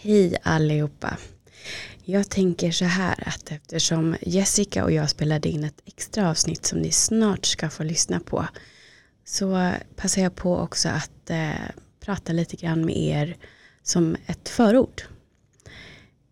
Hej 0.00 0.36
allihopa. 0.42 1.16
Jag 2.04 2.30
tänker 2.30 2.70
så 2.70 2.84
här 2.84 3.28
att 3.28 3.52
eftersom 3.52 4.16
Jessica 4.20 4.84
och 4.84 4.92
jag 4.92 5.10
spelade 5.10 5.48
in 5.48 5.64
ett 5.64 5.82
extra 5.84 6.30
avsnitt 6.30 6.66
som 6.66 6.78
ni 6.78 6.90
snart 6.90 7.46
ska 7.46 7.70
få 7.70 7.82
lyssna 7.82 8.20
på 8.20 8.46
så 9.24 9.72
passar 9.96 10.22
jag 10.22 10.34
på 10.34 10.56
också 10.56 10.88
att 10.88 11.30
eh, 11.30 11.70
prata 12.00 12.32
lite 12.32 12.56
grann 12.56 12.86
med 12.86 12.96
er 12.96 13.36
som 13.82 14.16
ett 14.26 14.48
förord. 14.48 15.02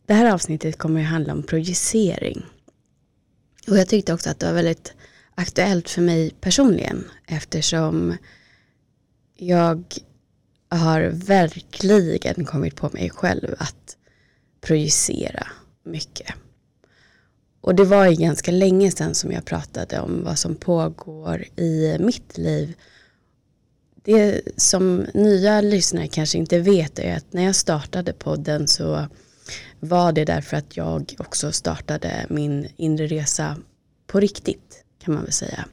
Det 0.06 0.14
här 0.14 0.32
avsnittet 0.34 0.78
kommer 0.78 1.00
att 1.00 1.08
handla 1.08 1.32
om 1.32 1.42
projicering. 1.42 2.46
Och 3.68 3.78
jag 3.78 3.88
tyckte 3.88 4.14
också 4.14 4.30
att 4.30 4.38
det 4.38 4.46
var 4.46 4.54
väldigt 4.54 4.94
aktuellt 5.34 5.90
för 5.90 6.02
mig 6.02 6.34
personligen 6.40 7.04
eftersom 7.26 8.16
jag 9.36 9.84
har 10.68 11.00
verkligen 11.12 12.44
kommit 12.44 12.76
på 12.76 12.90
mig 12.92 13.10
själv 13.10 13.54
att 13.58 13.96
projicera 14.60 15.46
mycket. 15.84 16.34
Och 17.60 17.74
det 17.74 17.84
var 17.84 18.06
ju 18.06 18.16
ganska 18.16 18.50
länge 18.50 18.90
sedan 18.90 19.14
som 19.14 19.32
jag 19.32 19.44
pratade 19.44 20.00
om 20.00 20.24
vad 20.24 20.38
som 20.38 20.54
pågår 20.54 21.44
i 21.56 21.96
mitt 22.00 22.38
liv. 22.38 22.74
Det 24.04 24.40
som 24.56 25.06
nya 25.14 25.60
lyssnare 25.60 26.08
kanske 26.08 26.38
inte 26.38 26.58
vet 26.58 26.98
är 26.98 27.16
att 27.16 27.32
när 27.32 27.42
jag 27.42 27.56
startade 27.56 28.12
podden 28.12 28.68
så 28.68 29.06
var 29.80 30.12
det 30.12 30.24
därför 30.24 30.56
att 30.56 30.76
jag 30.76 31.14
också 31.18 31.52
startade 31.52 32.26
min 32.28 32.68
inre 32.76 33.06
resa 33.06 33.56
på 34.06 34.20
riktigt 34.20 34.84
kan 34.98 35.14
man 35.14 35.22
väl 35.22 35.32
säga. 35.32 35.64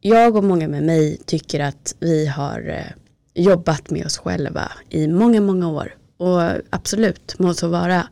Jag 0.00 0.36
och 0.36 0.44
många 0.44 0.68
med 0.68 0.82
mig 0.82 1.18
tycker 1.26 1.60
att 1.60 1.94
vi 1.98 2.26
har 2.26 2.68
eh, 2.68 3.05
jobbat 3.36 3.90
med 3.90 4.06
oss 4.06 4.18
själva 4.18 4.72
i 4.88 5.08
många, 5.08 5.40
många 5.40 5.68
år. 5.68 5.94
Och 6.16 6.40
absolut, 6.70 7.38
må 7.38 7.54
så 7.54 7.68
vara. 7.68 8.08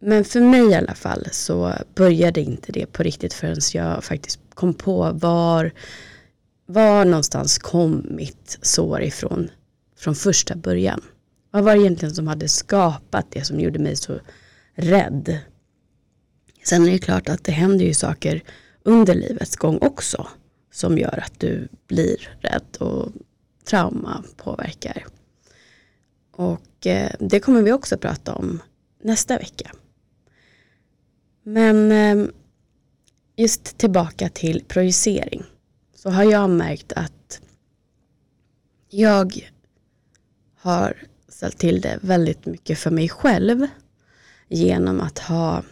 Men 0.00 0.24
för 0.24 0.40
mig 0.40 0.70
i 0.70 0.74
alla 0.74 0.94
fall 0.94 1.28
så 1.32 1.72
började 1.94 2.40
inte 2.40 2.72
det 2.72 2.86
på 2.86 3.02
riktigt 3.02 3.34
förrän 3.34 3.60
jag 3.72 4.04
faktiskt 4.04 4.40
kom 4.54 4.74
på 4.74 5.10
var, 5.12 5.72
var 6.66 7.04
någonstans 7.04 7.58
kom 7.58 8.06
mitt 8.10 8.58
sår 8.62 9.02
ifrån 9.02 9.50
från 9.98 10.14
första 10.14 10.56
början. 10.56 11.00
Vad 11.50 11.64
var 11.64 11.74
det 11.74 11.80
egentligen 11.80 12.14
som 12.14 12.28
hade 12.28 12.48
skapat 12.48 13.26
det 13.30 13.44
som 13.44 13.60
gjorde 13.60 13.78
mig 13.78 13.96
så 13.96 14.20
rädd? 14.74 15.38
Sen 16.64 16.86
är 16.86 16.90
det 16.90 16.98
klart 16.98 17.28
att 17.28 17.44
det 17.44 17.52
händer 17.52 17.84
ju 17.84 17.94
saker 17.94 18.42
under 18.82 19.14
livets 19.14 19.56
gång 19.56 19.78
också 19.80 20.28
som 20.72 20.98
gör 20.98 21.22
att 21.24 21.40
du 21.40 21.68
blir 21.86 22.36
rädd 22.40 22.76
och 22.78 23.12
trauma 23.68 24.24
påverkar. 24.36 25.06
Och 26.30 26.86
eh, 26.86 27.10
det 27.20 27.40
kommer 27.40 27.62
vi 27.62 27.72
också 27.72 27.98
prata 27.98 28.34
om 28.34 28.62
nästa 29.02 29.38
vecka. 29.38 29.70
Men 31.42 31.92
eh, 31.92 32.26
just 33.36 33.78
tillbaka 33.78 34.28
till 34.28 34.64
projicering 34.68 35.42
så 35.94 36.10
har 36.10 36.24
jag 36.24 36.50
märkt 36.50 36.92
att 36.92 37.40
jag 38.90 39.50
har 40.56 40.96
ställt 41.28 41.58
till 41.58 41.80
det 41.80 41.98
väldigt 42.02 42.46
mycket 42.46 42.78
för 42.78 42.90
mig 42.90 43.08
själv 43.08 43.66
genom 44.48 45.00
att 45.00 45.18
ha 45.18 45.62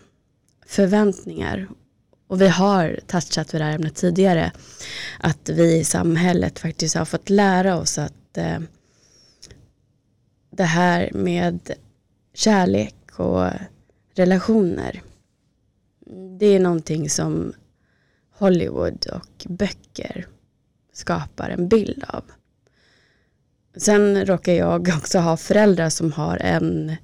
förväntningar 0.66 1.68
och 2.28 2.40
vi 2.40 2.48
har 2.48 3.00
touchat 3.06 3.54
vid 3.54 3.60
det 3.60 3.64
här 3.64 3.74
ämnet 3.74 3.94
tidigare, 3.94 4.52
att 5.18 5.48
vi 5.48 5.76
i 5.76 5.84
samhället 5.84 6.58
faktiskt 6.58 6.94
har 6.94 7.04
fått 7.04 7.30
lära 7.30 7.76
oss 7.76 7.98
att 7.98 8.36
eh, 8.38 8.58
det 10.50 10.64
här 10.64 11.10
med 11.14 11.70
kärlek 12.34 12.94
och 13.16 13.50
relationer, 14.14 15.02
det 16.38 16.46
är 16.46 16.60
någonting 16.60 17.10
som 17.10 17.52
Hollywood 18.38 19.06
och 19.06 19.46
böcker 19.48 20.26
skapar 20.92 21.50
en 21.50 21.68
bild 21.68 22.04
av. 22.08 22.24
Sen 23.76 24.24
råkar 24.24 24.52
jag 24.52 24.88
också 24.98 25.18
ha 25.18 25.36
föräldrar 25.36 25.90
som 25.90 26.12
har 26.12 26.36
en 26.36 26.96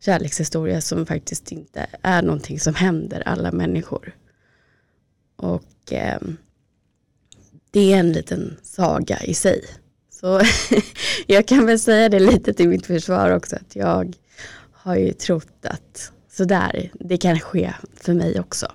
kärlekshistoria 0.00 0.80
som 0.80 1.06
faktiskt 1.06 1.52
inte 1.52 1.86
är 2.02 2.22
någonting 2.22 2.60
som 2.60 2.74
händer 2.74 3.22
alla 3.26 3.52
människor. 3.52 4.14
Och 5.44 5.92
eh, 5.92 6.18
det 7.70 7.92
är 7.92 7.98
en 7.98 8.12
liten 8.12 8.56
saga 8.62 9.22
i 9.22 9.34
sig. 9.34 9.64
Så 10.10 10.40
jag 11.26 11.48
kan 11.48 11.66
väl 11.66 11.78
säga 11.78 12.08
det 12.08 12.20
lite 12.20 12.54
till 12.54 12.68
mitt 12.68 12.86
försvar 12.86 13.30
också 13.30 13.56
att 13.56 13.76
jag 13.76 14.16
har 14.72 14.96
ju 14.96 15.12
trott 15.12 15.66
att 15.66 16.12
sådär, 16.30 16.90
det 16.94 17.16
kan 17.16 17.40
ske 17.40 17.74
för 17.94 18.14
mig 18.14 18.40
också. 18.40 18.72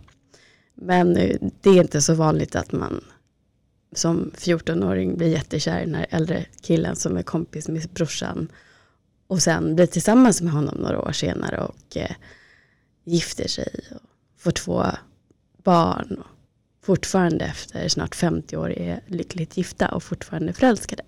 Men 0.76 1.18
eh, 1.18 1.38
det 1.62 1.70
är 1.70 1.82
inte 1.82 2.02
så 2.02 2.14
vanligt 2.14 2.56
att 2.56 2.72
man 2.72 3.04
som 3.96 4.32
14-åring 4.38 5.18
blir 5.18 5.28
jättekär 5.28 5.82
i 5.82 5.86
den 5.86 5.96
här 5.96 6.08
äldre 6.10 6.46
killen 6.62 6.96
som 6.96 7.18
är 7.18 7.24
kompis 7.24 7.68
med 7.68 7.90
brorsan 7.94 8.48
och 9.28 9.42
sen 9.42 9.76
blir 9.76 9.86
tillsammans 9.86 10.42
med 10.42 10.54
honom 10.54 10.78
några 10.78 11.02
år 11.02 11.12
senare 11.12 11.60
och 11.60 11.98
eh, 11.98 12.16
gifter 13.04 13.48
sig 13.48 13.80
och 13.92 14.02
får 14.38 14.52
två 14.52 14.86
barn 15.64 16.18
och 16.20 16.39
fortfarande 16.90 17.46
efter 17.46 17.88
snart 17.88 18.16
50 18.16 18.58
år 18.58 18.72
är 18.72 19.02
lyckligt 19.08 19.58
gifta 19.58 19.88
och 19.88 20.04
fortfarande 20.04 20.54
förälskade. 20.54 21.04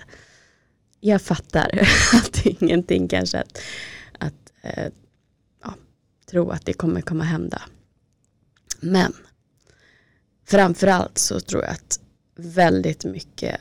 Jag 1.00 1.22
fattar 1.22 1.88
att 2.14 2.46
ingenting 2.46 3.08
kanske 3.08 3.40
att, 3.40 3.62
att 4.20 4.54
eh, 4.62 4.92
ja, 5.64 5.74
tro 6.32 6.50
att 6.50 6.66
det 6.66 6.74
kommer 6.74 7.02
komma 7.02 7.24
hända. 7.24 7.62
Men 8.80 9.14
framförallt 10.48 11.18
så 11.18 11.40
tror 11.40 11.64
jag 11.64 11.72
att 11.72 12.00
väldigt 12.36 13.06
mycket, 13.06 13.58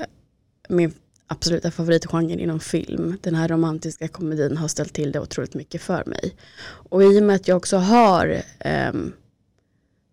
min 0.69 0.95
absoluta 1.27 1.71
favoritgenre 1.71 2.43
inom 2.43 2.61
film, 2.61 3.19
den 3.23 3.35
här 3.35 3.49
romantiska 3.49 4.09
komedin 4.09 4.57
har 4.57 4.69
ställt 4.69 4.93
till 4.93 5.13
det 5.13 5.21
otroligt 5.21 5.55
mycket 5.55 5.83
för 5.83 6.05
mig. 6.05 6.37
Och 6.91 7.03
i 7.03 7.19
och 7.19 7.23
med 7.23 7.37
att 7.37 7.49
jag 7.49 7.57
också 7.57 7.77
har 7.77 8.43
um, 8.93 9.13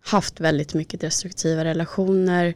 haft 0.08 0.40
väldigt 0.40 0.74
mycket 0.74 1.02
destruktiva 1.02 1.64
relationer 1.64 2.56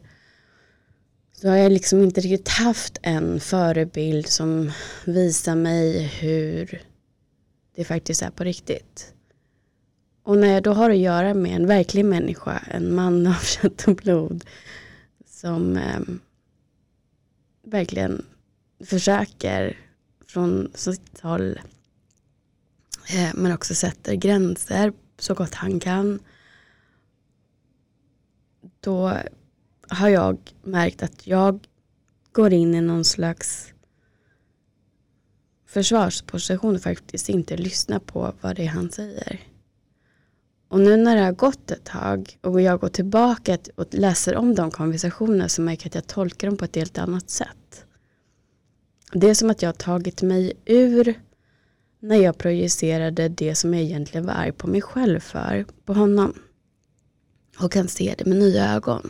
så 1.33 1.49
har 1.49 1.55
jag 1.55 1.71
liksom 1.71 2.03
inte 2.03 2.21
riktigt 2.21 2.47
haft 2.47 2.97
en 3.01 3.39
förebild 3.39 4.27
som 4.27 4.71
visar 5.05 5.55
mig 5.55 6.03
hur 6.03 6.81
det 7.75 7.83
faktiskt 7.83 8.21
är 8.21 8.29
på 8.29 8.43
riktigt. 8.43 9.13
Och 10.23 10.37
när 10.37 10.53
jag 10.53 10.63
då 10.63 10.73
har 10.73 10.89
att 10.89 10.97
göra 10.97 11.33
med 11.33 11.55
en 11.55 11.67
verklig 11.67 12.05
människa, 12.05 12.61
en 12.71 12.95
man 12.95 13.27
av 13.35 13.43
kött 13.43 13.87
och 13.87 13.95
blod 13.95 14.45
som 15.25 15.77
eh, 15.77 15.99
verkligen 17.63 18.25
försöker 18.85 19.77
från 20.27 20.71
sitt 20.75 21.19
håll 21.21 21.59
eh, 23.09 23.29
men 23.35 23.51
också 23.51 23.75
sätter 23.75 24.15
gränser 24.15 24.93
så 25.19 25.33
gott 25.33 25.53
han 25.53 25.79
kan 25.79 26.19
då 28.81 29.17
har 29.87 30.09
jag 30.09 30.37
märkt 30.63 31.03
att 31.03 31.27
jag 31.27 31.67
går 32.31 32.53
in 32.53 32.75
i 32.75 32.81
någon 32.81 33.05
slags 33.05 33.73
försvarsposition 35.67 36.75
och 36.75 36.81
faktiskt 36.81 37.29
inte 37.29 37.57
lyssnar 37.57 37.99
på 37.99 38.33
vad 38.41 38.55
det 38.55 38.63
är 38.63 38.69
han 38.69 38.91
säger. 38.91 39.39
Och 40.67 40.79
nu 40.79 40.97
när 40.97 41.15
det 41.15 41.21
har 41.21 41.31
gått 41.31 41.71
ett 41.71 41.83
tag 41.83 42.37
och 42.41 42.61
jag 42.61 42.79
går 42.79 42.89
tillbaka 42.89 43.57
och 43.75 43.85
läser 43.91 44.35
om 44.35 44.55
de 44.55 44.71
konversationerna 44.71 45.49
så 45.49 45.61
märker 45.61 45.85
jag 45.85 45.89
att 45.89 45.95
jag 45.95 46.07
tolkar 46.07 46.47
dem 46.47 46.57
på 46.57 46.65
ett 46.65 46.75
helt 46.75 46.97
annat 46.97 47.29
sätt. 47.29 47.85
Det 49.13 49.29
är 49.29 49.33
som 49.33 49.49
att 49.49 49.61
jag 49.61 49.67
har 49.67 49.73
tagit 49.73 50.21
mig 50.21 50.53
ur 50.65 51.21
när 51.99 52.15
jag 52.15 52.37
projicerade 52.37 53.29
det 53.29 53.55
som 53.55 53.73
jag 53.73 53.83
egentligen 53.83 54.25
var 54.25 54.33
arg 54.33 54.51
på 54.51 54.67
mig 54.67 54.81
själv 54.81 55.19
för, 55.19 55.65
på 55.85 55.93
honom 55.93 56.33
och 57.63 57.71
kan 57.71 57.87
se 57.87 58.15
det 58.17 58.25
med 58.25 58.37
nya 58.37 58.73
ögon. 58.73 59.09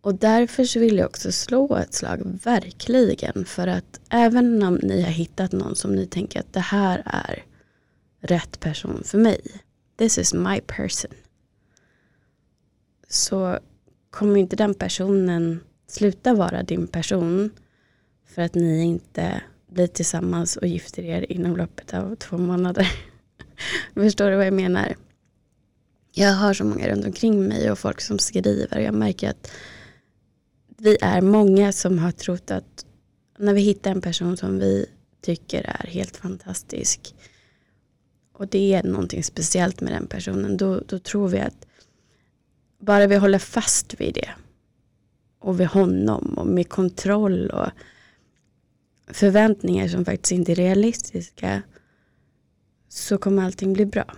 Och 0.00 0.14
därför 0.14 0.64
så 0.64 0.80
vill 0.80 0.96
jag 0.96 1.06
också 1.06 1.32
slå 1.32 1.76
ett 1.76 1.94
slag, 1.94 2.38
verkligen, 2.44 3.44
för 3.44 3.66
att 3.66 4.00
även 4.08 4.62
om 4.62 4.74
ni 4.74 5.02
har 5.02 5.10
hittat 5.10 5.52
någon 5.52 5.76
som 5.76 5.94
ni 5.94 6.06
tänker 6.06 6.40
att 6.40 6.52
det 6.52 6.60
här 6.60 7.02
är 7.04 7.44
rätt 8.20 8.60
person 8.60 9.02
för 9.04 9.18
mig, 9.18 9.40
this 9.98 10.18
is 10.18 10.34
my 10.34 10.60
person, 10.60 11.10
så 13.08 13.58
kommer 14.10 14.36
inte 14.36 14.56
den 14.56 14.74
personen 14.74 15.60
sluta 15.86 16.34
vara 16.34 16.62
din 16.62 16.86
person 16.86 17.50
för 18.26 18.42
att 18.42 18.54
ni 18.54 18.82
inte 18.82 19.42
blir 19.66 19.86
tillsammans 19.86 20.56
och 20.56 20.66
gifter 20.66 21.02
er 21.02 21.32
inom 21.32 21.56
loppet 21.56 21.94
av 21.94 22.14
två 22.14 22.38
månader. 22.38 22.92
Förstår 23.94 24.30
du 24.30 24.36
vad 24.36 24.46
jag 24.46 24.54
menar? 24.54 24.96
Jag 26.18 26.32
har 26.32 26.54
så 26.54 26.64
många 26.64 26.88
runt 26.88 27.04
omkring 27.04 27.48
mig 27.48 27.70
och 27.70 27.78
folk 27.78 28.00
som 28.00 28.18
skriver 28.18 28.78
jag 28.80 28.94
märker 28.94 29.30
att 29.30 29.50
vi 30.78 30.98
är 31.00 31.20
många 31.20 31.72
som 31.72 31.98
har 31.98 32.12
trott 32.12 32.50
att 32.50 32.86
när 33.38 33.54
vi 33.54 33.60
hittar 33.60 33.90
en 33.90 34.00
person 34.00 34.36
som 34.36 34.58
vi 34.58 34.86
tycker 35.20 35.62
är 35.62 35.86
helt 35.86 36.16
fantastisk 36.16 37.14
och 38.32 38.48
det 38.48 38.74
är 38.74 38.82
någonting 38.82 39.24
speciellt 39.24 39.80
med 39.80 39.92
den 39.92 40.06
personen, 40.06 40.56
då, 40.56 40.80
då 40.86 40.98
tror 40.98 41.28
vi 41.28 41.38
att 41.38 41.66
bara 42.78 43.06
vi 43.06 43.16
håller 43.16 43.38
fast 43.38 44.00
vid 44.00 44.14
det 44.14 44.30
och 45.38 45.60
vid 45.60 45.66
honom 45.66 46.38
och 46.38 46.46
med 46.46 46.68
kontroll 46.68 47.50
och 47.50 47.70
förväntningar 49.06 49.88
som 49.88 50.04
faktiskt 50.04 50.32
inte 50.32 50.52
är 50.52 50.56
realistiska 50.56 51.62
så 52.88 53.18
kommer 53.18 53.42
allting 53.42 53.72
bli 53.72 53.86
bra. 53.86 54.16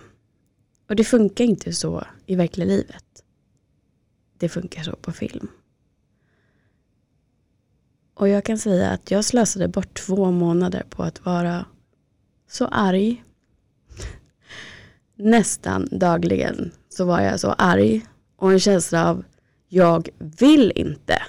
Och 0.89 0.95
det 0.95 1.03
funkar 1.03 1.45
inte 1.45 1.73
så 1.73 2.03
i 2.25 2.35
verkliga 2.35 2.67
livet. 2.67 3.23
Det 4.37 4.49
funkar 4.49 4.83
så 4.83 4.95
på 4.95 5.11
film. 5.11 5.47
Och 8.13 8.29
jag 8.29 8.45
kan 8.45 8.57
säga 8.57 8.89
att 8.89 9.11
jag 9.11 9.25
slösade 9.25 9.67
bort 9.67 9.93
två 9.93 10.31
månader 10.31 10.85
på 10.89 11.03
att 11.03 11.25
vara 11.25 11.65
så 12.47 12.65
arg. 12.65 13.23
Nästan 15.15 15.87
dagligen 15.91 16.71
så 16.89 17.05
var 17.05 17.21
jag 17.21 17.39
så 17.39 17.51
arg 17.51 18.05
och 18.35 18.51
en 18.51 18.59
känsla 18.59 19.09
av 19.09 19.23
jag 19.67 20.09
vill 20.17 20.71
inte. 20.75 21.21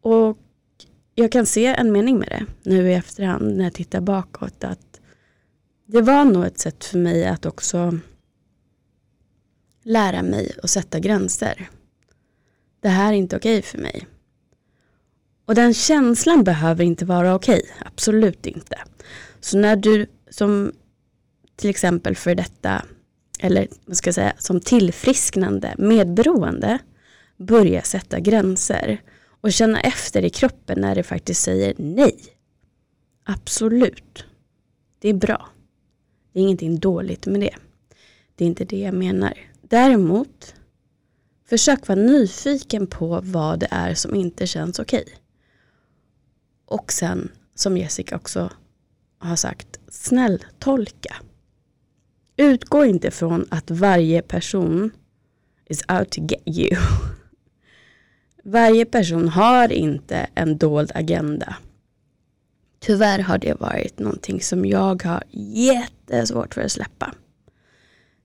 Och 0.00 0.38
jag 1.14 1.32
kan 1.32 1.46
se 1.46 1.66
en 1.66 1.92
mening 1.92 2.18
med 2.18 2.28
det 2.28 2.70
nu 2.70 2.90
i 2.90 2.94
efterhand 2.94 3.56
när 3.56 3.64
jag 3.64 3.74
tittar 3.74 4.00
bakåt 4.00 4.64
att 4.64 4.89
det 5.92 6.02
var 6.02 6.24
nog 6.24 6.44
ett 6.44 6.58
sätt 6.58 6.84
för 6.84 6.98
mig 6.98 7.26
att 7.26 7.46
också 7.46 7.98
lära 9.82 10.22
mig 10.22 10.52
att 10.62 10.70
sätta 10.70 10.98
gränser. 10.98 11.70
Det 12.80 12.88
här 12.88 13.12
är 13.12 13.16
inte 13.16 13.36
okej 13.36 13.62
för 13.62 13.78
mig. 13.78 14.06
Och 15.44 15.54
den 15.54 15.74
känslan 15.74 16.44
behöver 16.44 16.84
inte 16.84 17.04
vara 17.04 17.34
okej, 17.34 17.62
absolut 17.84 18.46
inte. 18.46 18.78
Så 19.40 19.58
när 19.58 19.76
du 19.76 20.06
som 20.30 20.72
till 21.56 21.70
exempel 21.70 22.16
för 22.16 22.34
detta, 22.34 22.84
eller 23.40 23.68
vad 23.84 23.96
ska 23.96 24.08
jag 24.08 24.14
säga, 24.14 24.32
som 24.38 24.60
tillfrisknande 24.60 25.74
medberoende 25.78 26.78
börjar 27.36 27.82
sätta 27.82 28.20
gränser 28.20 29.02
och 29.40 29.52
känna 29.52 29.80
efter 29.80 30.24
i 30.24 30.30
kroppen 30.30 30.80
när 30.80 30.94
det 30.94 31.02
faktiskt 31.02 31.42
säger 31.42 31.74
nej. 31.78 32.16
Absolut. 33.24 34.24
Det 34.98 35.08
är 35.08 35.14
bra. 35.14 35.48
Det 36.32 36.40
är 36.40 36.42
ingenting 36.42 36.78
dåligt 36.78 37.26
med 37.26 37.40
det. 37.40 37.54
Det 38.34 38.44
är 38.44 38.48
inte 38.48 38.64
det 38.64 38.78
jag 38.78 38.94
menar. 38.94 39.38
Däremot, 39.62 40.54
försök 41.48 41.88
vara 41.88 41.98
nyfiken 41.98 42.86
på 42.86 43.20
vad 43.24 43.60
det 43.60 43.68
är 43.70 43.94
som 43.94 44.14
inte 44.14 44.46
känns 44.46 44.78
okej. 44.78 45.04
Och 46.64 46.92
sen, 46.92 47.28
som 47.54 47.76
Jessica 47.76 48.16
också 48.16 48.50
har 49.18 49.36
sagt, 49.36 49.80
snäll 49.88 50.44
tolka. 50.58 51.16
Utgå 52.36 52.84
inte 52.84 53.10
från 53.10 53.46
att 53.50 53.70
varje 53.70 54.22
person 54.22 54.90
is 55.66 55.84
out 55.98 56.10
to 56.10 56.20
get 56.20 56.42
you. 56.58 56.76
Varje 58.44 58.84
person 58.84 59.28
har 59.28 59.72
inte 59.72 60.26
en 60.34 60.58
dold 60.58 60.92
agenda. 60.94 61.56
Tyvärr 62.80 63.18
har 63.18 63.38
det 63.38 63.60
varit 63.60 63.98
någonting 63.98 64.40
som 64.40 64.64
jag 64.64 65.02
har 65.02 65.22
jättesvårt 65.30 66.54
för 66.54 66.60
att 66.60 66.72
släppa. 66.72 67.14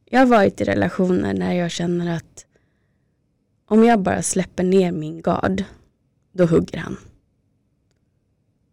Jag 0.05 0.19
har 0.19 0.25
varit 0.25 0.61
i 0.61 0.63
relationer 0.63 1.33
när 1.33 1.53
jag 1.53 1.71
känner 1.71 2.15
att 2.15 2.45
om 3.65 3.83
jag 3.83 3.99
bara 3.99 4.21
släpper 4.21 4.63
ner 4.63 4.91
min 4.91 5.21
gard, 5.21 5.63
då 6.31 6.45
hugger 6.45 6.77
han. 6.77 6.97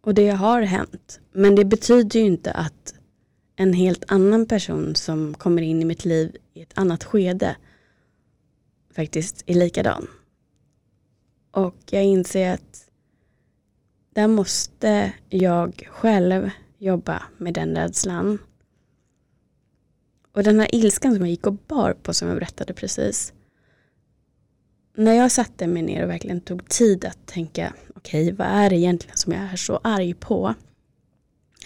Och 0.01 0.13
det 0.13 0.29
har 0.29 0.61
hänt. 0.61 1.19
Men 1.31 1.55
det 1.55 1.65
betyder 1.65 2.19
ju 2.19 2.25
inte 2.25 2.51
att 2.51 2.93
en 3.55 3.73
helt 3.73 4.03
annan 4.07 4.45
person 4.45 4.95
som 4.95 5.33
kommer 5.33 5.61
in 5.61 5.81
i 5.81 5.85
mitt 5.85 6.05
liv 6.05 6.37
i 6.53 6.61
ett 6.61 6.77
annat 6.77 7.03
skede 7.03 7.55
faktiskt 8.95 9.43
är 9.45 9.53
likadan. 9.53 10.07
Och 11.51 11.75
jag 11.89 12.03
inser 12.03 12.53
att 12.53 12.82
där 14.13 14.27
måste 14.27 15.13
jag 15.29 15.87
själv 15.91 16.49
jobba 16.77 17.23
med 17.37 17.53
den 17.53 17.75
rädslan. 17.75 18.39
Och 20.31 20.43
den 20.43 20.59
här 20.59 20.75
ilskan 20.75 21.13
som 21.13 21.21
jag 21.21 21.29
gick 21.29 21.47
och 21.47 21.53
bar 21.53 21.93
på 21.93 22.13
som 22.13 22.27
jag 22.27 22.37
berättade 22.37 22.73
precis. 22.73 23.33
När 24.95 25.13
jag 25.13 25.31
satte 25.31 25.67
mig 25.67 25.81
ner 25.81 26.03
och 26.03 26.09
verkligen 26.09 26.41
tog 26.41 26.69
tid 26.69 27.05
att 27.05 27.25
tänka, 27.25 27.73
okej 27.95 28.23
okay, 28.23 28.35
vad 28.35 28.47
är 28.47 28.69
det 28.69 28.75
egentligen 28.75 29.17
som 29.17 29.33
jag 29.33 29.41
är 29.41 29.55
så 29.55 29.79
arg 29.83 30.13
på? 30.13 30.53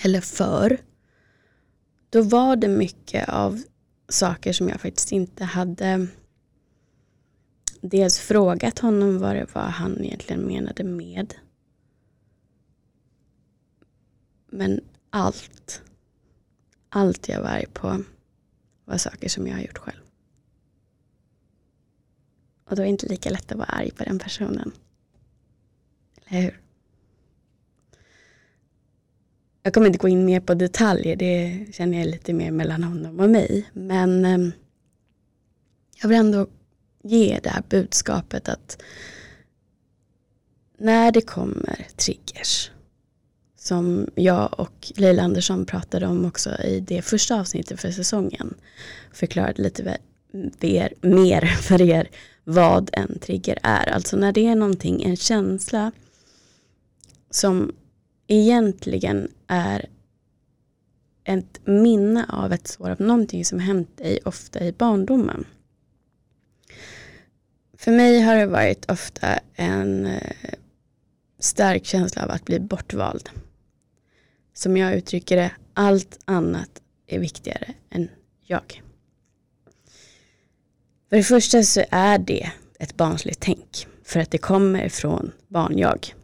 Eller 0.03 0.21
för? 0.21 0.77
Då 2.09 2.21
var 2.21 2.55
det 2.55 2.67
mycket 2.67 3.29
av 3.29 3.61
saker 4.09 4.53
som 4.53 4.69
jag 4.69 4.81
faktiskt 4.81 5.11
inte 5.11 5.43
hade 5.43 6.07
dels 7.81 8.19
frågat 8.19 8.79
honom 8.79 9.19
vad 9.19 9.35
det 9.35 9.55
var 9.55 9.61
han 9.61 10.03
egentligen 10.03 10.41
menade 10.41 10.83
med. 10.83 11.33
Men 14.57 14.81
allt, 15.09 15.81
allt 16.89 17.29
jag 17.29 17.41
var 17.41 17.49
arg 17.49 17.65
på 17.73 18.03
var 18.85 18.97
saker 18.97 19.29
som 19.29 19.47
jag 19.47 19.55
har 19.55 19.61
gjort 19.61 19.77
själv. 19.77 20.01
Och 22.65 22.75
då 22.75 22.81
är 22.81 22.85
det 22.85 22.89
inte 22.89 23.07
lika 23.07 23.29
lätt 23.29 23.51
att 23.51 23.57
vara 23.57 23.67
arg 23.67 23.91
på 23.91 24.03
den 24.03 24.19
personen. 24.19 24.71
Eller 26.25 26.41
hur? 26.41 26.61
Jag 29.63 29.73
kommer 29.73 29.87
inte 29.87 29.99
gå 29.99 30.07
in 30.07 30.25
mer 30.25 30.39
på 30.39 30.53
detaljer, 30.53 31.15
det 31.15 31.65
känner 31.73 31.97
jag 31.97 32.07
lite 32.07 32.33
mer 32.33 32.51
mellan 32.51 32.83
honom 32.83 33.19
och 33.19 33.29
mig. 33.29 33.69
Men 33.73 34.25
ehm, 34.25 34.51
jag 36.01 36.09
vill 36.09 36.17
ändå 36.17 36.47
ge 37.03 37.39
det 37.43 37.49
här 37.49 37.63
budskapet 37.69 38.49
att 38.49 38.81
när 40.77 41.11
det 41.11 41.21
kommer 41.21 41.87
triggers 41.95 42.71
som 43.67 44.09
jag 44.15 44.59
och 44.59 44.91
Leila 44.95 45.23
Andersson 45.23 45.65
pratade 45.65 46.07
om 46.07 46.25
också 46.25 46.61
i 46.63 46.79
det 46.79 47.01
första 47.01 47.39
avsnittet 47.39 47.81
för 47.81 47.91
säsongen 47.91 48.53
förklarade 49.13 49.61
lite 49.61 49.97
mer 51.01 51.45
för 51.61 51.81
er 51.81 52.09
vad 52.43 52.89
en 52.93 53.19
trigger 53.19 53.59
är. 53.63 53.89
Alltså 53.89 54.17
när 54.17 54.31
det 54.31 54.47
är 54.47 54.55
någonting, 54.55 55.03
en 55.03 55.17
känsla 55.17 55.91
som 57.29 57.75
egentligen 58.27 59.31
är 59.47 59.85
ett 61.23 61.59
minne 61.65 62.25
av 62.29 62.53
ett 62.53 62.67
sår 62.67 62.89
av 62.89 63.01
någonting 63.01 63.45
som 63.45 63.59
hänt 63.59 63.97
dig 63.97 64.19
ofta 64.25 64.65
i 64.65 64.71
barndomen. 64.71 65.45
För 67.77 67.91
mig 67.91 68.21
har 68.21 68.35
det 68.35 68.45
varit 68.45 68.91
ofta 68.91 69.39
en 69.55 70.05
eh, 70.05 70.53
stark 71.39 71.85
känsla 71.85 72.23
av 72.23 72.31
att 72.31 72.45
bli 72.45 72.59
bortvald. 72.59 73.29
Som 74.57 74.77
jag 74.77 74.95
uttrycker 74.95 75.35
det, 75.37 75.51
allt 75.73 76.19
annat 76.25 76.81
är 77.07 77.19
viktigare 77.19 77.73
än 77.89 78.09
jag. 78.41 78.83
För 81.09 81.17
det 81.17 81.23
första 81.23 81.63
så 81.63 81.83
är 81.89 82.17
det 82.17 82.51
ett 82.79 82.97
barnsligt 82.97 83.39
tänk. 83.39 83.87
För 84.03 84.19
att 84.19 84.31
det 84.31 84.37
kommer 84.37 84.89
från 84.89 85.31
barnjag. 85.47 86.15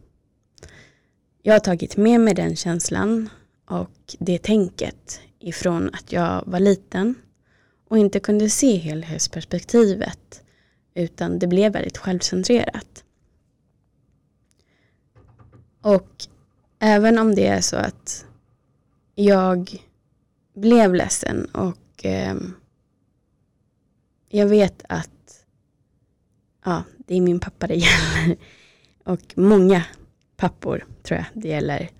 Jag 1.42 1.54
har 1.54 1.60
tagit 1.60 1.96
med 1.96 2.20
mig 2.20 2.34
den 2.34 2.56
känslan 2.56 3.28
och 3.66 4.16
det 4.18 4.42
tänket 4.42 5.20
ifrån 5.38 5.90
att 5.92 6.12
jag 6.12 6.42
var 6.46 6.60
liten 6.60 7.14
och 7.88 7.98
inte 7.98 8.20
kunde 8.20 8.50
se 8.50 8.76
helhetsperspektivet 8.76 10.42
utan 10.94 11.38
det 11.38 11.46
blev 11.46 11.72
väldigt 11.72 11.98
självcentrerat. 11.98 13.04
Och 15.80 16.28
även 16.84 17.18
om 17.18 17.34
det 17.34 17.46
är 17.46 17.60
så 17.60 17.76
att 17.76 18.26
jag 19.14 19.76
blev 20.54 20.94
ledsen 20.94 21.44
och 21.44 22.04
eh, 22.04 22.34
jag 24.28 24.46
vet 24.46 24.82
att 24.88 25.44
ja, 26.64 26.82
det 26.98 27.14
är 27.16 27.20
min 27.20 27.40
pappa 27.40 27.66
det 27.66 27.74
gäller. 27.74 28.36
Och 29.04 29.20
många 29.34 29.84
pappor 30.36 30.86
tror 31.02 31.18
jag 31.18 31.42
det 31.42 31.48
gäller. 31.48 31.90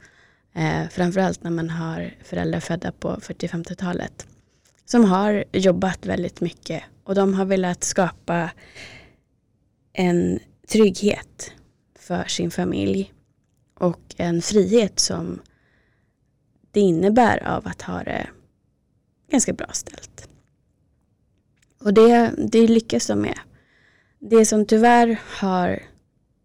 Eh, 0.53 0.89
framförallt 0.91 1.43
när 1.43 1.51
man 1.51 1.71
har 1.71 2.15
föräldrar 2.25 2.61
födda 2.61 2.93
på 2.93 3.17
40-50-talet. 3.17 4.27
Som 4.85 5.05
har 5.05 5.45
jobbat 5.53 6.07
väldigt 6.07 6.41
mycket 6.41 6.83
och 7.05 7.15
de 7.15 7.35
har 7.35 7.45
velat 7.45 7.85
skapa 7.85 8.51
en 9.93 10.41
trygghet 10.69 11.53
för 11.99 12.25
sin 12.25 12.51
familj 12.51 13.14
och 13.85 14.15
en 14.17 14.43
frihet 14.43 15.01
som 15.01 15.41
det 16.71 16.81
innebär 16.81 17.47
av 17.49 17.67
att 17.67 17.83
ha 17.83 18.03
det 18.03 18.27
ganska 19.31 19.53
bra 19.53 19.67
ställt. 19.73 20.29
Och 21.81 21.95
det, 21.95 22.35
det 22.39 22.69
lyckas 22.69 23.07
de 23.07 23.21
med. 23.21 23.39
Det 24.19 24.47
som 24.47 24.67
tyvärr 24.67 25.21
har 25.41 25.83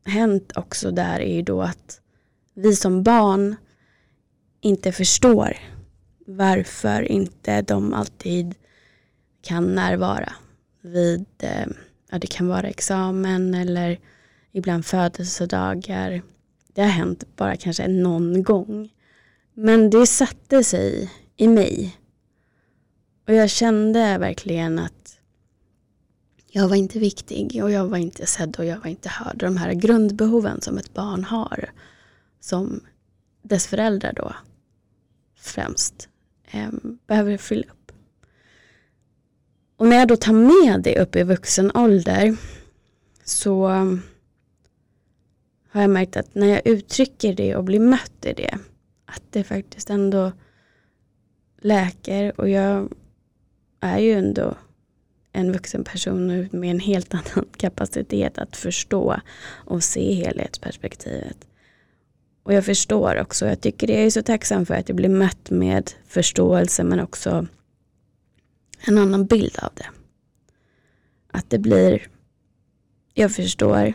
hänt 0.05 0.51
också 0.55 0.91
där 0.91 1.19
är 1.19 1.35
ju 1.35 1.41
då 1.41 1.61
att 1.61 2.01
vi 2.53 2.75
som 2.75 3.03
barn 3.03 3.55
inte 4.61 4.91
förstår 4.91 5.57
varför 6.25 7.01
inte 7.01 7.61
de 7.61 7.93
alltid 7.93 8.55
kan 9.41 9.75
närvara 9.75 10.33
vid, 10.81 11.25
eh, 11.39 11.67
ja 12.11 12.19
det 12.19 12.27
kan 12.27 12.47
vara 12.47 12.67
examen 12.67 13.53
eller 13.53 13.99
ibland 14.51 14.85
födelsedagar. 14.85 16.21
Det 16.73 16.81
har 16.81 16.89
hänt 16.89 17.23
bara 17.35 17.55
kanske 17.55 17.87
någon 17.87 18.43
gång. 18.43 18.93
Men 19.53 19.89
det 19.89 20.07
satte 20.07 20.63
sig 20.63 21.11
i 21.37 21.47
mig. 21.47 21.97
Och 23.27 23.33
jag 23.33 23.49
kände 23.49 24.17
verkligen 24.17 24.79
att 24.79 25.19
jag 26.51 26.67
var 26.67 26.75
inte 26.75 26.99
viktig 26.99 27.63
och 27.63 27.71
jag 27.71 27.87
var 27.87 27.97
inte 27.97 28.25
sedd 28.25 28.55
och 28.59 28.65
jag 28.65 28.79
var 28.79 28.87
inte 28.87 29.09
hörd. 29.09 29.37
De 29.37 29.57
här 29.57 29.73
grundbehoven 29.73 30.61
som 30.61 30.77
ett 30.77 30.93
barn 30.93 31.23
har. 31.23 31.69
Som 32.39 32.81
dess 33.41 33.67
föräldrar 33.67 34.13
då 34.13 34.35
främst 35.35 36.09
eh, 36.51 36.69
behöver 37.07 37.37
fylla 37.37 37.63
upp. 37.63 37.91
Och 39.77 39.87
när 39.87 39.97
jag 39.97 40.07
då 40.07 40.15
tar 40.15 40.33
med 40.33 40.81
det 40.83 40.99
upp 40.99 41.15
i 41.15 41.23
vuxen 41.23 41.71
ålder 41.75 42.37
så 43.23 43.69
har 45.71 45.81
jag 45.81 45.89
märkt 45.89 46.17
att 46.17 46.35
när 46.35 46.47
jag 46.47 46.67
uttrycker 46.67 47.33
det 47.33 47.55
och 47.55 47.63
blir 47.63 47.79
mött 47.79 48.25
i 48.25 48.33
det 48.33 48.57
att 49.05 49.23
det 49.29 49.43
faktiskt 49.43 49.89
ändå 49.89 50.31
läker 51.61 52.41
och 52.41 52.49
jag 52.49 52.89
är 53.79 53.99
ju 53.99 54.11
ändå 54.11 54.55
en 55.31 55.51
vuxen 55.51 55.83
person 55.83 56.49
med 56.51 56.71
en 56.71 56.79
helt 56.79 57.13
annan 57.13 57.45
kapacitet 57.57 58.37
att 58.37 58.57
förstå 58.57 59.21
och 59.65 59.83
se 59.83 60.13
helhetsperspektivet. 60.13 61.37
Och 62.43 62.53
jag 62.53 62.65
förstår 62.65 63.21
också, 63.21 63.45
jag 63.45 63.61
tycker 63.61 63.87
det 63.87 64.05
är 64.05 64.09
så 64.09 64.21
tacksam 64.21 64.65
för 64.65 64.73
att 64.73 64.89
jag 64.89 64.95
blir 64.95 65.09
mött 65.09 65.49
med 65.49 65.91
förståelse 66.07 66.83
men 66.83 66.99
också 66.99 67.47
en 68.87 68.97
annan 68.97 69.25
bild 69.25 69.59
av 69.61 69.71
det. 69.75 69.89
Att 71.31 71.49
det 71.49 71.59
blir, 71.59 72.07
jag 73.13 73.31
förstår 73.31 73.93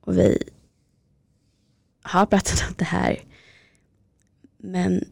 och 0.00 0.18
vi 0.18 0.42
har 2.02 2.26
pratat 2.26 2.64
om 2.68 2.74
det 2.78 2.84
här 2.84 3.24
men 4.56 5.04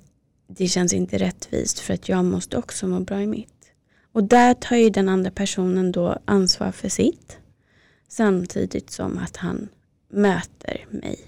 det 0.46 0.68
känns 0.68 0.92
inte 0.92 1.18
rättvist 1.18 1.78
för 1.78 1.94
att 1.94 2.08
jag 2.08 2.24
måste 2.24 2.56
också 2.56 2.86
må 2.86 3.00
bra 3.00 3.22
i 3.22 3.26
mitt. 3.26 3.72
Och 4.12 4.24
där 4.24 4.54
tar 4.54 4.76
ju 4.76 4.90
den 4.90 5.08
andra 5.08 5.30
personen 5.30 5.92
då 5.92 6.18
ansvar 6.24 6.72
för 6.72 6.88
sitt 6.88 7.38
samtidigt 8.08 8.90
som 8.90 9.18
att 9.18 9.36
han 9.36 9.68
möter 10.08 10.86
mig 10.90 11.18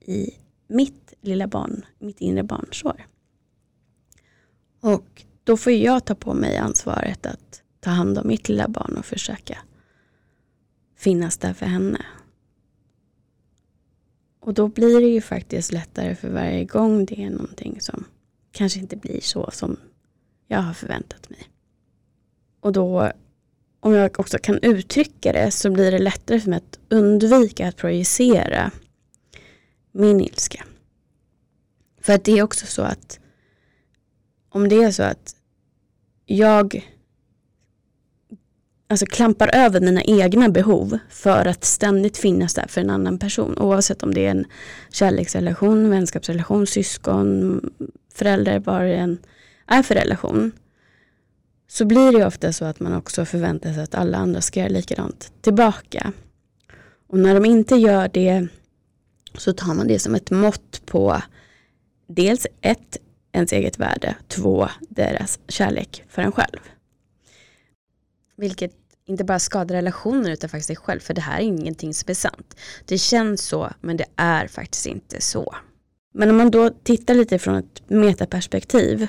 i 0.00 0.30
mitt 0.66 1.14
lilla 1.20 1.46
barn, 1.46 1.84
mitt 1.98 2.20
inre 2.20 2.42
barnsår. 2.42 3.06
Och 4.80 5.24
då 5.44 5.56
får 5.56 5.72
jag 5.72 6.04
ta 6.04 6.14
på 6.14 6.34
mig 6.34 6.56
ansvaret 6.56 7.26
att 7.26 7.62
ta 7.80 7.90
hand 7.90 8.18
om 8.18 8.28
mitt 8.28 8.48
lilla 8.48 8.68
barn 8.68 8.96
och 8.96 9.04
försöka 9.04 9.58
finnas 10.96 11.38
där 11.38 11.52
för 11.52 11.66
henne. 11.66 12.04
Och 14.42 14.54
då 14.54 14.68
blir 14.68 15.00
det 15.00 15.06
ju 15.06 15.20
faktiskt 15.20 15.72
lättare 15.72 16.14
för 16.14 16.28
varje 16.28 16.64
gång 16.64 17.04
det 17.04 17.22
är 17.22 17.30
någonting 17.30 17.80
som 17.80 18.04
kanske 18.52 18.80
inte 18.80 18.96
blir 18.96 19.20
så 19.20 19.50
som 19.52 19.76
jag 20.46 20.58
har 20.58 20.74
förväntat 20.74 21.30
mig. 21.30 21.48
Och 22.60 22.72
då, 22.72 23.12
om 23.80 23.92
jag 23.92 24.20
också 24.20 24.38
kan 24.38 24.58
uttrycka 24.62 25.32
det, 25.32 25.50
så 25.50 25.70
blir 25.70 25.92
det 25.92 25.98
lättare 25.98 26.40
för 26.40 26.50
mig 26.50 26.56
att 26.56 26.78
undvika 26.88 27.68
att 27.68 27.76
projicera 27.76 28.70
min 29.92 30.20
ilska. 30.20 30.64
För 32.00 32.12
att 32.12 32.24
det 32.24 32.38
är 32.38 32.42
också 32.42 32.66
så 32.66 32.82
att 32.82 33.20
om 34.48 34.68
det 34.68 34.82
är 34.82 34.90
så 34.90 35.02
att 35.02 35.36
jag 36.26 36.88
alltså 38.92 39.06
klampar 39.06 39.50
över 39.54 39.80
mina 39.80 40.02
egna 40.02 40.48
behov 40.48 40.98
för 41.08 41.46
att 41.46 41.64
ständigt 41.64 42.16
finnas 42.16 42.54
där 42.54 42.66
för 42.68 42.80
en 42.80 42.90
annan 42.90 43.18
person. 43.18 43.58
Oavsett 43.58 44.02
om 44.02 44.14
det 44.14 44.26
är 44.26 44.30
en 44.30 44.44
kärleksrelation, 44.90 45.90
vänskapsrelation, 45.90 46.66
syskon, 46.66 47.60
förälder, 48.14 48.58
vad 48.58 48.82
det 48.82 48.94
än 48.94 49.18
är 49.66 49.82
för 49.82 49.94
relation. 49.94 50.52
Så 51.68 51.84
blir 51.84 52.12
det 52.12 52.26
ofta 52.26 52.52
så 52.52 52.64
att 52.64 52.80
man 52.80 52.94
också 52.94 53.24
förväntar 53.24 53.72
sig 53.72 53.82
att 53.82 53.94
alla 53.94 54.18
andra 54.18 54.40
ska 54.40 54.60
göra 54.60 54.68
likadant 54.68 55.32
tillbaka. 55.40 56.12
Och 57.08 57.18
när 57.18 57.34
de 57.34 57.44
inte 57.44 57.76
gör 57.76 58.10
det 58.12 58.48
så 59.38 59.52
tar 59.52 59.74
man 59.74 59.88
det 59.88 59.98
som 59.98 60.14
ett 60.14 60.30
mått 60.30 60.86
på 60.86 61.22
dels 62.08 62.46
ett, 62.60 62.96
ens 63.32 63.52
eget 63.52 63.78
värde, 63.78 64.16
två, 64.28 64.68
deras 64.80 65.38
kärlek 65.48 66.04
för 66.08 66.22
en 66.22 66.32
själv. 66.32 66.58
Vilket 68.36 68.72
inte 69.12 69.24
bara 69.24 69.38
skadar 69.38 69.74
relationer 69.74 70.30
utan 70.30 70.50
faktiskt 70.50 70.66
sig 70.66 70.76
själv. 70.76 71.00
För 71.00 71.14
det 71.14 71.20
här 71.20 71.40
är 71.40 71.44
ingenting 71.44 71.94
som 71.94 72.10
är 72.10 72.14
sant. 72.14 72.56
Det 72.84 72.98
känns 72.98 73.40
så 73.40 73.70
men 73.80 73.96
det 73.96 74.06
är 74.16 74.46
faktiskt 74.46 74.86
inte 74.86 75.20
så. 75.20 75.54
Men 76.14 76.30
om 76.30 76.36
man 76.36 76.50
då 76.50 76.70
tittar 76.70 77.14
lite 77.14 77.38
från 77.38 77.54
ett 77.54 77.90
metaperspektiv. 77.90 79.06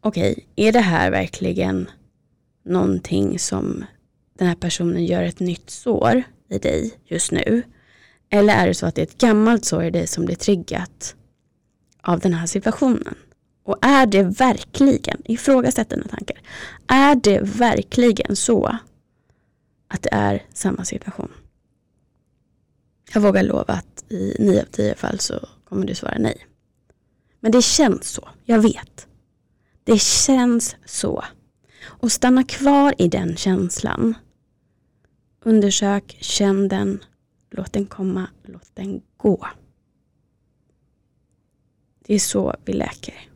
Okej, 0.00 0.32
okay, 0.32 0.44
är 0.56 0.72
det 0.72 0.80
här 0.80 1.10
verkligen 1.10 1.90
någonting 2.64 3.38
som 3.38 3.84
den 4.38 4.48
här 4.48 4.54
personen 4.54 5.04
gör 5.04 5.22
ett 5.22 5.40
nytt 5.40 5.70
sår 5.70 6.22
i 6.48 6.58
dig 6.58 6.94
just 7.04 7.32
nu? 7.32 7.62
Eller 8.30 8.54
är 8.54 8.66
det 8.66 8.74
så 8.74 8.86
att 8.86 8.94
det 8.94 9.00
är 9.00 9.06
ett 9.06 9.18
gammalt 9.18 9.64
sår 9.64 9.84
i 9.84 9.90
dig 9.90 10.06
som 10.06 10.24
blir 10.24 10.36
triggat 10.36 11.14
av 12.02 12.20
den 12.20 12.34
här 12.34 12.46
situationen? 12.46 13.14
Och 13.66 13.78
är 13.82 14.06
det 14.06 14.22
verkligen, 14.22 15.22
ifrågasätt 15.24 15.90
dina 15.90 16.04
tankar, 16.04 16.40
är 16.86 17.14
det 17.14 17.40
verkligen 17.42 18.36
så 18.36 18.78
att 19.88 20.02
det 20.02 20.08
är 20.12 20.42
samma 20.52 20.84
situation? 20.84 21.32
Jag 23.14 23.20
vågar 23.20 23.42
lova 23.42 23.74
att 23.74 24.04
i 24.12 24.36
nio 24.38 24.62
av 24.62 24.66
tio 24.66 24.94
fall 24.94 25.20
så 25.20 25.48
kommer 25.64 25.86
du 25.86 25.94
svara 25.94 26.18
nej. 26.18 26.46
Men 27.40 27.52
det 27.52 27.62
känns 27.62 28.08
så, 28.08 28.28
jag 28.44 28.58
vet. 28.58 29.06
Det 29.84 30.00
känns 30.00 30.76
så. 30.84 31.24
Och 31.84 32.12
stanna 32.12 32.44
kvar 32.44 32.94
i 32.98 33.08
den 33.08 33.36
känslan. 33.36 34.14
Undersök, 35.44 36.16
känn 36.20 36.68
den, 36.68 37.04
låt 37.50 37.72
den 37.72 37.86
komma, 37.86 38.26
låt 38.42 38.70
den 38.74 39.02
gå. 39.16 39.46
Det 42.06 42.14
är 42.14 42.18
så 42.18 42.54
vi 42.64 42.72
läker. 42.72 43.28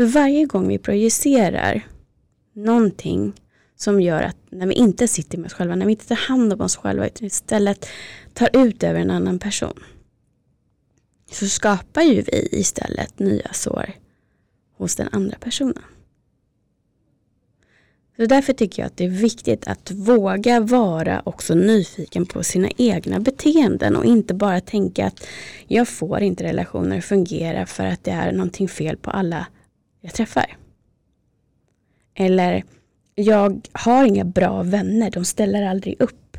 För 0.00 0.06
varje 0.06 0.46
gång 0.46 0.68
vi 0.68 0.78
projicerar 0.78 1.86
någonting 2.52 3.32
som 3.76 4.00
gör 4.00 4.22
att 4.22 4.36
när 4.50 4.66
vi 4.66 4.74
inte 4.74 5.08
sitter 5.08 5.38
med 5.38 5.46
oss 5.46 5.52
själva, 5.52 5.74
när 5.74 5.86
vi 5.86 5.92
inte 5.92 6.06
tar 6.06 6.14
hand 6.16 6.52
om 6.52 6.60
oss 6.60 6.76
själva 6.76 7.06
utan 7.06 7.26
istället 7.26 7.86
tar 8.34 8.48
ut 8.52 8.82
över 8.82 9.00
en 9.00 9.10
annan 9.10 9.38
person. 9.38 9.78
Så 11.30 11.46
skapar 11.46 12.02
ju 12.02 12.22
vi 12.22 12.48
istället 12.52 13.18
nya 13.18 13.52
sår 13.52 13.92
hos 14.76 14.96
den 14.96 15.08
andra 15.12 15.36
personen. 15.40 15.82
Så 18.16 18.26
därför 18.26 18.52
tycker 18.52 18.82
jag 18.82 18.86
att 18.86 18.96
det 18.96 19.04
är 19.04 19.08
viktigt 19.08 19.66
att 19.66 19.90
våga 19.90 20.60
vara 20.60 21.22
också 21.24 21.54
nyfiken 21.54 22.26
på 22.26 22.42
sina 22.42 22.68
egna 22.76 23.20
beteenden 23.20 23.96
och 23.96 24.04
inte 24.04 24.34
bara 24.34 24.60
tänka 24.60 25.06
att 25.06 25.26
jag 25.66 25.88
får 25.88 26.20
inte 26.20 26.44
relationer 26.44 26.98
att 26.98 27.04
fungera 27.04 27.66
för 27.66 27.86
att 27.86 28.04
det 28.04 28.10
är 28.10 28.32
någonting 28.32 28.68
fel 28.68 28.96
på 28.96 29.10
alla 29.10 29.46
jag 30.00 30.14
träffar. 30.14 30.56
Eller 32.14 32.64
jag 33.14 33.68
har 33.72 34.04
inga 34.04 34.24
bra 34.24 34.62
vänner, 34.62 35.10
de 35.10 35.24
ställer 35.24 35.62
aldrig 35.62 36.00
upp. 36.00 36.36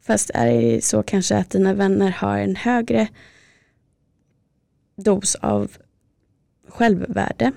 Fast 0.00 0.30
är 0.34 0.46
det 0.46 0.84
så 0.84 1.02
kanske 1.02 1.36
att 1.36 1.50
dina 1.50 1.74
vänner 1.74 2.10
har 2.10 2.38
en 2.38 2.56
högre 2.56 3.08
dos 4.96 5.34
av 5.34 5.76
självvärde. 6.68 7.52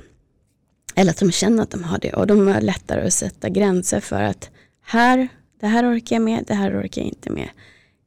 Eller 0.96 1.12
att 1.12 1.20
de 1.20 1.32
känner 1.32 1.64
att 1.64 1.72
de 1.72 1.84
har 1.84 2.00
det 2.00 2.14
och 2.14 2.28
de 2.28 2.48
har 2.48 2.62
lättare 2.62 3.08
att 3.08 3.14
sätta 3.14 3.50
gränser 3.50 4.00
för 4.00 4.22
att 4.22 4.50
här, 4.82 5.28
det 5.60 5.68
här 5.68 5.92
orkar 5.92 6.16
jag 6.16 6.24
med, 6.24 6.44
det 6.48 6.54
här 6.54 6.82
orkar 6.82 7.02
jag 7.02 7.08
inte 7.08 7.30
med. 7.30 7.50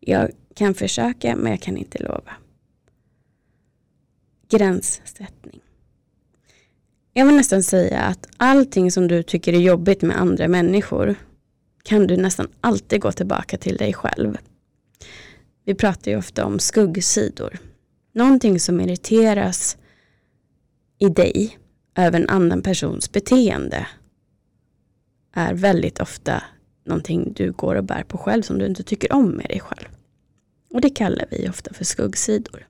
Jag 0.01 0.31
kan 0.55 0.75
försöka 0.75 1.37
men 1.37 1.53
jag 1.53 1.61
kan 1.61 1.77
inte 1.77 2.03
lova. 2.03 2.33
Gränssättning. 4.49 5.61
Jag 7.13 7.27
vill 7.27 7.37
nästan 7.37 7.63
säga 7.63 8.01
att 8.01 8.29
allting 8.37 8.91
som 8.91 9.09
du 9.09 9.23
tycker 9.23 9.53
är 9.53 9.61
jobbigt 9.61 10.03
med 10.03 10.21
andra 10.21 10.49
människor 10.49 11.15
kan 11.83 12.07
du 12.07 12.17
nästan 12.17 12.49
alltid 12.61 13.01
gå 13.01 13.13
tillbaka 13.13 13.59
till 13.59 13.77
dig 13.77 13.95
själv. 13.95 14.39
Vi 15.65 15.75
pratar 15.75 16.11
ju 16.11 16.17
ofta 16.17 16.45
om 16.45 16.59
skuggsidor. 16.59 17.59
Någonting 18.13 18.61
som 18.61 18.81
irriteras 18.81 19.77
i 20.99 21.09
dig 21.09 21.59
över 21.95 22.21
en 22.21 22.29
annan 22.29 22.63
persons 22.63 23.13
beteende 23.13 23.87
är 25.33 25.55
väldigt 25.55 26.01
ofta 26.01 26.43
någonting 26.85 27.33
du 27.33 27.53
går 27.53 27.75
och 27.75 27.85
bär 27.85 28.03
på 28.03 28.19
själv 28.19 28.43
som 28.43 28.59
du 28.59 28.67
inte 28.67 28.83
tycker 28.83 29.13
om 29.13 29.31
med 29.31 29.47
dig 29.49 29.61
själv. 29.61 29.89
Och 30.71 30.81
det 30.81 30.91
kallar 30.91 31.27
vi 31.31 31.49
ofta 31.49 31.75
för 31.75 31.85
skuggsidor. 31.85 32.67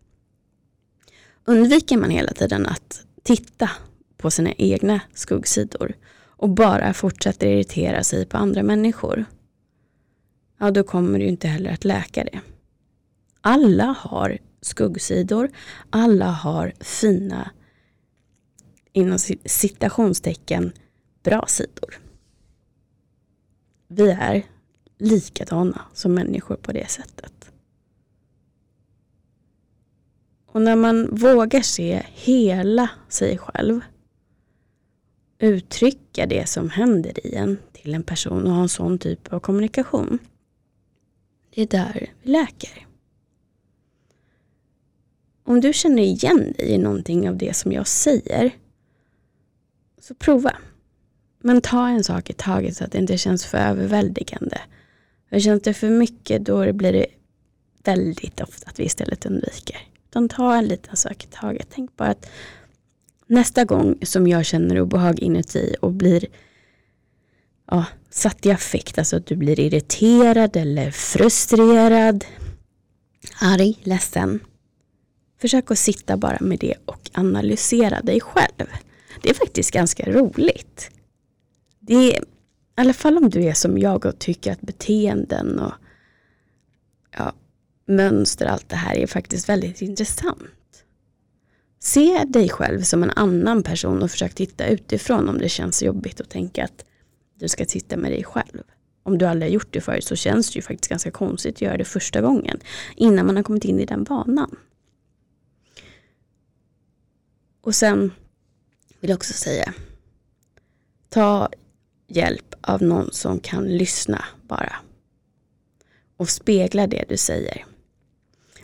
undviker 1.45 1.97
man 1.97 2.11
hela 2.11 2.33
tiden 2.33 2.67
att 2.67 3.05
titta 3.23 3.71
på 4.21 4.31
sina 4.31 4.53
egna 4.53 5.01
skuggsidor 5.15 5.95
och 6.27 6.49
bara 6.49 6.95
fortsätter 6.95 7.47
irritera 7.47 8.05
sig 8.05 8.27
på 8.27 8.37
andra 8.37 8.63
människor, 8.63 9.25
ja 10.59 10.71
då 10.71 10.83
kommer 10.83 11.19
du 11.19 11.25
inte 11.25 11.49
heller 11.49 11.71
att 11.73 11.85
läka 11.85 12.25
det. 12.25 12.41
Alla 13.41 13.97
har 13.99 14.39
skuggsidor, 14.61 15.51
alla 15.91 16.31
har 16.31 16.73
fina, 16.81 17.51
inom 18.93 19.19
citationstecken, 19.45 20.73
bra 21.23 21.45
sidor. 21.47 21.99
Vi 23.89 24.11
är 24.11 24.43
likadana 24.99 25.81
som 25.93 26.15
människor 26.15 26.57
på 26.57 26.73
det 26.73 26.91
sättet. 26.91 27.53
Och 30.47 30.63
när 30.63 30.77
man 30.77 31.17
vågar 31.17 31.61
se 31.61 32.03
hela 32.07 32.91
sig 33.09 33.39
själv, 33.39 33.81
uttrycka 35.41 36.27
det 36.27 36.49
som 36.49 36.71
händer 36.71 37.27
i 37.27 37.35
en 37.35 37.59
till 37.73 37.95
en 37.95 38.03
person 38.03 38.47
och 38.47 38.53
ha 38.53 38.63
en 38.63 38.69
sån 38.69 38.99
typ 38.99 39.33
av 39.33 39.41
kommunikation. 39.41 40.19
Det 41.55 41.63
är 41.63 41.67
där 41.67 42.11
vi 42.23 42.33
läker. 42.33 42.87
Om 45.45 45.61
du 45.61 45.73
känner 45.73 46.03
igen 46.03 46.55
dig 46.59 46.71
i 46.71 46.79
någonting 46.79 47.29
av 47.29 47.37
det 47.37 47.57
som 47.57 47.73
jag 47.73 47.87
säger, 47.87 48.51
så 50.01 50.15
prova. 50.15 50.57
Men 51.39 51.61
ta 51.61 51.89
en 51.89 52.05
sak 52.05 52.31
i 52.31 52.33
taget 52.33 52.77
så 52.77 52.85
att 52.85 52.93
det 52.93 52.99
inte 52.99 53.19
känns 53.19 53.47
för 53.47 53.59
överväldigande. 53.59 54.61
För 55.29 55.41
känns 55.41 55.63
det 55.63 55.75
för 55.75 55.91
mycket 55.91 56.45
då 56.45 56.73
blir 56.73 56.93
det 56.93 57.07
väldigt 57.85 58.41
ofta 58.41 58.71
att 58.71 58.81
vi 58.81 58.85
istället 58.85 59.27
undviker. 59.27 59.77
Utan 60.09 60.29
ta 60.29 60.57
en 60.57 60.65
liten 60.65 60.97
sak 60.97 61.25
i 61.25 61.27
taget. 61.27 61.69
Tänk 61.71 61.97
bara 61.97 62.09
att 62.09 62.31
nästa 63.31 63.65
gång 63.65 63.99
som 64.03 64.27
jag 64.27 64.45
känner 64.45 64.81
obehag 64.81 65.21
inuti 65.21 65.77
och 65.81 65.93
blir 65.93 66.27
ja, 67.71 67.85
satt 68.11 68.47
i 68.47 68.51
affekt, 68.51 68.99
alltså 68.99 69.17
att 69.17 69.27
du 69.27 69.37
blir 69.37 69.61
irriterad 69.61 70.57
eller 70.57 70.91
frustrerad, 70.91 72.25
arg, 73.41 73.79
ledsen. 73.83 74.41
Försök 75.41 75.71
att 75.71 75.79
sitta 75.79 76.17
bara 76.17 76.39
med 76.41 76.59
det 76.59 76.75
och 76.85 77.11
analysera 77.13 78.01
dig 78.01 78.21
själv. 78.21 78.67
Det 79.23 79.31
är 79.31 79.35
faktiskt 79.35 79.71
ganska 79.71 80.13
roligt. 80.13 80.91
Det 81.81 81.95
är, 81.95 82.21
i 82.21 82.25
alla 82.75 82.93
fall 82.93 83.17
om 83.17 83.31
du 83.31 83.45
är 83.45 83.55
som 83.55 83.79
jag 83.79 84.07
och 84.07 84.19
tycker 84.19 84.53
att 84.53 84.61
beteenden 84.61 85.59
och 85.59 85.73
ja, 87.19 87.33
mönster, 87.87 88.47
allt 88.47 88.69
det 88.69 88.77
här 88.77 88.95
är 88.97 89.07
faktiskt 89.07 89.49
väldigt 89.49 89.83
intressant. 89.83 90.43
Se 91.83 92.25
dig 92.25 92.49
själv 92.49 92.83
som 92.83 93.03
en 93.03 93.11
annan 93.11 93.63
person 93.63 94.03
och 94.03 94.11
försök 94.11 94.35
titta 94.35 94.67
utifrån 94.67 95.29
om 95.29 95.39
det 95.39 95.49
känns 95.49 95.83
jobbigt 95.83 96.21
att 96.21 96.31
tänka 96.31 96.65
att 96.65 96.85
du 97.35 97.49
ska 97.49 97.65
titta 97.65 97.97
med 97.97 98.13
dig 98.13 98.25
själv. 98.25 98.63
Om 99.03 99.19
du 99.19 99.27
aldrig 99.27 99.51
har 99.51 99.55
gjort 99.55 99.73
det 99.73 99.81
förut 99.81 100.05
så 100.05 100.17
känns 100.17 100.51
det 100.51 100.57
ju 100.57 100.63
faktiskt 100.63 100.91
ganska 100.91 101.11
konstigt 101.11 101.55
att 101.55 101.63
göra 101.63 101.77
det 101.77 101.85
första 101.85 102.21
gången 102.21 102.61
innan 102.97 103.27
man 103.27 103.37
har 103.37 103.43
kommit 103.43 103.65
in 103.65 103.81
i 103.81 103.85
den 103.85 104.05
vanan. 104.05 104.57
Och 107.61 107.75
sen 107.75 108.13
vill 109.01 109.11
jag 109.11 109.17
också 109.17 109.33
säga, 109.33 109.75
ta 111.09 111.49
hjälp 112.07 112.55
av 112.61 112.83
någon 112.83 113.13
som 113.13 113.41
kan 113.41 113.77
lyssna 113.77 114.25
bara. 114.43 114.77
Och 116.17 116.29
spegla 116.29 116.87
det 116.87 117.05
du 117.09 117.17
säger. 117.17 117.65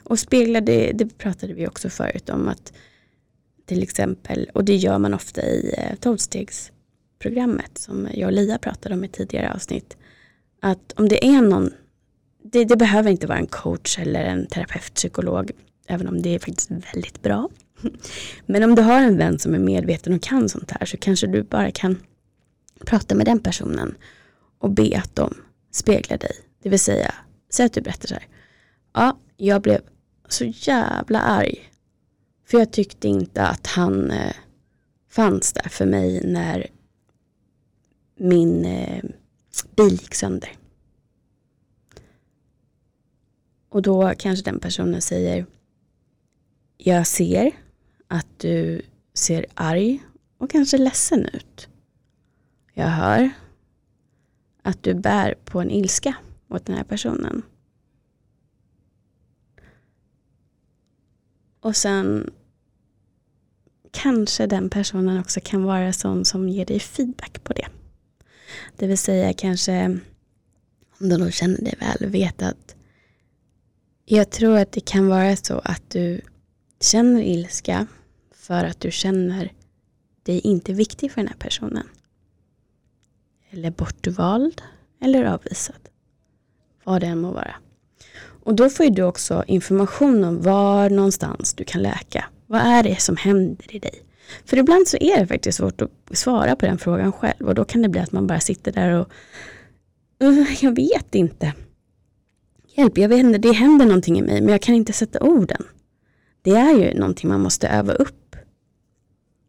Och 0.02 0.18
spegla 0.18 0.60
det, 0.60 0.92
det 0.92 1.18
pratade 1.18 1.52
vi 1.52 1.66
också 1.66 1.88
förut 1.88 2.28
om 2.28 2.48
att 2.48 2.72
till 3.66 3.82
exempel, 3.82 4.50
och 4.54 4.64
det 4.64 4.76
gör 4.76 4.98
man 4.98 5.14
ofta 5.14 5.42
i 5.42 5.74
eh, 5.78 5.96
tolvstegsprogrammet 5.96 7.78
som 7.78 8.08
jag 8.14 8.26
och 8.26 8.32
Lia 8.32 8.58
pratade 8.58 8.94
om 8.94 9.04
i 9.04 9.08
tidigare 9.08 9.52
avsnitt. 9.52 9.96
Att 10.60 10.92
om 10.96 11.08
det 11.08 11.26
är 11.26 11.42
någon, 11.42 11.70
det, 12.42 12.64
det 12.64 12.76
behöver 12.76 13.10
inte 13.10 13.26
vara 13.26 13.38
en 13.38 13.46
coach 13.46 13.98
eller 13.98 14.24
en 14.24 14.46
terapeut, 14.46 14.94
psykolog, 14.94 15.50
även 15.86 16.08
om 16.08 16.22
det 16.22 16.34
är 16.34 16.38
faktiskt 16.38 16.70
väldigt 16.70 17.22
bra. 17.22 17.48
Men 18.46 18.62
om 18.62 18.74
du 18.74 18.82
har 18.82 19.02
en 19.02 19.16
vän 19.16 19.38
som 19.38 19.54
är 19.54 19.58
medveten 19.58 20.14
och 20.14 20.22
kan 20.22 20.48
sånt 20.48 20.70
här 20.70 20.86
så 20.86 20.96
kanske 20.96 21.26
du 21.26 21.42
bara 21.42 21.70
kan 21.70 21.98
prata 22.84 23.14
med 23.14 23.26
den 23.26 23.40
personen 23.40 23.94
och 24.58 24.70
be 24.70 24.98
att 24.98 25.16
de 25.16 25.34
speglar 25.72 26.18
dig. 26.18 26.32
Det 26.62 26.68
vill 26.68 26.80
säga, 26.80 27.14
säg 27.50 27.66
att 27.66 27.72
du 27.72 27.80
berättar 27.80 28.08
så 28.08 28.14
här. 28.14 28.26
Ja, 28.92 29.18
jag 29.36 29.62
blev 29.62 29.80
så 30.28 30.44
jävla 30.44 31.20
arg. 31.20 31.70
För 32.46 32.58
jag 32.58 32.72
tyckte 32.72 33.08
inte 33.08 33.46
att 33.46 33.66
han 33.66 34.10
eh, 34.10 34.34
fanns 35.08 35.52
där 35.52 35.68
för 35.68 35.86
mig 35.86 36.20
när 36.24 36.66
min 38.16 38.64
eh, 38.64 39.04
bil 39.76 39.92
gick 39.92 40.14
sönder. 40.14 40.50
Och 43.68 43.82
då 43.82 44.12
kanske 44.18 44.50
den 44.50 44.60
personen 44.60 45.00
säger 45.00 45.46
Jag 46.76 47.06
ser 47.06 47.52
att 48.08 48.38
du 48.38 48.82
ser 49.14 49.46
arg 49.54 50.02
och 50.38 50.50
kanske 50.50 50.78
ledsen 50.78 51.26
ut. 51.26 51.68
Jag 52.74 52.88
hör 52.88 53.30
att 54.62 54.82
du 54.82 54.94
bär 54.94 55.34
på 55.44 55.60
en 55.60 55.70
ilska 55.70 56.14
mot 56.46 56.66
den 56.66 56.76
här 56.76 56.84
personen. 56.84 57.42
Och 61.66 61.76
sen 61.76 62.30
kanske 63.90 64.46
den 64.46 64.70
personen 64.70 65.20
också 65.20 65.40
kan 65.40 65.62
vara 65.62 65.92
sån 65.92 66.24
som 66.24 66.48
ger 66.48 66.66
dig 66.66 66.80
feedback 66.80 67.44
på 67.44 67.52
det. 67.52 67.68
Det 68.76 68.86
vill 68.86 68.98
säga 68.98 69.32
kanske 69.32 69.98
om 71.00 71.08
du 71.08 71.16
då 71.16 71.30
känner 71.30 71.58
dig 71.58 71.74
väl 71.80 72.10
vet 72.10 72.42
att 72.42 72.76
jag 74.04 74.30
tror 74.30 74.58
att 74.58 74.72
det 74.72 74.80
kan 74.80 75.08
vara 75.08 75.36
så 75.36 75.58
att 75.58 75.90
du 75.90 76.20
känner 76.80 77.22
ilska 77.22 77.86
för 78.34 78.64
att 78.64 78.80
du 78.80 78.90
känner 78.90 79.52
dig 80.22 80.40
inte 80.40 80.72
viktig 80.72 81.12
för 81.12 81.20
den 81.20 81.28
här 81.28 81.38
personen. 81.38 81.88
Eller 83.50 83.70
bortvald 83.70 84.62
eller 85.00 85.24
avvisad. 85.24 85.88
Vad 86.84 87.00
det 87.00 87.06
än 87.06 87.20
må 87.20 87.32
vara. 87.32 87.54
Och 88.46 88.54
då 88.54 88.70
får 88.70 88.90
du 88.90 89.02
också 89.02 89.44
information 89.46 90.24
om 90.24 90.42
var 90.42 90.90
någonstans 90.90 91.54
du 91.54 91.64
kan 91.64 91.82
läka. 91.82 92.24
Vad 92.46 92.60
är 92.60 92.82
det 92.82 93.00
som 93.00 93.16
händer 93.16 93.74
i 93.74 93.78
dig? 93.78 94.02
För 94.44 94.56
ibland 94.56 94.88
så 94.88 94.96
är 94.96 95.20
det 95.20 95.26
faktiskt 95.26 95.58
svårt 95.58 95.82
att 95.82 95.90
svara 96.12 96.56
på 96.56 96.66
den 96.66 96.78
frågan 96.78 97.12
själv 97.12 97.48
och 97.48 97.54
då 97.54 97.64
kan 97.64 97.82
det 97.82 97.88
bli 97.88 98.00
att 98.00 98.12
man 98.12 98.26
bara 98.26 98.40
sitter 98.40 98.72
där 98.72 98.90
och 98.90 99.08
jag 100.60 100.76
vet 100.76 101.14
inte. 101.14 101.52
Hjälp, 102.76 102.98
jag 102.98 103.08
vet 103.08 103.18
inte, 103.18 103.38
det 103.38 103.52
händer 103.52 103.86
någonting 103.86 104.18
i 104.18 104.22
mig 104.22 104.40
men 104.40 104.50
jag 104.50 104.62
kan 104.62 104.74
inte 104.74 104.92
sätta 104.92 105.20
orden. 105.20 105.62
Det 106.42 106.50
är 106.50 106.72
ju 106.72 106.98
någonting 106.98 107.28
man 107.28 107.40
måste 107.40 107.68
öva 107.68 107.92
upp. 107.92 108.36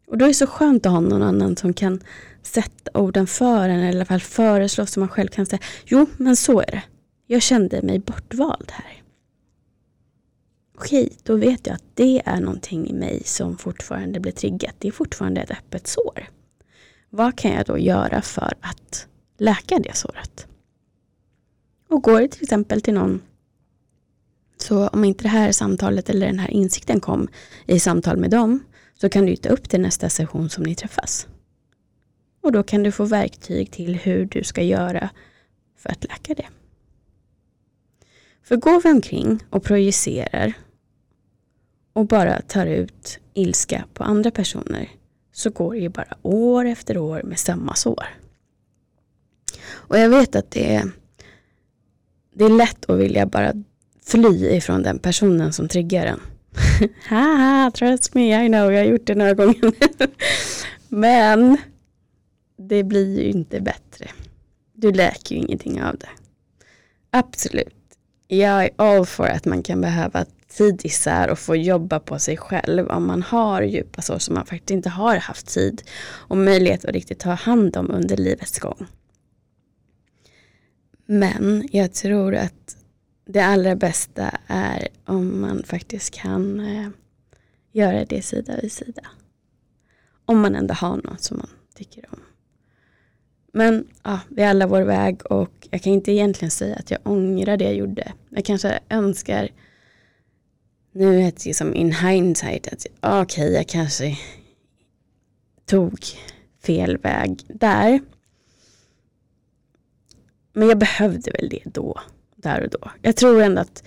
Och 0.06 0.18
då 0.18 0.24
är 0.24 0.28
det 0.28 0.34
så 0.34 0.46
skönt 0.46 0.86
att 0.86 0.92
ha 0.92 1.00
någon 1.00 1.22
annan 1.22 1.56
som 1.56 1.72
kan 1.72 2.00
sätta 2.42 2.90
orden 2.94 3.26
för 3.26 3.68
en 3.68 3.80
eller 3.80 3.92
i 3.92 3.96
alla 3.96 4.04
fall 4.04 4.20
föreslå 4.20 4.86
så 4.86 5.00
man 5.00 5.08
själv 5.08 5.28
kan 5.28 5.46
säga 5.46 5.60
jo 5.84 6.06
men 6.16 6.36
så 6.36 6.60
är 6.60 6.70
det. 6.70 6.82
Jag 7.30 7.42
kände 7.42 7.82
mig 7.82 7.98
bortvald 7.98 8.70
här. 8.70 9.02
Okej, 10.74 11.12
då 11.22 11.36
vet 11.36 11.66
jag 11.66 11.74
att 11.74 11.84
det 11.94 12.22
är 12.24 12.40
någonting 12.40 12.88
i 12.88 12.92
mig 12.92 13.22
som 13.24 13.58
fortfarande 13.58 14.20
blir 14.20 14.32
triggat. 14.32 14.74
Det 14.78 14.88
är 14.88 14.92
fortfarande 14.92 15.40
ett 15.40 15.50
öppet 15.50 15.86
sår. 15.86 16.28
Vad 17.10 17.38
kan 17.38 17.50
jag 17.52 17.66
då 17.66 17.78
göra 17.78 18.22
för 18.22 18.54
att 18.60 19.06
läka 19.38 19.78
det 19.78 19.96
såret? 19.96 20.46
Och 21.88 22.02
går 22.02 22.20
det 22.20 22.28
till 22.28 22.42
exempel 22.42 22.82
till 22.82 22.94
någon 22.94 23.22
så 24.56 24.88
om 24.88 25.04
inte 25.04 25.24
det 25.24 25.28
här 25.28 25.52
samtalet 25.52 26.10
eller 26.10 26.26
den 26.26 26.38
här 26.38 26.50
insikten 26.50 27.00
kom 27.00 27.28
i 27.66 27.80
samtal 27.80 28.16
med 28.16 28.30
dem 28.30 28.64
så 28.94 29.08
kan 29.08 29.26
du 29.26 29.36
ta 29.36 29.48
upp 29.48 29.70
det 29.70 29.78
nästa 29.78 30.08
session 30.08 30.50
som 30.50 30.64
ni 30.64 30.74
träffas. 30.74 31.28
Och 32.42 32.52
då 32.52 32.62
kan 32.62 32.82
du 32.82 32.92
få 32.92 33.04
verktyg 33.04 33.70
till 33.70 33.94
hur 33.94 34.24
du 34.24 34.44
ska 34.44 34.62
göra 34.62 35.10
för 35.76 35.90
att 35.90 36.04
läka 36.04 36.34
det. 36.34 36.46
För 38.48 38.56
går 38.56 38.80
vi 38.80 38.90
omkring 38.90 39.44
och 39.50 39.62
projicerar 39.62 40.52
och 41.92 42.06
bara 42.06 42.40
tar 42.40 42.66
ut 42.66 43.18
ilska 43.34 43.84
på 43.94 44.04
andra 44.04 44.30
personer 44.30 44.90
så 45.32 45.50
går 45.50 45.74
det 45.74 45.80
ju 45.80 45.88
bara 45.88 46.16
år 46.22 46.64
efter 46.64 46.98
år 46.98 47.22
med 47.22 47.38
samma 47.38 47.74
sår. 47.74 48.04
Och 49.70 49.98
jag 49.98 50.08
vet 50.08 50.36
att 50.36 50.50
det 50.50 50.74
är, 50.74 50.90
det 52.34 52.44
är 52.44 52.48
lätt 52.48 52.90
att 52.90 52.98
vilja 52.98 53.26
bara 53.26 53.52
fly 54.06 54.46
ifrån 54.46 54.82
den 54.82 54.98
personen 54.98 55.52
som 55.52 55.68
triggar 55.68 56.06
en. 56.06 56.20
Haha, 57.08 57.70
trust 57.70 58.14
me, 58.14 58.44
I 58.44 58.48
know, 58.48 58.72
jag 58.72 58.80
har 58.80 58.90
gjort 58.90 59.06
det 59.06 59.14
några 59.14 59.34
gånger. 59.34 59.72
Men 60.88 61.56
det 62.56 62.84
blir 62.84 63.20
ju 63.20 63.30
inte 63.30 63.60
bättre. 63.60 64.10
Du 64.72 64.92
läker 64.92 65.34
ju 65.34 65.40
ingenting 65.40 65.82
av 65.82 65.96
det. 65.98 66.10
Absolut. 67.10 67.77
Jag 68.30 68.64
är 68.64 68.70
all 68.76 69.06
for 69.06 69.26
att 69.26 69.44
man 69.44 69.62
kan 69.62 69.80
behöva 69.80 70.24
tid 70.48 70.80
isär 70.84 71.30
och 71.30 71.38
få 71.38 71.56
jobba 71.56 72.00
på 72.00 72.18
sig 72.18 72.36
själv 72.36 72.88
om 72.88 73.06
man 73.06 73.22
har 73.22 73.62
djupa 73.62 74.02
sår 74.02 74.18
som 74.18 74.34
man 74.34 74.46
faktiskt 74.46 74.70
inte 74.70 74.88
har 74.88 75.16
haft 75.16 75.46
tid 75.46 75.82
och 76.02 76.36
möjlighet 76.36 76.84
att 76.84 76.90
riktigt 76.90 77.18
ta 77.18 77.30
hand 77.30 77.76
om 77.76 77.90
under 77.90 78.16
livets 78.16 78.58
gång. 78.58 78.86
Men 81.06 81.68
jag 81.72 81.92
tror 81.92 82.34
att 82.34 82.76
det 83.26 83.40
allra 83.40 83.76
bästa 83.76 84.38
är 84.46 84.88
om 85.04 85.40
man 85.40 85.62
faktiskt 85.62 86.14
kan 86.14 86.60
eh, 86.60 86.88
göra 87.72 88.04
det 88.04 88.22
sida 88.22 88.56
vid 88.62 88.72
sida. 88.72 89.02
Om 90.24 90.40
man 90.40 90.54
ändå 90.54 90.74
har 90.74 90.96
något 90.96 91.22
som 91.22 91.36
man 91.36 91.50
tycker 91.74 92.04
om. 92.10 92.20
Men 93.52 93.86
ja, 94.02 94.20
vi 94.28 94.42
är 94.42 94.48
alla 94.48 94.66
vår 94.66 94.82
väg 94.82 95.26
och 95.26 95.68
jag 95.70 95.82
kan 95.82 95.92
inte 95.92 96.12
egentligen 96.12 96.50
säga 96.50 96.76
att 96.76 96.90
jag 96.90 97.00
ångrar 97.04 97.56
det 97.56 97.64
jag 97.64 97.74
gjorde. 97.74 98.12
Jag 98.30 98.44
kanske 98.44 98.78
önskar 98.88 99.50
nu 100.92 101.18
är 101.18 101.22
det 101.22 101.44
liksom 101.44 101.74
in 101.74 101.92
hindsight 101.92 102.66
att 102.66 102.86
okej, 103.00 103.22
okay, 103.22 103.52
jag 103.52 103.68
kanske 103.68 104.18
tog 105.66 105.98
fel 106.62 106.96
väg 106.96 107.44
där. 107.48 108.00
Men 110.52 110.68
jag 110.68 110.78
behövde 110.78 111.30
väl 111.30 111.48
det 111.48 111.62
då, 111.64 112.00
där 112.36 112.62
och 112.62 112.70
då. 112.70 112.90
Jag 113.02 113.16
tror 113.16 113.42
ändå 113.42 113.60
att 113.60 113.82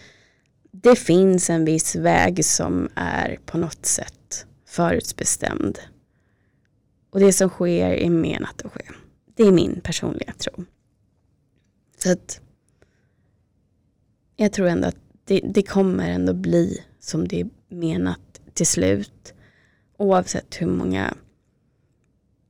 det 0.71 0.95
finns 0.95 1.49
en 1.49 1.65
viss 1.65 1.95
väg 1.95 2.45
som 2.45 2.89
är 2.95 3.39
på 3.45 3.57
något 3.57 3.85
sätt 3.85 4.45
förutbestämd. 4.67 5.79
Och 7.09 7.19
det 7.19 7.33
som 7.33 7.49
sker 7.49 7.89
är 7.89 8.09
menat 8.09 8.61
att 8.61 8.71
ske. 8.71 8.81
Det 9.35 9.43
är 9.43 9.51
min 9.51 9.81
personliga 9.81 10.33
tro. 10.33 10.65
Så 11.97 12.11
att 12.11 12.41
jag 14.35 14.53
tror 14.53 14.67
ändå 14.67 14.87
att 14.87 14.97
det, 15.25 15.39
det 15.39 15.63
kommer 15.63 16.09
ändå 16.09 16.33
bli 16.33 16.83
som 16.99 17.27
det 17.27 17.41
är 17.41 17.49
menat 17.69 18.41
till 18.53 18.67
slut. 18.67 19.33
Oavsett 19.97 20.61
hur 20.61 20.67
många 20.67 21.13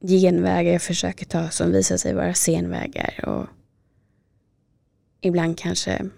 genvägar 0.02 0.72
jag 0.72 0.82
försöker 0.82 1.26
ta 1.26 1.50
som 1.50 1.72
visar 1.72 1.98
sig 1.98 2.14
vara 2.14 2.34
senvägar 2.34 3.26
och 3.30 3.48
ibland 5.22 5.58
kanske 5.58 6.10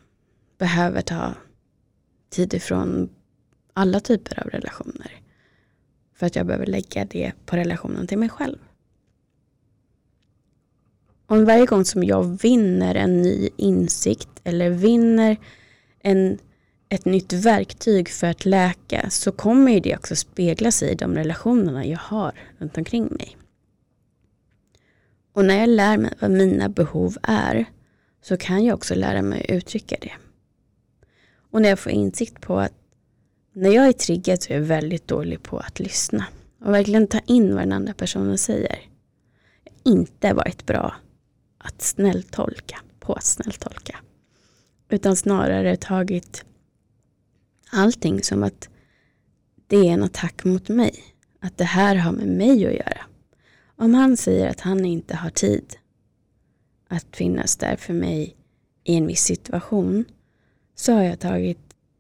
behöver 0.58 1.02
ta 1.02 1.34
tid 2.30 2.54
ifrån 2.54 3.10
alla 3.74 4.00
typer 4.00 4.40
av 4.40 4.50
relationer. 4.50 5.12
För 6.16 6.26
att 6.26 6.36
jag 6.36 6.46
behöver 6.46 6.66
lägga 6.66 7.06
det 7.06 7.34
på 7.46 7.56
relationen 7.56 8.08
till 8.08 8.18
mig 8.18 8.30
själv. 8.30 8.58
Om 11.34 11.46
varje 11.46 11.66
gång 11.66 11.86
som 11.86 12.04
jag 12.04 12.42
vinner 12.42 12.96
en 12.96 13.22
ny 13.22 13.50
insikt 13.58 14.30
eller 14.44 14.70
vinner 14.70 15.38
en, 16.00 16.40
ett 16.90 17.06
nytt 17.06 17.34
verktyg 17.34 18.10
för 18.10 18.28
att 18.28 18.46
läka 18.46 19.10
så 19.10 19.32
kommer 19.32 19.80
det 19.80 19.98
också 19.98 20.16
spegla 20.16 20.72
sig 20.72 20.92
i 20.92 20.96
de 20.96 21.16
relationerna 21.16 21.86
jag 21.86 21.98
har 21.98 22.34
runt 22.58 22.78
omkring 22.78 23.04
mig. 23.04 23.38
Och 25.34 25.46
när 25.46 25.60
jag 25.60 25.70
lär 25.70 25.98
mig 25.98 26.14
vad 26.20 26.32
mina 26.32 26.70
behov 26.70 27.18
är 27.24 27.66
så 28.22 28.38
kan 28.38 28.66
jag 28.66 28.76
också 28.76 28.96
lära 28.96 29.22
mig 29.22 29.46
att 29.50 29.56
uttrycka 29.56 29.96
det. 30.02 30.14
Och 31.52 31.62
när 31.62 31.70
jag 31.70 31.80
får 31.80 31.92
insikt 31.92 32.42
på 32.42 32.60
att 32.60 32.74
när 33.54 33.70
jag 33.70 33.88
är 33.88 33.94
triggad 33.94 34.44
så 34.44 34.54
är 34.54 34.58
jag 34.58 34.64
väldigt 34.64 35.08
dålig 35.08 35.44
på 35.44 35.58
att 35.58 35.80
lyssna 35.80 36.26
och 36.62 36.74
verkligen 36.74 37.08
ta 37.08 37.20
in 37.20 37.56
vad 37.56 37.64
den 37.64 37.72
andra 37.72 37.94
personen 37.94 38.38
säger. 38.38 38.80
Jag 39.64 39.72
har 39.92 39.98
inte 39.98 40.34
varit 40.34 40.66
bra 40.66 40.94
att 41.64 41.82
snälltolka, 41.82 42.80
på 43.00 43.14
att 43.14 43.24
snälltolka. 43.24 44.00
Utan 44.90 45.16
snarare 45.16 45.76
tagit 45.76 46.46
allting 47.72 48.24
som 48.24 48.44
att 48.44 48.70
det 49.68 49.78
är 49.78 49.92
en 49.92 50.04
attack 50.04 50.44
mot 50.44 50.70
mig. 50.70 51.04
Att 51.40 51.58
det 51.58 51.64
här 51.64 51.96
har 51.96 52.12
med 52.12 52.28
mig 52.28 52.68
att 52.68 52.74
göra. 52.74 53.06
Om 53.76 53.94
han 53.94 54.18
säger 54.18 54.50
att 54.50 54.60
han 54.60 54.86
inte 54.86 55.16
har 55.16 55.30
tid 55.30 55.78
att 56.88 57.16
finnas 57.16 57.56
där 57.56 57.76
för 57.76 57.94
mig 57.94 58.36
i 58.84 58.96
en 58.96 59.08
viss 59.08 59.24
situation 59.24 60.06
så 60.76 60.94
har 60.94 61.04
jag 61.04 61.20
tagit 61.20 61.60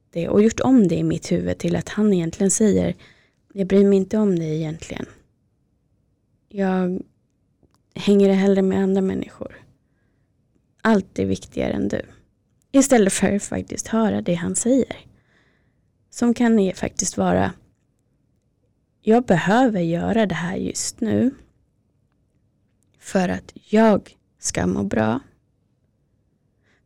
det 0.10 0.30
och 0.30 0.43
gjort 0.43 0.60
om 0.60 0.88
det 0.88 0.95
i 0.95 1.04
mitt 1.04 1.32
huvud 1.32 1.58
till 1.58 1.76
att 1.76 1.89
han 1.89 2.13
egentligen 2.13 2.52
säger 2.52 2.95
jag 3.54 3.67
bryr 3.67 3.88
mig 3.88 3.97
inte 3.97 4.17
om 4.17 4.39
dig 4.39 4.56
egentligen. 4.56 5.06
Jag 6.49 7.02
hänger 7.96 8.34
hellre 8.34 8.62
med 8.62 8.84
andra 8.84 9.02
människor. 9.02 9.66
Allt 10.82 11.20
är 11.20 11.26
viktigare 11.26 11.74
än 11.74 11.88
du. 11.88 12.02
Istället 12.72 13.14
för 13.14 13.36
att 13.36 13.44
faktiskt 13.44 13.88
höra 13.88 14.22
det 14.22 14.34
han 14.34 14.56
säger. 14.56 14.98
Som 16.10 16.34
kan 16.34 16.72
faktiskt 16.76 17.18
vara 17.18 17.54
jag 19.06 19.26
behöver 19.26 19.82
göra 19.82 20.26
det 20.26 20.36
här 20.36 20.56
just 20.56 21.02
nu 21.02 21.36
för 23.00 23.30
att 23.30 23.54
jag 23.54 24.18
ska 24.40 24.68
må 24.68 24.84
bra. 24.84 25.20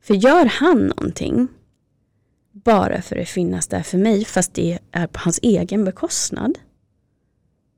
För 0.01 0.13
gör 0.13 0.45
han 0.45 0.87
någonting 0.87 1.47
bara 2.51 3.01
för 3.01 3.15
att 3.17 3.29
finnas 3.29 3.67
där 3.67 3.83
för 3.83 3.97
mig 3.97 4.25
fast 4.25 4.53
det 4.53 4.79
är 4.91 5.07
på 5.07 5.19
hans 5.19 5.39
egen 5.41 5.85
bekostnad 5.85 6.59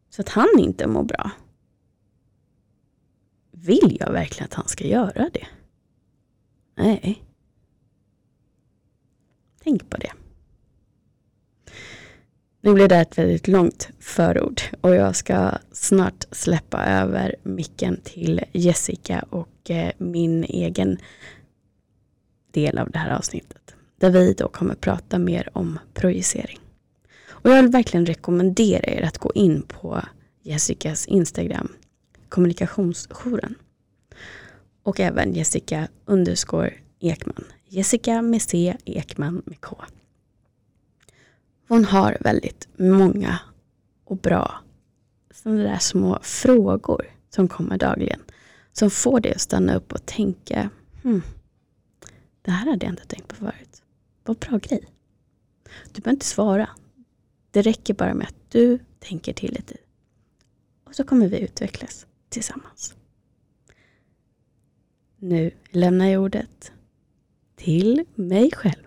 så 0.10 0.22
att 0.22 0.30
han 0.30 0.50
inte 0.60 0.88
mår 0.88 1.04
bra. 1.04 1.32
Vill 3.62 3.98
jag 4.00 4.12
verkligen 4.12 4.46
att 4.46 4.54
han 4.54 4.68
ska 4.68 4.88
göra 4.88 5.30
det? 5.34 5.48
Nej. 6.76 7.24
Tänk 9.64 9.90
på 9.90 9.98
det. 9.98 10.12
Nu 12.62 12.74
blir 12.74 12.88
det 12.88 12.98
ett 12.98 13.18
väldigt 13.18 13.48
långt 13.48 13.90
förord 14.00 14.62
och 14.82 14.96
jag 14.96 15.16
ska 15.16 15.52
snart 15.72 16.26
släppa 16.32 16.86
över 16.86 17.36
micken 17.44 18.02
till 18.04 18.42
Jessica 18.52 19.26
och 19.30 19.70
eh, 19.72 19.92
min 19.98 20.44
egen 20.44 20.98
del 22.52 22.78
av 22.78 22.92
det 22.92 23.00
här 23.00 23.18
avsnittet. 23.18 23.76
Där 23.98 24.10
vi 24.10 24.34
då 24.34 24.48
kommer 24.48 24.76
prata 24.76 25.20
mer 25.20 25.50
om 25.54 25.80
projicering. 25.94 26.60
Och 27.30 27.50
jag 27.50 27.62
vill 27.62 27.72
verkligen 27.72 28.06
rekommendera 28.06 28.92
er 28.92 29.02
att 29.02 29.18
gå 29.18 29.32
in 29.36 29.62
på 29.62 30.02
Jessicas 30.42 31.08
Instagram, 31.08 31.72
kommunikationsjouren. 32.30 33.56
Och 34.84 35.00
även 35.00 35.34
Jessica 35.34 35.88
underscore 36.06 36.74
Ekman. 37.00 37.46
Jessica 37.68 38.22
med 38.22 38.42
C, 38.42 38.78
Ekman 38.86 39.42
med 39.46 39.62
K. 39.62 39.78
Hon 41.68 41.86
har 41.86 42.18
väldigt 42.20 42.68
många 42.78 43.40
och 44.06 44.18
bra 44.18 44.64
sådana 45.34 45.64
där 45.64 45.78
små 45.80 46.20
frågor 46.22 47.06
som 47.30 47.48
kommer 47.48 47.78
dagligen. 47.78 48.22
Som 48.72 48.90
får 48.90 49.20
dig 49.20 49.34
att 49.34 49.42
stanna 49.42 49.76
upp 49.76 49.94
och 49.94 50.06
tänka, 50.06 50.70
hmm, 51.04 51.22
det 52.42 52.52
här 52.52 52.70
hade 52.70 52.86
jag 52.86 52.94
inte 52.94 53.06
tänkt 53.06 53.28
på 53.28 53.36
förut. 53.36 53.82
Vad 54.24 54.38
bra 54.38 54.58
grej. 54.58 54.88
Du 55.92 56.02
behöver 56.02 56.16
inte 56.16 56.26
svara. 56.26 56.70
Det 57.52 57.62
räcker 57.62 57.94
bara 57.94 58.14
med 58.14 58.28
att 58.28 58.52
du 58.52 58.80
tänker 59.00 59.34
till 59.34 59.54
lite. 59.54 59.78
Och 60.84 60.96
så 60.96 61.04
kommer 61.04 61.28
vi 61.28 61.40
utvecklas 61.40 62.08
tillsammans. 62.30 62.96
Nu 65.18 65.52
lämnar 65.70 66.06
jag 66.06 66.24
ordet 66.24 66.72
till 67.56 68.06
mig 68.16 68.52
själv. 68.52 68.84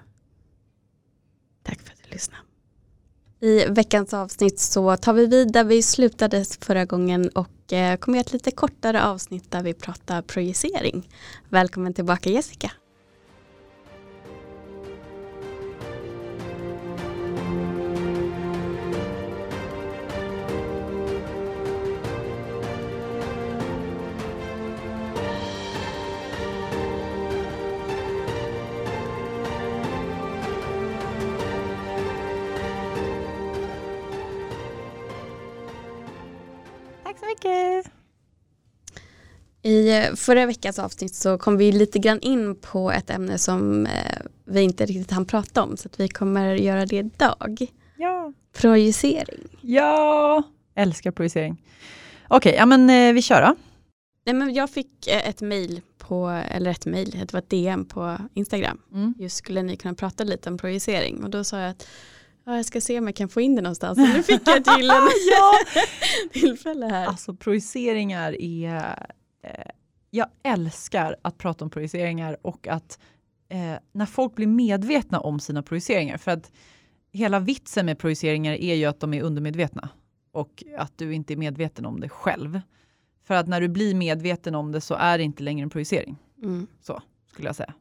Tack 1.62 1.80
för 1.80 1.92
att 1.92 2.02
du 2.04 2.10
lyssnade. 2.10 2.42
I 3.40 3.66
veckans 3.68 4.14
avsnitt 4.14 4.60
så 4.60 4.96
tar 4.96 5.12
vi 5.12 5.26
vid 5.26 5.52
där 5.52 5.64
vi 5.64 5.82
slutade 5.82 6.44
förra 6.60 6.84
gången 6.84 7.28
och 7.28 7.72
eh, 7.72 7.96
kommer 7.96 8.18
göra 8.18 8.26
ett 8.26 8.32
lite 8.32 8.50
kortare 8.50 9.04
avsnitt 9.04 9.50
där 9.50 9.62
vi 9.62 9.74
pratar 9.74 10.22
projicering. 10.22 11.08
Välkommen 11.48 11.94
tillbaka 11.94 12.30
Jessica. 12.30 12.72
I 39.62 40.02
förra 40.16 40.46
veckans 40.46 40.78
avsnitt 40.78 41.14
så 41.14 41.38
kom 41.38 41.56
vi 41.56 41.72
lite 41.72 41.98
grann 41.98 42.20
in 42.20 42.56
på 42.56 42.90
ett 42.90 43.10
ämne 43.10 43.38
som 43.38 43.86
eh, 43.86 43.92
vi 44.44 44.60
inte 44.60 44.86
riktigt 44.86 45.10
hann 45.10 45.26
prata 45.26 45.62
om 45.62 45.76
så 45.76 45.88
att 45.88 46.00
vi 46.00 46.08
kommer 46.08 46.54
göra 46.54 46.86
det 46.86 46.96
idag. 46.96 47.66
Ja. 47.96 48.32
Projicering. 48.52 49.58
Ja, 49.60 50.42
älskar 50.74 51.10
projicering. 51.10 51.62
Okej, 52.28 52.50
okay, 52.50 52.58
ja 52.58 52.66
men 52.66 52.90
eh, 52.90 53.14
vi 53.14 53.22
kör 53.22 53.42
då. 53.42 53.54
Nej, 54.26 54.34
men 54.34 54.54
jag 54.54 54.70
fick 54.70 55.06
eh, 55.06 55.28
ett 55.28 55.40
mail 55.40 55.80
på, 55.98 56.28
eller 56.28 56.70
ett 56.70 56.86
mail, 56.86 57.10
det 57.10 57.32
var 57.32 57.38
ett 57.38 57.50
DM 57.50 57.84
på 57.84 58.18
Instagram. 58.34 58.80
Mm. 58.92 59.14
Just 59.18 59.36
skulle 59.36 59.62
ni 59.62 59.76
kunna 59.76 59.94
prata 59.94 60.24
lite 60.24 60.50
om 60.50 60.58
projicering 60.58 61.24
och 61.24 61.30
då 61.30 61.44
sa 61.44 61.58
jag 61.58 61.70
att 61.70 61.88
Ja, 62.44 62.56
jag 62.56 62.64
ska 62.64 62.80
se 62.80 62.98
om 62.98 63.06
jag 63.06 63.16
kan 63.16 63.28
få 63.28 63.40
in 63.40 63.56
det 63.56 63.62
någonstans. 63.62 63.98
Nu 63.98 64.22
fick 64.22 64.48
jag 64.48 64.56
ett 64.56 64.78
gyllene 64.78 65.10
ja. 65.30 65.52
tillfälle 66.32 66.86
här. 66.86 67.06
Alltså 67.06 67.34
projiceringar 67.34 68.40
är... 68.40 69.06
Eh, 69.42 69.70
jag 70.10 70.26
älskar 70.42 71.16
att 71.22 71.38
prata 71.38 71.64
om 71.64 71.70
projiceringar 71.70 72.36
och 72.42 72.68
att 72.68 72.98
eh, 73.48 73.74
när 73.92 74.06
folk 74.06 74.34
blir 74.34 74.46
medvetna 74.46 75.20
om 75.20 75.40
sina 75.40 75.62
projiceringar. 75.62 76.16
För 76.16 76.30
att 76.30 76.52
hela 77.12 77.40
vitsen 77.40 77.86
med 77.86 77.98
projiceringar 77.98 78.52
är 78.52 78.74
ju 78.74 78.84
att 78.84 79.00
de 79.00 79.14
är 79.14 79.22
undermedvetna 79.22 79.88
och 80.32 80.64
att 80.78 80.98
du 80.98 81.14
inte 81.14 81.34
är 81.34 81.36
medveten 81.36 81.86
om 81.86 82.00
det 82.00 82.08
själv. 82.08 82.60
För 83.24 83.34
att 83.34 83.48
när 83.48 83.60
du 83.60 83.68
blir 83.68 83.94
medveten 83.94 84.54
om 84.54 84.72
det 84.72 84.80
så 84.80 84.94
är 84.94 85.18
det 85.18 85.24
inte 85.24 85.42
längre 85.42 85.62
en 85.62 85.70
projicering. 85.70 86.16
Mm. 86.42 86.66
Så 86.80 87.02
skulle 87.32 87.48
jag 87.48 87.56
säga. 87.56 87.74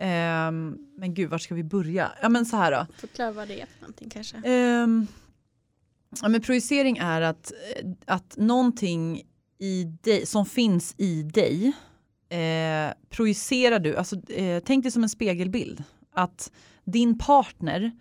Um, 0.00 0.78
men 0.96 1.14
gud, 1.14 1.30
var 1.30 1.38
ska 1.38 1.54
vi 1.54 1.64
börja? 1.64 2.12
Ja 2.22 2.28
men 2.28 2.46
så 2.46 2.56
här 2.56 2.72
då. 2.72 2.86
Förklara 2.96 3.32
vad 3.32 3.48
det 3.48 3.60
är 3.60 3.66
för 3.66 3.80
någonting 3.80 4.10
kanske. 4.10 4.36
Um, 4.36 5.06
ja, 6.22 6.28
men 6.28 6.40
projicering 6.40 6.98
är 6.98 7.20
att, 7.20 7.52
att 8.06 8.36
någonting 8.36 9.22
i 9.58 9.84
dig, 9.84 10.26
som 10.26 10.46
finns 10.46 10.94
i 10.98 11.22
dig 11.22 11.72
eh, 12.28 12.92
projicerar 13.10 13.78
du, 13.78 13.96
alltså, 13.96 14.30
eh, 14.30 14.62
tänk 14.64 14.84
dig 14.84 14.92
som 14.92 15.02
en 15.02 15.08
spegelbild. 15.08 15.84
Att 16.12 16.52
din 16.84 17.18
partner 17.18 17.92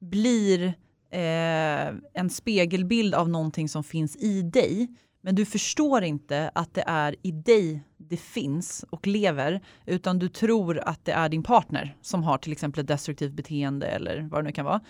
blir 0.00 0.64
eh, 1.10 1.94
en 2.14 2.30
spegelbild 2.30 3.14
av 3.14 3.28
någonting 3.28 3.68
som 3.68 3.84
finns 3.84 4.16
i 4.16 4.42
dig. 4.42 4.88
Men 5.26 5.34
du 5.34 5.44
förstår 5.44 6.04
inte 6.04 6.50
att 6.54 6.74
det 6.74 6.84
är 6.86 7.16
i 7.22 7.30
dig 7.30 7.82
det 7.96 8.16
finns 8.16 8.84
och 8.90 9.06
lever, 9.06 9.60
utan 9.86 10.18
du 10.18 10.28
tror 10.28 10.78
att 10.78 11.04
det 11.04 11.12
är 11.12 11.28
din 11.28 11.42
partner 11.42 11.96
som 12.00 12.22
har 12.22 12.38
till 12.38 12.52
exempel 12.52 12.80
ett 12.80 12.86
destruktivt 12.86 13.32
beteende 13.32 13.86
eller 13.86 14.20
vad 14.20 14.40
det 14.40 14.44
nu 14.44 14.52
kan 14.52 14.64
vara. 14.64 14.80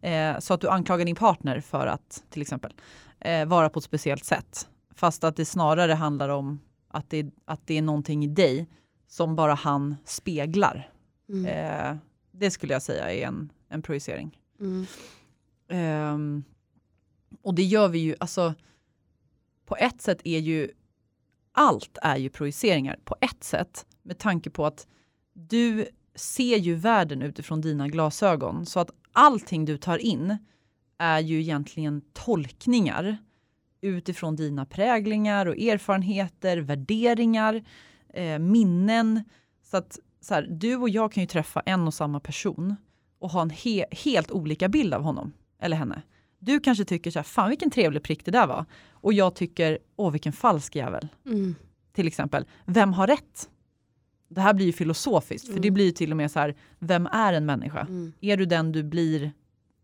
Eh, 0.00 0.38
så 0.38 0.54
att 0.54 0.60
du 0.60 0.68
anklagar 0.68 1.04
din 1.04 1.16
partner 1.16 1.60
för 1.60 1.86
att 1.86 2.24
till 2.30 2.42
exempel 2.42 2.72
eh, 3.20 3.46
vara 3.46 3.68
på 3.68 3.78
ett 3.78 3.84
speciellt 3.84 4.24
sätt. 4.24 4.68
Fast 4.94 5.24
att 5.24 5.36
det 5.36 5.44
snarare 5.44 5.92
handlar 5.92 6.28
om 6.28 6.60
att 6.88 7.10
det, 7.10 7.26
att 7.44 7.66
det 7.66 7.78
är 7.78 7.82
någonting 7.82 8.24
i 8.24 8.28
dig 8.28 8.68
som 9.08 9.36
bara 9.36 9.54
han 9.54 9.96
speglar. 10.04 10.90
Mm. 11.28 11.46
Eh, 11.46 11.96
det 12.32 12.50
skulle 12.50 12.72
jag 12.72 12.82
säga 12.82 13.12
är 13.12 13.26
en, 13.26 13.52
en 13.68 13.82
projicering. 13.82 14.38
Mm. 14.60 14.86
Um, 16.14 16.44
och 17.42 17.54
det 17.54 17.62
gör 17.62 17.88
vi 17.88 17.98
ju, 17.98 18.14
alltså 18.20 18.54
på 19.66 19.76
ett 19.76 20.02
sätt 20.02 20.20
är 20.24 20.38
ju 20.38 20.70
allt 21.52 21.98
är 22.02 22.16
ju 22.16 22.30
projiceringar 22.30 22.98
på 23.04 23.16
ett 23.20 23.44
sätt 23.44 23.86
med 24.02 24.18
tanke 24.18 24.50
på 24.50 24.66
att 24.66 24.86
du 25.32 25.86
ser 26.14 26.56
ju 26.56 26.74
världen 26.74 27.22
utifrån 27.22 27.60
dina 27.60 27.88
glasögon 27.88 28.66
så 28.66 28.80
att 28.80 28.90
allting 29.12 29.64
du 29.64 29.76
tar 29.78 29.98
in 29.98 30.36
är 30.98 31.20
ju 31.20 31.40
egentligen 31.40 32.02
tolkningar 32.12 33.16
utifrån 33.80 34.36
dina 34.36 34.66
präglingar 34.66 35.46
och 35.46 35.56
erfarenheter, 35.56 36.56
värderingar, 36.56 37.64
eh, 38.14 38.38
minnen. 38.38 39.24
Så 39.62 39.76
att 39.76 39.98
så 40.20 40.34
här, 40.34 40.46
du 40.50 40.76
och 40.76 40.88
jag 40.88 41.12
kan 41.12 41.22
ju 41.22 41.26
träffa 41.26 41.60
en 41.60 41.86
och 41.86 41.94
samma 41.94 42.20
person 42.20 42.76
och 43.18 43.30
ha 43.30 43.42
en 43.42 43.50
he 43.50 43.86
helt 43.90 44.30
olika 44.30 44.68
bild 44.68 44.94
av 44.94 45.02
honom 45.02 45.32
eller 45.60 45.76
henne. 45.76 46.02
Du 46.38 46.60
kanske 46.60 46.84
tycker 46.84 47.10
så 47.10 47.18
här, 47.18 47.24
fan 47.24 47.48
vilken 47.48 47.70
trevlig 47.70 48.02
prick 48.02 48.24
det 48.24 48.30
där 48.30 48.46
var. 48.46 48.64
Och 49.06 49.12
jag 49.12 49.34
tycker, 49.34 49.78
åh 49.96 50.10
vilken 50.10 50.32
falsk 50.32 50.76
jävel. 50.76 51.08
Mm. 51.26 51.54
Till 51.92 52.06
exempel, 52.06 52.44
vem 52.64 52.92
har 52.92 53.06
rätt? 53.06 53.50
Det 54.28 54.40
här 54.40 54.54
blir 54.54 54.66
ju 54.66 54.72
filosofiskt, 54.72 55.48
mm. 55.48 55.56
för 55.56 55.62
det 55.62 55.70
blir 55.70 55.84
ju 55.84 55.90
till 55.90 56.10
och 56.10 56.16
med 56.16 56.30
så 56.30 56.38
här, 56.38 56.56
vem 56.78 57.06
är 57.06 57.32
en 57.32 57.46
människa? 57.46 57.80
Mm. 57.80 58.12
Är 58.20 58.36
du 58.36 58.46
den 58.46 58.72
du 58.72 58.82
blir 58.82 59.32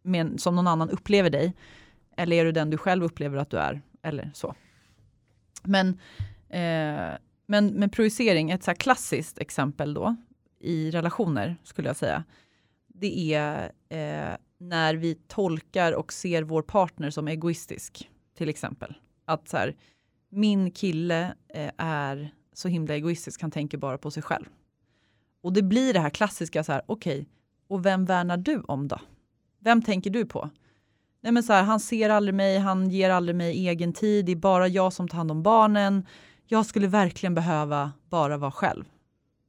med, 0.02 0.40
som 0.40 0.56
någon 0.56 0.66
annan 0.66 0.90
upplever 0.90 1.30
dig? 1.30 1.54
Eller 2.16 2.36
är 2.36 2.44
du 2.44 2.52
den 2.52 2.70
du 2.70 2.76
själv 2.76 3.04
upplever 3.04 3.36
att 3.36 3.50
du 3.50 3.56
är? 3.56 3.82
Eller 4.02 4.30
så. 4.34 4.54
Men, 5.62 5.88
eh, 6.48 7.18
men 7.46 7.66
med 7.66 7.92
projicering, 7.92 8.50
ett 8.50 8.64
så 8.64 8.74
klassiskt 8.74 9.38
exempel 9.38 9.94
då 9.94 10.16
i 10.60 10.90
relationer 10.90 11.56
skulle 11.62 11.88
jag 11.88 11.96
säga. 11.96 12.24
Det 12.86 13.34
är 13.34 13.72
eh, 13.88 14.36
när 14.58 14.94
vi 14.94 15.14
tolkar 15.14 15.92
och 15.92 16.12
ser 16.12 16.42
vår 16.42 16.62
partner 16.62 17.10
som 17.10 17.28
egoistisk, 17.28 18.10
till 18.36 18.48
exempel. 18.48 18.94
Att 19.24 19.48
så 19.48 19.56
här, 19.56 19.76
min 20.28 20.70
kille 20.70 21.34
eh, 21.48 21.70
är 21.76 22.34
så 22.52 22.68
himla 22.68 22.94
egoistisk, 22.94 23.42
han 23.42 23.50
tänker 23.50 23.78
bara 23.78 23.98
på 23.98 24.10
sig 24.10 24.22
själv. 24.22 24.46
Och 25.42 25.52
det 25.52 25.62
blir 25.62 25.92
det 25.92 26.00
här 26.00 26.10
klassiska, 26.10 26.64
så 26.64 26.72
här, 26.72 26.82
okej, 26.86 27.12
okay, 27.12 27.26
och 27.68 27.86
vem 27.86 28.04
värnar 28.04 28.36
du 28.36 28.60
om 28.60 28.88
då? 28.88 28.98
Vem 29.58 29.82
tänker 29.82 30.10
du 30.10 30.26
på? 30.26 30.50
Nej 31.20 31.32
men 31.32 31.42
så 31.42 31.52
här, 31.52 31.62
han 31.62 31.80
ser 31.80 32.10
aldrig 32.10 32.34
mig, 32.34 32.58
han 32.58 32.90
ger 32.90 33.10
aldrig 33.10 33.36
mig 33.36 33.68
egen 33.68 33.92
tid, 33.92 34.24
det 34.24 34.32
är 34.32 34.36
bara 34.36 34.68
jag 34.68 34.92
som 34.92 35.08
tar 35.08 35.16
hand 35.18 35.30
om 35.30 35.42
barnen. 35.42 36.06
Jag 36.46 36.66
skulle 36.66 36.86
verkligen 36.86 37.34
behöva 37.34 37.92
bara 38.08 38.36
vara 38.36 38.50
själv 38.50 38.84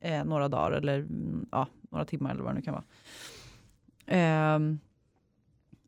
eh, 0.02 0.24
några 0.24 0.48
dagar 0.48 0.72
eller 0.72 1.00
mm, 1.00 1.46
ja, 1.52 1.68
några 1.92 2.06
timmar 2.06 2.32
eller 2.32 2.44
vad 2.44 2.52
det 2.52 2.56
nu 2.56 2.62
kan 2.62 2.74
vara. 2.74 2.84
Eh, 4.06 4.60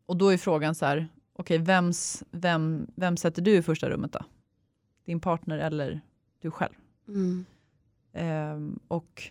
och 0.05 0.17
då 0.17 0.29
är 0.29 0.37
frågan 0.37 0.75
så 0.75 0.85
här, 0.85 1.07
okej, 1.35 1.57
vems, 1.57 2.23
vem, 2.31 2.87
vem 2.95 3.17
sätter 3.17 3.41
du 3.41 3.51
i 3.51 3.61
första 3.61 3.89
rummet 3.89 4.13
då? 4.13 4.19
Din 5.05 5.19
partner 5.19 5.57
eller 5.57 6.01
du 6.41 6.51
själv? 6.51 6.73
Mm. 7.07 7.45
Um, 8.13 8.79
och 8.87 9.23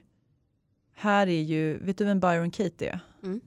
här 0.94 1.26
är 1.26 1.42
ju, 1.42 1.78
vet 1.78 1.98
du 1.98 2.04
vem 2.04 2.20
Byron 2.20 2.50
Katie 2.50 2.92
är? 2.92 3.00
Mm. 3.22 3.40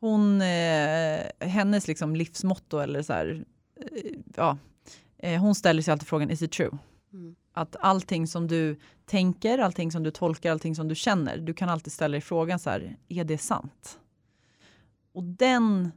Hon, 0.00 0.42
eh, 0.42 1.48
hennes 1.48 1.88
liksom 1.88 2.16
livsmotto 2.16 2.78
eller 2.78 3.02
så 3.02 3.12
här, 3.12 3.44
eh, 3.76 4.12
ja, 4.36 4.58
eh, 5.18 5.40
hon 5.40 5.54
ställer 5.54 5.82
sig 5.82 5.92
alltid 5.92 6.08
frågan, 6.08 6.30
is 6.30 6.42
it 6.42 6.52
true? 6.52 6.78
Mm. 7.12 7.36
Att 7.52 7.76
allting 7.80 8.26
som 8.26 8.46
du 8.46 8.76
tänker, 9.06 9.58
allting 9.58 9.92
som 9.92 10.02
du 10.02 10.10
tolkar, 10.10 10.52
allting 10.52 10.74
som 10.74 10.88
du 10.88 10.94
känner, 10.94 11.36
du 11.38 11.54
kan 11.54 11.68
alltid 11.68 11.92
ställa 11.92 12.12
dig 12.12 12.20
frågan 12.20 12.58
så 12.58 12.70
här, 12.70 12.96
är 13.08 13.24
det 13.24 13.38
sant? 13.38 13.98
Och 15.12 15.24
den 15.24 15.92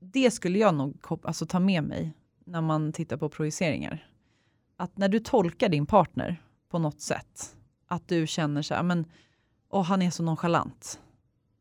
det 0.00 0.30
skulle 0.30 0.58
jag 0.58 0.74
nog 0.74 1.04
alltså, 1.22 1.46
ta 1.46 1.60
med 1.60 1.84
mig 1.84 2.12
när 2.44 2.60
man 2.60 2.92
tittar 2.92 3.16
på 3.16 3.28
projiceringar. 3.28 4.08
Att 4.76 4.98
när 4.98 5.08
du 5.08 5.20
tolkar 5.20 5.68
din 5.68 5.86
partner 5.86 6.42
på 6.68 6.78
något 6.78 7.00
sätt, 7.00 7.56
att 7.86 8.08
du 8.08 8.26
känner 8.26 8.62
så 8.62 8.74
här, 8.74 8.82
men 8.82 9.06
åh, 9.68 9.84
han 9.84 10.02
är 10.02 10.10
så 10.10 10.22
nonchalant, 10.22 11.00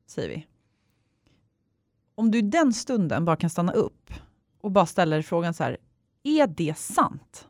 säger 0.05 0.29
vi. 0.29 0.47
Om 2.15 2.31
du 2.31 2.37
i 2.37 2.41
den 2.41 2.73
stunden 2.73 3.25
bara 3.25 3.35
kan 3.35 3.49
stanna 3.49 3.71
upp 3.71 4.13
och 4.61 4.71
bara 4.71 4.85
ställer 4.85 5.21
frågan 5.21 5.53
så 5.53 5.63
här, 5.63 5.77
är 6.23 6.47
det 6.47 6.77
sant? 6.77 7.47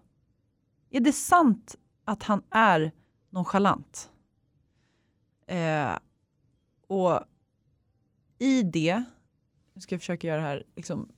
Är 0.89 0.99
det 0.99 1.13
sant 1.13 1.75
att 2.05 2.23
han 2.23 2.43
är 2.49 2.91
nonchalant? 3.29 4.11
Eh, 5.47 5.97
och 6.87 7.19
i 8.39 8.63
det 8.63 9.03
nu 9.77 9.81
ska 9.81 9.95
jag 9.95 10.01
försöka 10.01 10.27
göra 10.27 10.41
det 10.41 10.47
här 10.47 10.63
liksom 10.75 11.09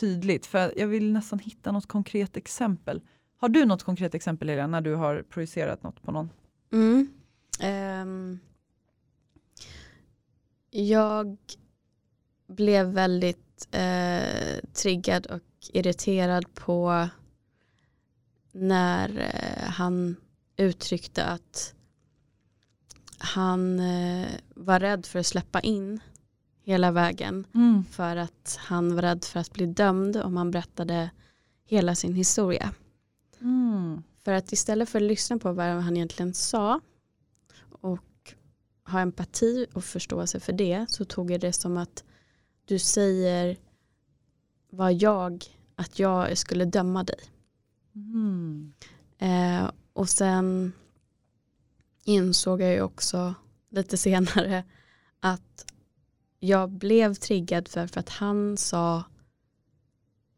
tydligt, 0.00 0.46
för 0.46 0.74
jag 0.76 0.86
vill 0.86 1.12
nästan 1.12 1.38
hitta 1.38 1.72
något 1.72 1.86
konkret 1.86 2.36
exempel. 2.36 3.00
Har 3.36 3.48
du 3.48 3.64
något 3.64 3.82
konkret 3.82 4.14
exempel 4.14 4.48
Lilian, 4.48 4.70
när 4.70 4.80
du 4.80 4.94
har 4.94 5.22
projicerat 5.22 5.82
något 5.82 6.02
på 6.02 6.12
någon? 6.12 6.30
Mm. 6.72 7.12
Um, 7.62 8.40
jag 10.70 11.36
blev 12.46 12.86
väldigt 12.86 13.68
uh, 13.74 14.70
triggad 14.72 15.26
och 15.26 15.42
irriterad 15.72 16.54
på 16.54 17.08
när 18.52 19.10
uh, 19.10 19.70
han 19.70 20.16
uttryckte 20.56 21.24
att 21.24 21.74
han 23.18 23.80
uh, 23.80 24.28
var 24.54 24.80
rädd 24.80 25.06
för 25.06 25.18
att 25.18 25.26
släppa 25.26 25.60
in 25.60 26.00
hela 26.62 26.90
vägen. 26.90 27.46
Mm. 27.54 27.84
För 27.84 28.16
att 28.16 28.58
han 28.60 28.94
var 28.94 29.02
rädd 29.02 29.24
för 29.24 29.40
att 29.40 29.52
bli 29.52 29.66
dömd 29.66 30.16
om 30.16 30.36
han 30.36 30.50
berättade 30.50 31.10
hela 31.64 31.94
sin 31.94 32.14
historia. 32.14 32.74
Mm. 33.40 34.02
För 34.24 34.32
att 34.32 34.52
istället 34.52 34.88
för 34.88 34.98
att 34.98 35.02
lyssna 35.02 35.38
på 35.38 35.52
vad 35.52 35.66
han 35.66 35.96
egentligen 35.96 36.34
sa 36.34 36.80
och 37.70 38.34
ha 38.84 39.00
empati 39.00 39.66
och 39.72 39.84
förståelse 39.84 40.40
för 40.40 40.52
det 40.52 40.86
så 40.88 41.04
tog 41.04 41.30
jag 41.30 41.40
det 41.40 41.52
som 41.52 41.76
att 41.76 42.04
du 42.64 42.78
säger 42.78 43.56
vad 44.70 44.92
jag, 44.92 45.44
att 45.74 45.98
jag 45.98 46.38
skulle 46.38 46.64
döma 46.64 47.04
dig. 47.04 47.20
Mm. 47.94 48.72
Eh, 49.18 49.70
och 49.92 50.08
sen 50.08 50.72
insåg 52.04 52.62
jag 52.62 52.72
ju 52.72 52.82
också 52.82 53.34
lite 53.70 53.96
senare 53.96 54.64
att 55.20 55.71
jag 56.44 56.70
blev 56.70 57.14
triggad 57.14 57.68
för, 57.68 57.86
för 57.86 58.00
att 58.00 58.08
han 58.08 58.56
sa 58.56 59.04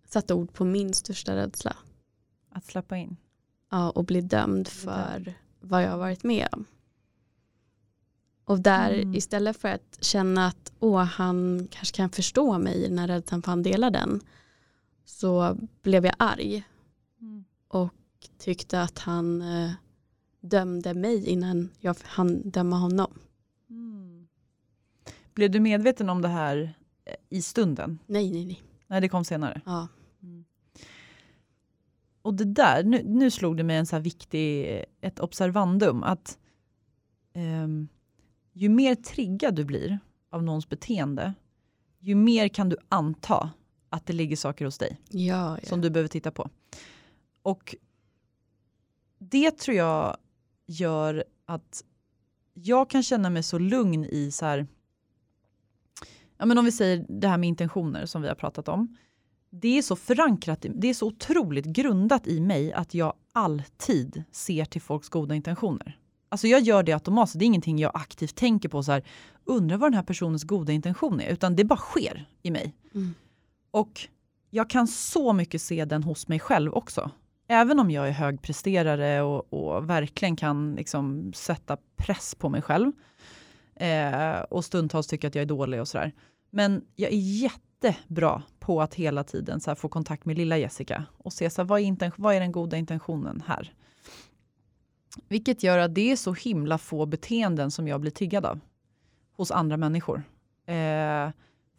satte 0.09 0.35
ord 0.35 0.53
på 0.53 0.65
min 0.65 0.95
största 0.95 1.37
rädsla. 1.37 1.77
Att 2.51 2.65
släppa 2.65 2.97
in? 2.97 3.17
Ja, 3.71 3.91
och 3.91 4.05
bli 4.05 4.21
dömd 4.21 4.69
för 4.69 5.35
vad 5.61 5.83
jag 5.83 5.91
har 5.91 5.99
varit 5.99 6.25
med 6.25 6.49
om. 6.53 6.65
Och 8.45 8.61
där 8.61 8.93
Mm. 8.93 9.15
istället 9.15 9.57
för 9.57 9.69
att 9.69 9.99
känna 10.01 10.47
att 10.47 10.73
åh, 10.81 11.03
han 11.03 11.69
kanske 11.71 11.97
kan 11.97 12.11
förstå 12.11 12.59
mig 12.59 12.85
i 12.85 12.89
den 12.89 12.99
här 12.99 13.09
rädslan 13.09 13.43
för 13.43 13.51
han 13.51 13.63
delar 13.63 13.91
den. 13.91 14.21
Så 15.05 15.57
blev 15.83 16.05
jag 16.07 16.15
arg 16.19 16.65
Mm. 17.21 17.45
och 17.69 17.95
tyckte 18.39 18.83
att 18.83 18.99
han 18.99 19.43
eh, 19.43 19.71
dömde 20.41 20.95
mig 20.95 21.27
innan 21.29 21.71
jag 21.79 21.97
hann 22.03 22.51
döma 22.51 22.77
honom. 22.79 23.19
Mm. 25.35 25.51
Blev 25.51 25.51
du 25.51 25.61
medveten 25.61 26.11
om 26.11 26.23
det 26.23 26.29
här 26.29 26.75
eh, 27.05 27.15
i 27.29 27.43
stunden? 27.43 27.99
Nej, 28.07 28.31
nej, 28.31 28.45
nej. 28.47 28.63
Nej, 28.87 29.01
det 29.01 29.09
kom 29.09 29.25
senare. 29.25 29.61
Ja. 29.67 29.89
Och 32.23 32.35
det 32.35 32.45
där, 32.45 32.83
nu, 32.85 33.03
nu 33.05 33.31
slog 33.31 33.57
det 33.57 33.63
mig 33.63 33.77
en 33.77 33.87
så 33.87 33.97
här 33.97 34.01
viktig, 34.03 34.85
ett 35.01 35.21
observandum 35.21 36.03
att 36.03 36.39
ehm, 37.33 37.89
ju 38.53 38.69
mer 38.69 38.95
triggad 38.95 39.55
du 39.55 39.65
blir 39.65 39.99
av 40.31 40.43
någons 40.43 40.69
beteende, 40.69 41.35
ju 41.99 42.15
mer 42.15 42.49
kan 42.49 42.69
du 42.69 42.77
anta 42.89 43.51
att 43.91 44.07
det 44.07 44.13
ligger 44.13 44.37
saker 44.37 44.65
hos 44.65 44.79
dig 44.79 45.01
Ja, 45.11 45.59
ja. 45.63 45.69
som 45.69 45.81
du 45.81 45.91
behöver 45.91 46.09
titta 46.09 46.31
på. 46.31 46.51
Och 47.43 47.75
det 49.19 49.51
tror 49.51 49.77
jag 49.77 50.17
gör 50.67 51.25
att 51.47 51.85
jag 52.55 52.91
kan 52.91 53.03
känna 53.03 53.31
mig 53.31 53.43
så 53.43 53.59
lugn 53.59 54.05
i 54.05 54.31
så 54.31 54.47
här, 54.47 54.67
ja 56.39 56.47
men 56.47 56.59
om 56.59 56.65
vi 56.65 56.73
säger 56.73 57.07
det 57.09 57.29
här 57.29 57.39
med 57.39 57.49
intentioner 57.49 58.07
som 58.07 58.23
vi 58.23 58.29
har 58.29 58.35
pratat 58.35 58.69
om. 58.69 58.97
Det 59.51 59.79
är 59.79 59.83
så 59.83 59.97
förankrat, 59.97 60.67
det 60.75 60.89
är 60.89 60.95
så 60.95 61.07
otroligt 61.07 61.67
grundat 61.67 62.27
i 62.27 62.41
mig 62.41 62.73
att 62.73 62.95
jag 62.95 63.13
alltid 63.33 64.25
ser 64.31 64.65
till 64.65 64.83
folks 64.83 65.09
goda 65.09 65.35
intentioner. 65.35 65.99
Alltså 66.29 66.47
jag 66.47 66.61
gör 66.61 66.83
det 66.83 66.93
automatiskt, 66.93 67.39
det 67.39 67.45
är 67.45 67.47
ingenting 67.47 67.79
jag 67.79 67.93
aktivt 67.95 68.35
tänker 68.35 68.69
på 68.69 68.83
så 68.83 68.93
här, 68.93 69.03
undrar 69.45 69.77
vad 69.77 69.91
den 69.91 69.97
här 69.97 70.03
personens 70.03 70.45
goda 70.45 70.73
intention 70.73 71.21
är, 71.21 71.33
utan 71.33 71.57
det 71.57 71.65
bara 71.65 71.79
sker 71.79 72.29
i 72.43 72.51
mig. 72.51 72.75
Mm. 72.95 73.15
Och 73.71 74.09
jag 74.51 74.71
kan 74.71 74.87
så 74.87 75.33
mycket 75.33 75.63
se 75.63 75.85
den 75.85 76.03
hos 76.03 76.29
mig 76.29 76.41
själv 76.41 76.73
också. 76.75 77.11
Även 77.49 77.81
om 77.81 77.91
jag 77.91 78.09
är 78.09 78.13
högpresterare 78.13 79.23
och, 79.23 79.53
och 79.53 79.91
verkligen 79.91 80.37
kan 80.37 80.75
liksom 80.75 81.33
sätta 81.33 81.77
press 81.97 82.35
på 82.35 82.49
mig 82.49 82.63
själv. 82.63 82.93
Eh, 83.77 84.39
och 84.39 84.65
stundtals 84.65 85.07
tycker 85.07 85.29
att 85.29 85.35
jag 85.35 85.43
är 85.43 85.47
dålig 85.47 85.81
och 85.81 85.89
sådär. 85.89 86.13
Men 86.51 86.85
jag 86.97 87.13
är 87.13 87.17
jättebra 87.17 88.43
på 88.59 88.83
att 88.83 88.95
hela 88.95 89.25
tiden 89.25 89.61
så 89.61 89.71
här, 89.71 89.75
få 89.75 89.89
kontakt 89.89 90.25
med 90.25 90.39
lilla 90.39 90.59
Jessica 90.59 91.05
och 91.19 91.33
se 91.33 91.51
så 91.51 91.63
här, 91.63 91.67
vad, 91.67 91.81
är 91.81 92.13
vad 92.21 92.35
är 92.35 92.41
den 92.41 92.53
goda 92.53 92.77
intentionen 92.77 93.43
här. 93.47 93.73
Vilket 95.29 95.63
gör 95.63 95.79
att 95.79 95.95
det 95.95 96.13
är 96.13 96.17
så 96.17 96.33
himla 96.33 96.79
få 96.79 97.07
beteenden 97.07 97.71
som 97.71 97.89
jag 97.89 98.01
blir 98.01 98.11
triggad 98.11 98.47
av 98.47 98.61
hos 99.37 99.51
andra 99.51 99.77
människor. 99.77 100.23
Eh, 100.67 101.31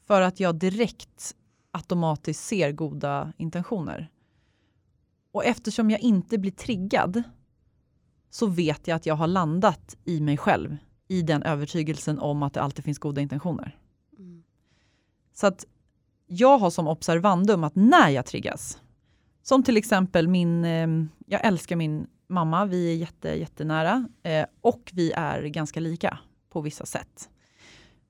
för 0.08 0.22
att 0.22 0.40
jag 0.40 0.56
direkt 0.56 1.36
automatiskt 1.72 2.44
ser 2.44 2.72
goda 2.72 3.34
intentioner. 3.38 4.10
Och 5.32 5.46
eftersom 5.46 5.92
jag 5.92 6.00
inte 6.00 6.38
blir 6.38 6.52
triggad 6.52 7.24
så 8.30 8.48
vet 8.48 8.88
jag 8.88 8.96
att 8.96 9.06
jag 9.06 9.16
har 9.16 9.28
landat 9.28 9.98
i 10.04 10.22
mig 10.22 10.38
själv 10.38 10.78
i 11.08 11.22
den 11.22 11.44
övertygelsen 11.44 12.20
om 12.20 12.44
att 12.44 12.54
det 12.54 12.62
alltid 12.62 12.86
finns 12.86 13.00
goda 13.00 13.22
intentioner. 13.22 13.78
Mm. 14.18 14.44
Så 15.34 15.48
att 15.48 15.66
jag 16.28 16.58
har 16.58 16.70
som 16.70 16.88
observandum 16.88 17.64
att 17.64 17.76
när 17.76 18.10
jag 18.10 18.26
triggas, 18.26 18.82
som 19.42 19.64
till 19.64 19.78
exempel 19.78 20.28
min, 20.28 20.66
eh, 20.66 20.88
jag 21.28 21.46
älskar 21.46 21.76
min 21.76 22.08
mamma, 22.28 22.66
vi 22.66 22.92
är 22.92 22.96
jätte, 22.96 23.30
jättenära 23.30 24.08
eh, 24.24 24.46
och 24.62 24.92
vi 24.94 25.12
är 25.12 25.42
ganska 25.44 25.80
lika 25.80 26.20
på 26.50 26.62
vissa 26.62 26.86
sätt. 26.86 27.30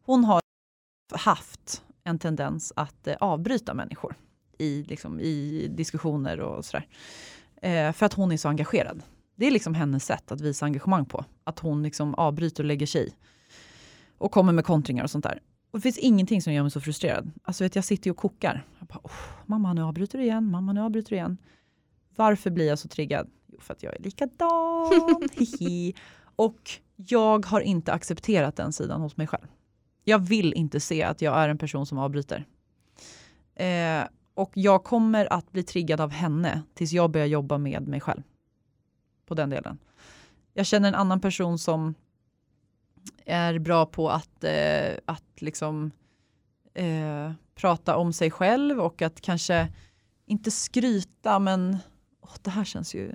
Hon 0.02 0.24
har 0.24 0.42
haft 1.12 1.84
en 2.04 2.20
tendens 2.20 2.74
att 2.76 3.08
eh, 3.08 3.16
avbryta 3.20 3.74
människor 3.74 4.16
i, 4.58 4.84
liksom, 4.84 5.20
i 5.20 5.68
diskussioner 5.68 6.40
och 6.40 6.66
sådär. 6.66 6.88
Eh, 7.62 7.92
för 7.92 8.06
att 8.06 8.14
hon 8.14 8.32
är 8.32 8.38
så 8.38 8.50
engagerad. 8.50 9.04
Det 9.36 9.46
är 9.46 9.52
liksom 9.52 9.74
hennes 9.74 10.06
sätt 10.06 10.32
att 10.32 10.42
visa 10.42 10.66
engagemang 10.66 11.06
på. 11.06 11.26
Att 11.44 11.60
hon 11.60 11.84
liksom 11.84 12.16
avbryter 12.16 12.64
och 12.64 12.68
lägger 12.68 12.86
sig 12.86 13.08
i. 13.08 13.14
Och 14.18 14.32
kommer 14.32 14.54
med 14.54 14.66
kontringar 14.66 15.04
och 15.04 15.12
sånt 15.12 15.24
där. 15.24 15.42
Och 15.72 15.80
det 15.80 15.82
finns 15.84 15.98
ingenting 15.98 16.42
som 16.42 16.54
gör 16.54 16.62
mig 16.62 16.72
så 16.72 16.82
frustrerad. 16.82 17.32
Alltså 17.44 17.64
vet, 17.64 17.76
jag 17.76 17.86
sitter 17.86 18.08
ju 18.08 18.12
och 18.12 18.18
kokar. 18.18 18.66
Jag 18.80 18.88
bara, 18.88 19.00
mamma 19.46 19.74
nu 19.74 19.84
avbryter 19.84 20.18
du 20.18 20.24
igen, 20.24 20.52
mamma 20.52 20.74
nu 20.74 20.82
avbryter 20.82 21.10
du 21.10 21.16
igen. 21.16 21.38
Varför 22.16 22.50
blir 22.50 22.68
jag 22.68 22.80
så 22.80 22.88
triggad? 22.88 23.30
Jo, 23.48 23.60
för 23.60 23.74
att 23.74 23.84
jag 23.84 23.96
är 23.96 24.00
likadan. 24.00 25.30
Hihi. 25.34 25.94
och 26.36 26.72
jag 26.96 27.46
har 27.46 27.62
inte 27.62 27.94
accepterat 27.94 28.56
den 28.56 28.74
sidan 28.74 29.02
hos 29.02 29.18
mig 29.18 29.28
själv. 29.28 29.48
Jag 30.04 30.20
vill 30.20 30.54
inte 30.54 30.80
se 30.80 31.04
att 31.04 31.22
jag 31.22 31.38
är 31.38 31.50
en 31.50 31.58
person 31.58 31.86
som 31.86 31.98
avbryter. 31.98 32.46
Eh, 33.56 34.04
och 34.34 34.52
jag 34.54 34.84
kommer 34.84 35.34
att 35.34 35.52
bli 35.52 35.64
triggad 35.64 36.02
av 36.02 36.12
henne 36.12 36.62
tills 36.74 36.92
jag 36.92 37.12
börjar 37.12 37.28
jobba 37.28 37.58
med 37.58 37.88
mig 37.88 38.00
själv. 38.00 38.22
På 39.26 39.34
den 39.34 39.50
delen. 39.50 39.78
Jag 40.54 40.66
känner 40.66 40.88
en 40.88 40.96
annan 40.96 41.20
person 41.20 41.60
som 41.60 41.96
är 43.26 43.60
bra 43.60 43.86
på 43.86 44.10
att, 44.10 44.44
eh, 44.44 44.94
att 45.06 45.42
liksom 45.42 45.92
eh, 46.74 47.32
prata 47.56 47.98
om 47.98 48.14
sig 48.14 48.32
själv 48.32 48.80
och 48.80 49.02
att 49.02 49.22
kanske 49.22 49.68
inte 50.26 50.52
skryta 50.52 51.40
men 51.40 51.78
åh, 52.22 52.36
det 52.42 52.50
här 52.50 52.64
känns 52.64 52.96
ju 52.96 53.12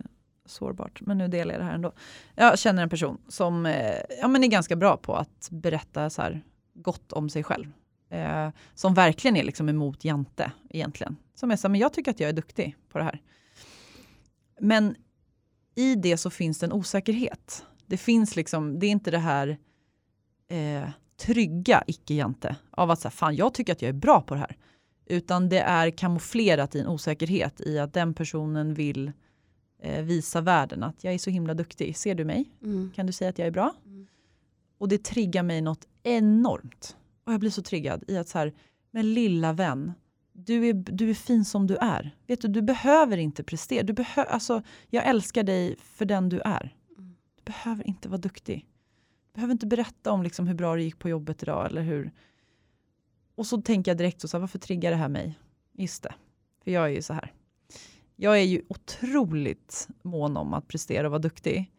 sårbart 0.46 1.00
men 1.00 1.18
nu 1.18 1.28
delar 1.28 1.52
jag 1.54 1.60
det 1.60 1.64
här 1.64 1.74
ändå. 1.74 1.92
Jag 2.34 2.58
känner 2.58 2.82
en 2.82 2.88
person 2.88 3.18
som 3.28 3.66
eh, 3.66 3.96
ja, 4.20 4.28
men 4.28 4.44
är 4.44 4.48
ganska 4.48 4.76
bra 4.76 4.96
på 4.96 5.14
att 5.14 5.48
berätta 5.50 6.10
så 6.10 6.22
här 6.22 6.42
gott 6.74 7.12
om 7.12 7.28
sig 7.28 7.44
själv. 7.44 7.72
Eh, 8.10 8.48
som 8.74 8.94
verkligen 8.94 9.36
är 9.36 9.42
liksom 9.42 9.68
emot 9.68 10.04
Jante 10.04 10.52
egentligen. 10.70 11.16
Som 11.34 11.50
är 11.50 11.56
så 11.56 11.68
här, 11.68 11.70
men 11.70 11.80
jag 11.80 11.92
tycker 11.92 12.10
att 12.10 12.20
jag 12.20 12.28
är 12.28 12.32
duktig 12.32 12.76
på 12.88 12.98
det 12.98 13.04
här. 13.04 13.22
Men 14.60 14.96
i 15.74 15.94
det 15.94 16.16
så 16.16 16.30
finns 16.30 16.58
det 16.58 16.66
en 16.66 16.72
osäkerhet. 16.72 17.64
Det 17.86 17.96
finns 17.96 18.36
liksom, 18.36 18.78
det 18.78 18.86
är 18.86 18.90
inte 18.90 19.10
det 19.10 19.18
här 19.18 19.58
eh, 20.48 20.88
trygga 21.16 21.84
icke-Jante 21.86 22.56
av 22.70 22.90
att 22.90 23.00
säga, 23.00 23.10
fan 23.10 23.36
jag 23.36 23.54
tycker 23.54 23.72
att 23.72 23.82
jag 23.82 23.88
är 23.88 23.92
bra 23.92 24.20
på 24.20 24.34
det 24.34 24.40
här. 24.40 24.56
Utan 25.06 25.48
det 25.48 25.60
är 25.60 25.90
kamouflerat 25.90 26.74
i 26.74 26.80
en 26.80 26.86
osäkerhet 26.86 27.60
i 27.60 27.78
att 27.78 27.92
den 27.92 28.14
personen 28.14 28.74
vill 28.74 29.12
eh, 29.82 30.04
visa 30.04 30.40
världen 30.40 30.82
att 30.82 31.04
jag 31.04 31.14
är 31.14 31.18
så 31.18 31.30
himla 31.30 31.54
duktig. 31.54 31.96
Ser 31.96 32.14
du 32.14 32.24
mig? 32.24 32.50
Mm. 32.62 32.90
Kan 32.94 33.06
du 33.06 33.12
säga 33.12 33.30
att 33.30 33.38
jag 33.38 33.46
är 33.48 33.52
bra? 33.52 33.74
Mm. 33.86 34.06
Och 34.78 34.88
det 34.88 35.04
triggar 35.04 35.42
mig 35.42 35.60
något 35.60 35.86
enormt. 36.02 36.96
Och 37.24 37.32
jag 37.32 37.40
blir 37.40 37.50
så 37.50 37.62
triggad 37.62 38.04
i 38.08 38.16
att 38.16 38.28
så 38.28 38.38
här, 38.38 38.52
men 38.90 39.14
lilla 39.14 39.52
vän, 39.52 39.92
du 40.32 40.68
är, 40.68 40.72
du 40.72 41.10
är 41.10 41.14
fin 41.14 41.44
som 41.44 41.66
du 41.66 41.76
är. 41.76 42.16
Vet 42.26 42.40
du, 42.40 42.48
du 42.48 42.62
behöver 42.62 43.16
inte 43.16 43.42
prestera. 43.42 43.82
Du 43.82 43.92
behö, 43.92 44.22
alltså, 44.22 44.62
jag 44.88 45.06
älskar 45.06 45.42
dig 45.42 45.76
för 45.78 46.04
den 46.04 46.28
du 46.28 46.40
är. 46.40 46.74
Mm. 46.98 47.16
Du 47.36 47.42
behöver 47.44 47.86
inte 47.88 48.08
vara 48.08 48.20
duktig. 48.20 48.66
Du 49.32 49.34
behöver 49.34 49.52
inte 49.52 49.66
berätta 49.66 50.12
om 50.12 50.22
liksom 50.22 50.46
hur 50.46 50.54
bra 50.54 50.76
det 50.76 50.82
gick 50.82 50.98
på 50.98 51.08
jobbet 51.08 51.42
idag 51.42 51.66
eller 51.66 51.82
hur. 51.82 52.12
Och 53.34 53.46
så 53.46 53.62
tänker 53.62 53.90
jag 53.90 53.98
direkt, 53.98 54.20
så 54.20 54.28
så 54.28 54.36
här, 54.36 54.40
varför 54.40 54.58
triggar 54.58 54.90
det 54.90 54.96
här 54.96 55.08
mig? 55.08 55.38
Just 55.72 56.02
det, 56.02 56.14
för 56.64 56.70
jag 56.70 56.84
är 56.84 56.88
ju 56.88 57.02
så 57.02 57.12
här. 57.12 57.32
Jag 58.16 58.38
är 58.38 58.44
ju 58.44 58.62
otroligt 58.68 59.88
mån 60.02 60.36
om 60.36 60.54
att 60.54 60.68
prestera 60.68 61.06
och 61.06 61.10
vara 61.10 61.22
duktig. 61.22 61.72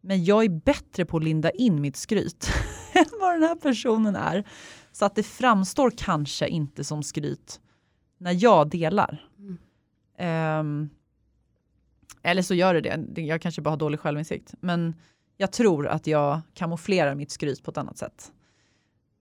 Men 0.00 0.24
jag 0.24 0.44
är 0.44 0.48
bättre 0.48 1.04
på 1.04 1.16
att 1.16 1.24
linda 1.24 1.50
in 1.50 1.80
mitt 1.80 1.96
skryt 1.96 2.50
än 2.92 3.04
vad 3.20 3.34
den 3.34 3.42
här 3.42 3.54
personen 3.54 4.16
är. 4.16 4.44
Så 4.92 5.04
att 5.04 5.14
det 5.14 5.22
framstår 5.22 5.92
kanske 5.96 6.48
inte 6.48 6.84
som 6.84 7.02
skryt 7.02 7.60
när 8.20 8.42
jag 8.42 8.68
delar. 8.68 9.26
Mm. 9.38 9.58
Ehm, 10.16 10.90
eller 12.22 12.42
så 12.42 12.54
gör 12.54 12.74
det 12.74 12.96
det. 12.96 13.22
Jag 13.22 13.42
kanske 13.42 13.62
bara 13.62 13.70
har 13.70 13.76
dålig 13.76 14.00
självinsikt. 14.00 14.54
Men 14.60 14.94
jag 15.36 15.52
tror 15.52 15.88
att 15.88 16.06
jag 16.06 16.40
kamouflerar 16.54 17.14
mitt 17.14 17.30
skryt 17.30 17.62
på 17.62 17.70
ett 17.70 17.78
annat 17.78 17.98
sätt. 17.98 18.32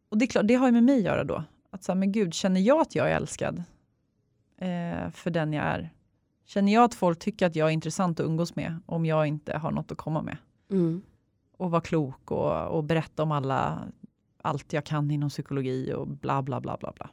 Och 0.09 0.17
det 0.17 0.25
är 0.25 0.27
klart, 0.27 0.47
det 0.47 0.55
har 0.55 0.67
ju 0.67 0.71
med 0.71 0.83
mig 0.83 0.97
att 0.97 1.03
göra 1.03 1.23
då. 1.23 1.43
Att 1.69 1.83
säga, 1.83 1.95
men 1.95 2.11
gud, 2.11 2.33
känner 2.33 2.61
jag 2.61 2.81
att 2.81 2.95
jag 2.95 3.11
är 3.11 3.15
älskad 3.15 3.63
eh, 4.57 5.09
för 5.11 5.29
den 5.29 5.53
jag 5.53 5.65
är? 5.65 5.89
Känner 6.45 6.73
jag 6.73 6.83
att 6.83 6.93
folk 6.93 7.19
tycker 7.19 7.47
att 7.47 7.55
jag 7.55 7.67
är 7.67 7.73
intressant 7.73 8.19
att 8.19 8.25
umgås 8.25 8.55
med 8.55 8.79
om 8.85 9.05
jag 9.05 9.27
inte 9.27 9.57
har 9.57 9.71
något 9.71 9.91
att 9.91 9.97
komma 9.97 10.21
med? 10.21 10.37
Mm. 10.71 11.01
och 11.57 11.71
vara 11.71 11.81
klok 11.81 12.31
och, 12.31 12.67
och 12.67 12.83
berätta 12.83 13.23
om 13.23 13.31
alla, 13.31 13.79
allt 14.41 14.73
jag 14.73 14.83
kan 14.83 15.11
inom 15.11 15.29
psykologi 15.29 15.93
och 15.93 16.07
bla 16.07 16.41
bla 16.41 16.61
bla 16.61 16.77
bla 16.77 16.93
bla. 16.95 17.09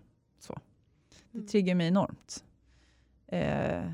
Det 1.36 1.40
Mm. 1.40 1.48
triggar 1.48 1.74
mig 1.74 1.86
enormt. 1.86 2.44
Eh, 3.28 3.92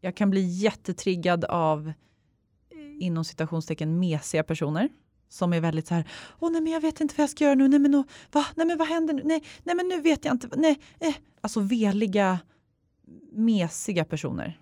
jag 0.00 0.14
kan 0.16 0.30
bli 0.30 0.40
jättetriggad 0.40 1.44
av 1.44 1.88
eh, 1.88 3.04
inom 3.06 3.24
citationstecken 3.24 3.98
mesiga 3.98 4.42
personer 4.42 4.88
som 5.28 5.52
är 5.52 5.60
väldigt 5.60 5.86
så 5.86 5.94
här, 5.94 6.04
åh 6.38 6.50
nej 6.52 6.60
men 6.60 6.72
jag 6.72 6.80
vet 6.80 7.00
inte 7.00 7.14
vad 7.16 7.22
jag 7.22 7.30
ska 7.30 7.44
göra 7.44 7.54
nu, 7.54 7.68
nej 7.68 7.78
men, 7.78 7.90
nå- 7.90 8.04
va? 8.32 8.44
Nej, 8.54 8.66
men 8.66 8.78
vad 8.78 8.88
händer 8.88 9.14
nu, 9.14 9.22
nej, 9.24 9.42
nej 9.62 9.74
men 9.76 9.88
nu 9.88 10.00
vet 10.00 10.24
jag 10.24 10.34
inte, 10.34 10.48
nej, 10.56 10.78
eh. 11.00 11.14
alltså 11.40 11.60
veliga, 11.60 12.38
mesiga 13.32 14.04
personer. 14.04 14.58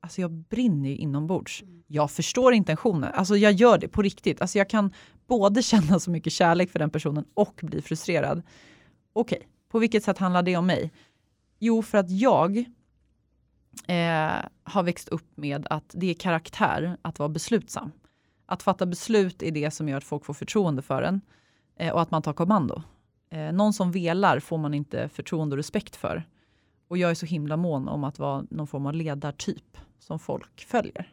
alltså 0.00 0.20
jag 0.20 0.30
brinner 0.30 0.88
ju 0.88 0.96
inombords. 0.96 1.64
Jag 1.86 2.10
förstår 2.10 2.52
intentionen, 2.54 3.10
alltså 3.14 3.36
jag 3.36 3.52
gör 3.52 3.78
det 3.78 3.88
på 3.88 4.02
riktigt. 4.02 4.40
Alltså 4.40 4.58
jag 4.58 4.68
kan 4.70 4.92
både 5.26 5.62
känna 5.72 6.00
så 6.00 6.10
mycket 6.10 6.32
kärlek 6.32 6.70
för 6.70 6.78
den 6.78 6.90
personen 6.90 7.24
och 7.34 7.60
bli 7.62 7.82
frustrerad. 7.82 8.42
Okej, 9.12 9.38
okay. 9.38 9.48
på 9.68 9.78
vilket 9.78 10.04
sätt 10.04 10.18
handlar 10.18 10.42
det 10.42 10.56
om 10.56 10.66
mig? 10.66 10.92
Jo, 11.58 11.82
för 11.82 11.98
att 11.98 12.10
jag 12.10 12.58
eh, 13.86 14.44
har 14.64 14.82
växt 14.82 15.08
upp 15.08 15.36
med 15.36 15.66
att 15.70 15.90
det 15.94 16.10
är 16.10 16.14
karaktär 16.14 16.96
att 17.02 17.18
vara 17.18 17.28
beslutsam. 17.28 17.92
Att 18.46 18.62
fatta 18.62 18.86
beslut 18.86 19.42
är 19.42 19.50
det 19.50 19.70
som 19.70 19.88
gör 19.88 19.96
att 19.96 20.04
folk 20.04 20.24
får 20.24 20.34
förtroende 20.34 20.82
för 20.82 21.02
en 21.02 21.20
eh, 21.76 21.92
och 21.92 22.00
att 22.00 22.10
man 22.10 22.22
tar 22.22 22.32
kommando. 22.32 22.82
Eh, 23.30 23.52
någon 23.52 23.72
som 23.72 23.92
velar 23.92 24.40
får 24.40 24.58
man 24.58 24.74
inte 24.74 25.08
förtroende 25.08 25.54
och 25.54 25.56
respekt 25.56 25.96
för. 25.96 26.28
Och 26.88 26.98
jag 26.98 27.10
är 27.10 27.14
så 27.14 27.26
himla 27.26 27.56
mån 27.56 27.88
om 27.88 28.04
att 28.04 28.18
vara 28.18 28.44
någon 28.50 28.66
form 28.66 28.86
av 28.86 28.94
ledartyp 28.94 29.78
som 29.98 30.18
folk 30.18 30.64
följer. 30.64 31.12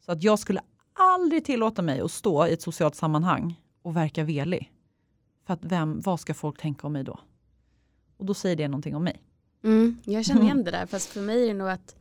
Så 0.00 0.12
att 0.12 0.22
jag 0.22 0.38
skulle 0.38 0.60
aldrig 0.92 1.44
tillåta 1.44 1.82
mig 1.82 2.00
att 2.00 2.10
stå 2.10 2.46
i 2.46 2.52
ett 2.52 2.62
socialt 2.62 2.94
sammanhang 2.94 3.60
och 3.82 3.96
verka 3.96 4.24
velig. 4.24 4.72
För 5.46 5.54
att 5.54 5.64
vem, 5.64 6.00
vad 6.00 6.20
ska 6.20 6.34
folk 6.34 6.60
tänka 6.60 6.86
om 6.86 6.92
mig 6.92 7.04
då? 7.04 7.18
Och 8.16 8.26
då 8.26 8.34
säger 8.34 8.56
det 8.56 8.68
någonting 8.68 8.96
om 8.96 9.04
mig. 9.04 9.22
Mm, 9.64 9.96
jag 10.04 10.24
känner 10.24 10.42
igen 10.42 10.64
det 10.64 10.70
där, 10.70 10.86
fast 10.86 11.08
för 11.08 11.20
mig 11.20 11.42
är 11.42 11.46
det 11.46 11.54
nog 11.54 11.68
att 11.68 11.96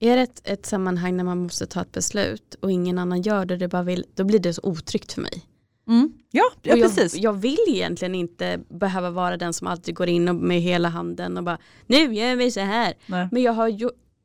är 0.00 0.16
det 0.16 0.22
ett, 0.22 0.40
ett 0.44 0.66
sammanhang 0.66 1.16
när 1.16 1.24
man 1.24 1.38
måste 1.38 1.66
ta 1.66 1.82
ett 1.82 1.92
beslut 1.92 2.54
och 2.60 2.72
ingen 2.72 2.98
annan 2.98 3.22
gör 3.22 3.44
det, 3.44 3.56
det 3.56 3.68
bara 3.68 3.82
vill, 3.82 4.04
då 4.14 4.24
blir 4.24 4.38
det 4.38 4.54
så 4.54 4.60
otryggt 4.64 5.12
för 5.12 5.20
mig. 5.20 5.46
Mm. 5.88 6.12
Ja, 6.30 6.44
ja 6.62 6.76
jag, 6.76 6.80
precis. 6.80 7.16
Jag 7.16 7.32
vill 7.32 7.64
egentligen 7.68 8.14
inte 8.14 8.60
behöva 8.68 9.10
vara 9.10 9.36
den 9.36 9.52
som 9.52 9.66
alltid 9.66 9.94
går 9.94 10.08
in 10.08 10.46
med 10.46 10.60
hela 10.60 10.88
handen 10.88 11.38
och 11.38 11.44
bara 11.44 11.58
nu 11.86 12.14
gör 12.14 12.36
vi 12.36 12.50
så 12.50 12.60
här. 12.60 12.94
Nej. 13.06 13.28
Men 13.32 13.42
jag 13.42 13.52
har 13.52 13.68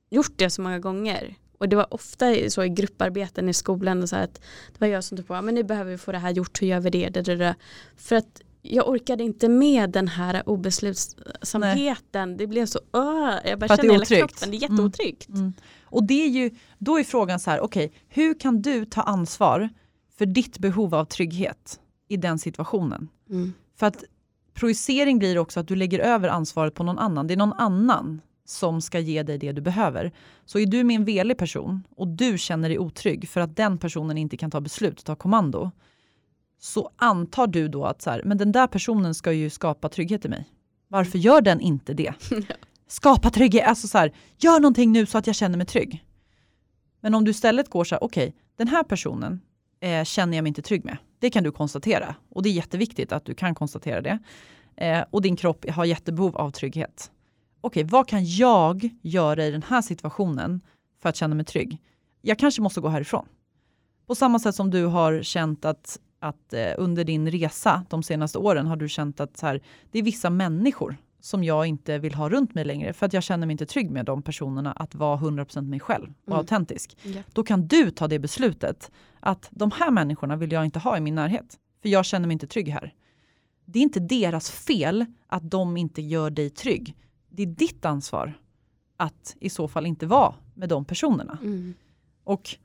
gjort 0.09 0.33
det 0.35 0.49
så 0.49 0.61
många 0.61 0.79
gånger. 0.79 1.35
Och 1.57 1.69
det 1.69 1.75
var 1.75 1.93
ofta 1.93 2.49
så 2.49 2.63
i 2.63 2.69
grupparbeten 2.69 3.49
i 3.49 3.53
skolan 3.53 4.03
och 4.03 4.09
så 4.09 4.15
att 4.15 4.41
det 4.73 4.79
var 4.79 4.87
jag 4.87 5.03
som 5.03 5.17
tog 5.17 5.27
på, 5.27 5.41
men 5.41 5.55
nu 5.55 5.63
behöver 5.63 5.91
vi 5.91 5.97
få 5.97 6.11
det 6.11 6.17
här 6.17 6.31
gjort, 6.31 6.61
hur 6.61 6.67
gör 6.67 6.79
vi 6.79 6.89
det. 6.89 7.55
För 7.97 8.15
att 8.15 8.41
jag 8.69 8.89
orkade 8.89 9.23
inte 9.23 9.49
med 9.49 9.89
den 9.89 10.07
här 10.07 10.49
obeslutsamheten. 10.49 12.29
Nej. 12.29 12.37
Det 12.37 12.47
blev 12.47 12.65
så, 12.65 12.79
åh, 12.93 13.33
jag 13.45 13.59
bara 13.59 13.77
känner 13.77 13.91
hela 13.91 14.05
kroppen, 14.05 14.51
det 14.51 14.57
är 14.57 14.63
mm. 14.63 14.71
jätteotryggt. 14.71 15.29
Mm. 15.29 15.39
Mm. 15.39 15.53
Och 15.83 16.03
det 16.03 16.23
är 16.23 16.27
ju, 16.27 16.51
då 16.77 16.99
är 16.99 17.03
frågan 17.03 17.39
så 17.39 17.51
här, 17.51 17.59
okej, 17.59 17.85
okay, 17.85 17.99
hur 18.07 18.39
kan 18.39 18.61
du 18.61 18.85
ta 18.85 19.01
ansvar 19.01 19.69
för 20.17 20.25
ditt 20.25 20.57
behov 20.57 20.95
av 20.95 21.05
trygghet 21.05 21.79
i 22.07 22.17
den 22.17 22.39
situationen? 22.39 23.09
Mm. 23.29 23.53
För 23.79 23.85
att 23.85 24.03
projicering 24.53 25.19
blir 25.19 25.37
också 25.37 25.59
att 25.59 25.67
du 25.67 25.75
lägger 25.75 25.99
över 25.99 26.29
ansvaret 26.29 26.73
på 26.73 26.83
någon 26.83 26.99
annan. 26.99 27.27
Det 27.27 27.33
är 27.33 27.37
någon 27.37 27.53
annan 27.53 28.21
som 28.45 28.81
ska 28.81 28.99
ge 28.99 29.23
dig 29.23 29.37
det 29.37 29.51
du 29.51 29.61
behöver. 29.61 30.11
Så 30.45 30.59
är 30.59 30.65
du 30.65 30.83
med 30.83 30.95
en 30.95 31.05
velig 31.05 31.37
person 31.37 31.83
och 31.95 32.07
du 32.07 32.37
känner 32.37 32.69
dig 32.69 32.79
otrygg 32.79 33.29
för 33.29 33.41
att 33.41 33.55
den 33.55 33.77
personen 33.77 34.17
inte 34.17 34.37
kan 34.37 34.51
ta 34.51 34.61
beslut 34.61 34.99
och 34.99 35.05
ta 35.05 35.15
kommando, 35.15 35.71
så 36.59 36.91
antar 36.95 37.47
du 37.47 37.67
då 37.67 37.85
att 37.85 38.01
så 38.01 38.09
här, 38.09 38.21
men 38.25 38.37
den 38.37 38.51
där 38.51 38.67
personen 38.67 39.13
ska 39.13 39.31
ju 39.31 39.49
skapa 39.49 39.89
trygghet 39.89 40.25
i 40.25 40.29
mig. 40.29 40.49
Varför 40.87 41.17
gör 41.17 41.41
den 41.41 41.59
inte 41.59 41.93
det? 41.93 42.13
Skapa 42.87 43.29
trygghet, 43.29 43.67
alltså 43.67 43.87
så 43.87 43.97
här, 43.97 44.13
gör 44.37 44.59
någonting 44.59 44.91
nu 44.91 45.05
så 45.05 45.17
att 45.17 45.27
jag 45.27 45.35
känner 45.35 45.57
mig 45.57 45.67
trygg. 45.67 46.05
Men 47.01 47.13
om 47.13 47.25
du 47.25 47.31
istället 47.31 47.69
går 47.69 47.83
så 47.83 47.95
här, 47.95 48.03
okej, 48.03 48.27
okay, 48.27 48.39
den 48.55 48.67
här 48.67 48.83
personen 48.83 49.41
eh, 49.79 50.03
känner 50.03 50.37
jag 50.37 50.43
mig 50.43 50.47
inte 50.47 50.61
trygg 50.61 50.85
med. 50.85 50.97
Det 51.19 51.29
kan 51.29 51.43
du 51.43 51.51
konstatera 51.51 52.15
och 52.29 52.43
det 52.43 52.49
är 52.49 52.53
jätteviktigt 52.53 53.11
att 53.11 53.25
du 53.25 53.33
kan 53.33 53.55
konstatera 53.55 54.01
det. 54.01 54.19
Eh, 54.75 55.03
och 55.09 55.21
din 55.21 55.35
kropp 55.35 55.69
har 55.69 55.85
jättebehov 55.85 56.37
av 56.37 56.51
trygghet. 56.51 57.11
Okej, 57.61 57.83
okay, 57.83 57.91
vad 57.91 58.07
kan 58.07 58.25
jag 58.25 58.89
göra 59.01 59.45
i 59.45 59.51
den 59.51 59.63
här 59.63 59.81
situationen 59.81 60.61
för 61.01 61.09
att 61.09 61.15
känna 61.15 61.35
mig 61.35 61.45
trygg? 61.45 61.81
Jag 62.21 62.39
kanske 62.39 62.61
måste 62.61 62.81
gå 62.81 62.87
härifrån. 62.87 63.25
På 64.07 64.15
samma 64.15 64.39
sätt 64.39 64.55
som 64.55 64.69
du 64.69 64.85
har 64.85 65.23
känt 65.23 65.65
att 65.65 65.99
att 66.19 66.53
eh, 66.53 66.71
under 66.77 67.03
din 67.03 67.31
resa 67.31 67.85
de 67.89 68.03
senaste 68.03 68.37
åren 68.37 68.67
har 68.67 68.75
du 68.75 68.89
känt 68.89 69.19
att 69.19 69.37
så 69.37 69.45
här, 69.45 69.61
det 69.91 69.99
är 69.99 70.03
vissa 70.03 70.29
människor 70.29 70.97
som 71.19 71.43
jag 71.43 71.65
inte 71.65 71.97
vill 71.97 72.13
ha 72.13 72.29
runt 72.29 72.55
mig 72.55 72.65
längre 72.65 72.93
för 72.93 73.05
att 73.05 73.13
jag 73.13 73.23
känner 73.23 73.47
mig 73.47 73.51
inte 73.51 73.65
trygg 73.65 73.91
med 73.91 74.05
de 74.05 74.21
personerna 74.21 74.71
att 74.71 74.95
vara 74.95 75.17
100% 75.17 75.61
mig 75.61 75.79
själv 75.79 76.13
och 76.21 76.27
mm. 76.27 76.39
autentisk. 76.39 76.97
Yeah. 77.03 77.25
Då 77.33 77.43
kan 77.43 77.67
du 77.67 77.91
ta 77.91 78.07
det 78.07 78.19
beslutet 78.19 78.91
att 79.19 79.47
de 79.51 79.71
här 79.71 79.91
människorna 79.91 80.35
vill 80.35 80.51
jag 80.51 80.65
inte 80.65 80.79
ha 80.79 80.97
i 80.97 80.99
min 80.99 81.15
närhet 81.15 81.57
för 81.81 81.89
jag 81.89 82.05
känner 82.05 82.27
mig 82.27 82.33
inte 82.33 82.47
trygg 82.47 82.69
här. 82.69 82.93
Det 83.65 83.79
är 83.79 83.83
inte 83.83 83.99
deras 83.99 84.51
fel 84.51 85.05
att 85.27 85.51
de 85.51 85.77
inte 85.77 86.01
gör 86.01 86.29
dig 86.29 86.49
trygg. 86.49 86.95
Det 87.29 87.43
är 87.43 87.47
ditt 87.47 87.85
ansvar 87.85 88.33
att 88.97 89.35
i 89.39 89.49
så 89.49 89.67
fall 89.67 89.85
inte 89.85 90.05
vara 90.05 90.33
med 90.53 90.69
de 90.69 90.85
personerna. 90.85 91.37
Mm. 91.41 91.73
Och 92.23 92.57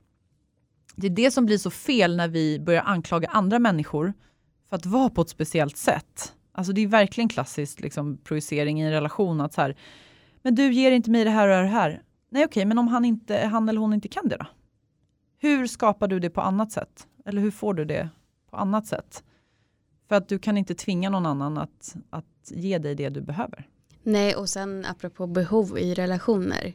det 0.96 1.06
är 1.06 1.10
det 1.10 1.30
som 1.30 1.46
blir 1.46 1.58
så 1.58 1.70
fel 1.70 2.16
när 2.16 2.28
vi 2.28 2.60
börjar 2.60 2.82
anklaga 2.82 3.28
andra 3.28 3.58
människor 3.58 4.12
för 4.68 4.76
att 4.76 4.86
vara 4.86 5.10
på 5.10 5.22
ett 5.22 5.28
speciellt 5.28 5.76
sätt. 5.76 6.34
Alltså 6.52 6.72
det 6.72 6.80
är 6.80 6.86
verkligen 6.86 7.28
klassiskt 7.28 7.80
liksom, 7.80 8.18
projicering 8.18 8.80
i 8.80 8.84
en 8.84 8.90
relation. 8.90 9.40
att 9.40 9.54
så 9.54 9.60
här, 9.60 9.76
Men 10.42 10.54
du 10.54 10.72
ger 10.72 10.92
inte 10.92 11.10
mig 11.10 11.24
det 11.24 11.30
här 11.30 11.48
och 11.48 11.62
det 11.62 11.68
här. 11.68 12.02
Nej 12.30 12.44
okej, 12.44 12.64
men 12.64 12.78
om 12.78 12.88
han, 12.88 13.04
inte, 13.04 13.38
han 13.38 13.68
eller 13.68 13.80
hon 13.80 13.94
inte 13.94 14.08
kan 14.08 14.28
det 14.28 14.36
då? 14.36 14.46
Hur 15.38 15.66
skapar 15.66 16.08
du 16.08 16.20
det 16.20 16.30
på 16.30 16.40
annat 16.40 16.72
sätt? 16.72 17.06
Eller 17.24 17.42
hur 17.42 17.50
får 17.50 17.74
du 17.74 17.84
det 17.84 18.08
på 18.50 18.56
annat 18.56 18.86
sätt? 18.86 19.24
För 20.08 20.16
att 20.16 20.28
du 20.28 20.38
kan 20.38 20.58
inte 20.58 20.74
tvinga 20.74 21.10
någon 21.10 21.26
annan 21.26 21.58
att, 21.58 21.96
att 22.10 22.50
ge 22.50 22.78
dig 22.78 22.94
det 22.94 23.08
du 23.08 23.20
behöver. 23.20 23.68
Nej, 24.02 24.34
och 24.34 24.48
sen 24.48 24.84
apropå 24.84 25.26
behov 25.26 25.78
i 25.78 25.94
relationer. 25.94 26.74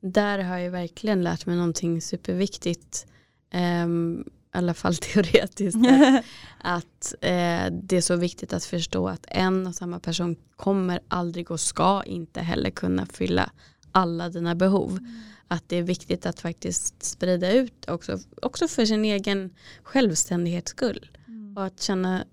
Där 0.00 0.38
har 0.38 0.58
jag 0.58 0.70
verkligen 0.70 1.22
lärt 1.22 1.46
mig 1.46 1.56
någonting 1.56 2.00
superviktigt 2.00 3.06
Um, 3.54 4.24
i 4.54 4.58
alla 4.58 4.74
fall 4.74 4.94
teoretiskt, 5.00 5.78
att 6.58 7.14
eh, 7.20 7.66
det 7.72 7.92
är 7.92 8.00
så 8.00 8.16
viktigt 8.16 8.52
att 8.52 8.64
förstå 8.64 9.08
att 9.08 9.26
en 9.28 9.66
och 9.66 9.74
samma 9.74 10.00
person 10.00 10.36
kommer 10.56 11.00
aldrig 11.08 11.50
och 11.50 11.60
ska 11.60 12.02
inte 12.06 12.40
heller 12.40 12.70
kunna 12.70 13.06
fylla 13.06 13.50
alla 13.92 14.28
dina 14.28 14.54
behov. 14.54 14.90
Mm. 14.90 15.20
Att 15.48 15.68
det 15.68 15.76
är 15.76 15.82
viktigt 15.82 16.26
att 16.26 16.40
faktiskt 16.40 17.02
sprida 17.02 17.52
ut 17.52 17.88
också, 17.88 18.18
också 18.42 18.68
för 18.68 18.84
sin 18.84 19.04
egen 19.04 19.50
självständighets 19.82 20.70
skull. 20.70 21.10
Mm. 21.26 21.56
Och 21.56 21.64
att 21.64 21.80
känna, 21.80 22.22
i 22.22 22.24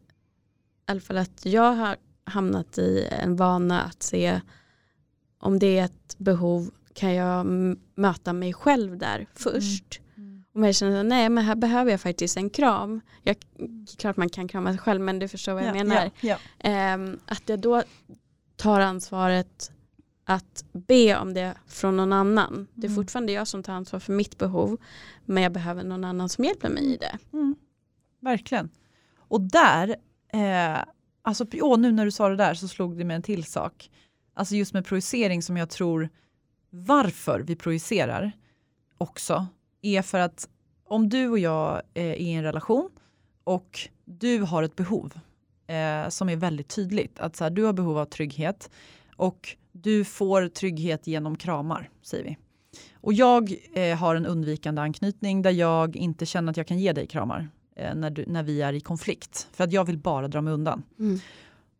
alla 0.86 1.01
fall 1.01 1.18
att 1.18 1.45
jag 1.45 1.74
har 1.74 1.97
hamnat 2.24 2.78
i 2.78 3.07
en 3.12 3.36
vana 3.36 3.82
att 3.82 4.03
se 4.03 4.41
om 5.39 5.59
det 5.59 5.80
är 5.80 5.86
ett 5.86 6.16
behov 6.18 6.72
kan 6.93 7.14
jag 7.14 7.45
möta 7.95 8.34
mig 8.34 8.53
själv 8.53 8.97
där 8.97 9.28
först. 9.34 9.99
Mm 9.99 10.11
om 10.53 10.63
jag 10.63 10.75
känner 10.75 10.99
att 10.99 11.05
nej 11.05 11.29
men 11.29 11.43
här 11.43 11.55
behöver 11.55 11.91
jag 11.91 12.01
faktiskt 12.01 12.37
en 12.37 12.49
kram. 12.49 13.01
Jag, 13.23 13.35
klart 13.97 14.17
man 14.17 14.29
kan 14.29 14.47
krama 14.47 14.71
sig 14.71 14.79
själv 14.79 15.01
men 15.01 15.19
du 15.19 15.27
förstår 15.27 15.53
vad 15.53 15.63
jag 15.63 15.77
ja, 15.77 15.83
menar. 15.83 16.11
Ja, 16.21 16.37
ja. 16.59 16.93
Um, 16.93 17.19
att 17.25 17.49
jag 17.49 17.59
då 17.59 17.83
tar 18.55 18.79
ansvaret 18.79 19.71
att 20.25 20.65
be 20.71 21.17
om 21.17 21.33
det 21.33 21.53
från 21.67 21.97
någon 21.97 22.13
annan. 22.13 22.53
Mm. 22.53 22.67
Det 22.73 22.87
är 22.87 22.89
mm. 22.89 22.95
fortfarande 22.95 23.31
jag 23.31 23.47
som 23.47 23.63
tar 23.63 23.73
ansvar 23.73 23.99
för 23.99 24.13
mitt 24.13 24.37
behov 24.37 24.77
men 25.25 25.43
jag 25.43 25.51
behöver 25.51 25.83
någon 25.83 26.03
annan 26.03 26.29
som 26.29 26.43
hjälper 26.43 26.69
mig 26.69 26.93
i 26.93 26.97
det. 26.97 27.17
Mm. 27.33 27.55
Verkligen. 28.19 28.69
Och 29.17 29.41
där, 29.41 29.95
eh, 30.33 30.83
alltså, 31.21 31.45
åh, 31.53 31.79
nu 31.79 31.91
när 31.91 32.05
du 32.05 32.11
sa 32.11 32.29
det 32.29 32.35
där 32.35 32.53
så 32.53 32.67
slog 32.67 32.97
det 32.97 33.03
mig 33.03 33.15
en 33.15 33.21
till 33.21 33.43
sak. 33.43 33.89
Alltså 34.33 34.55
just 34.55 34.73
med 34.73 34.85
projicering 34.85 35.41
som 35.41 35.57
jag 35.57 35.69
tror 35.69 36.09
varför 36.69 37.39
vi 37.39 37.55
projicerar 37.55 38.31
också 38.97 39.47
är 39.82 40.01
för 40.01 40.19
att 40.19 40.49
om 40.86 41.09
du 41.09 41.27
och 41.27 41.39
jag 41.39 41.82
eh, 41.93 42.05
är 42.05 42.15
i 42.15 42.34
en 42.34 42.43
relation 42.43 42.89
och 43.43 43.79
du 44.05 44.41
har 44.41 44.63
ett 44.63 44.75
behov 44.75 45.13
eh, 45.67 46.09
som 46.09 46.29
är 46.29 46.36
väldigt 46.36 46.67
tydligt. 46.67 47.19
Att 47.19 47.36
så 47.36 47.43
här, 47.43 47.51
du 47.51 47.63
har 47.63 47.73
behov 47.73 47.97
av 47.97 48.05
trygghet 48.05 48.69
och 49.15 49.55
du 49.71 50.03
får 50.03 50.47
trygghet 50.47 51.07
genom 51.07 51.36
kramar, 51.36 51.89
säger 52.01 52.23
vi. 52.23 52.38
Och 52.93 53.13
jag 53.13 53.55
eh, 53.73 53.97
har 53.97 54.15
en 54.15 54.25
undvikande 54.25 54.82
anknytning 54.82 55.41
där 55.41 55.51
jag 55.51 55.95
inte 55.95 56.25
känner 56.25 56.51
att 56.51 56.57
jag 56.57 56.67
kan 56.67 56.79
ge 56.79 56.93
dig 56.93 57.07
kramar 57.07 57.49
eh, 57.75 57.95
när, 57.95 58.09
du, 58.09 58.25
när 58.27 58.43
vi 58.43 58.61
är 58.61 58.73
i 58.73 58.79
konflikt. 58.79 59.47
För 59.51 59.63
att 59.63 59.71
jag 59.71 59.86
vill 59.86 59.97
bara 59.97 60.27
dra 60.27 60.41
mig 60.41 60.53
undan. 60.53 60.84
Mm. 60.99 61.19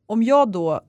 Om 0.06 0.24
jag 0.24 0.52
då, 0.52 0.82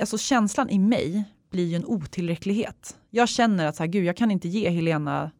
alltså 0.00 0.18
känslan 0.18 0.70
i 0.70 0.78
mig 0.78 1.24
blir 1.50 1.64
ju 1.64 1.76
en 1.76 1.84
otillräcklighet. 1.84 2.96
Jag 3.10 3.28
känner 3.28 3.66
att 3.66 3.76
så 3.76 3.82
här, 3.82 3.88
gud, 3.88 4.04
jag 4.04 4.16
kan 4.16 4.30
inte 4.30 4.48
ge 4.48 4.70
Helena 4.70 5.30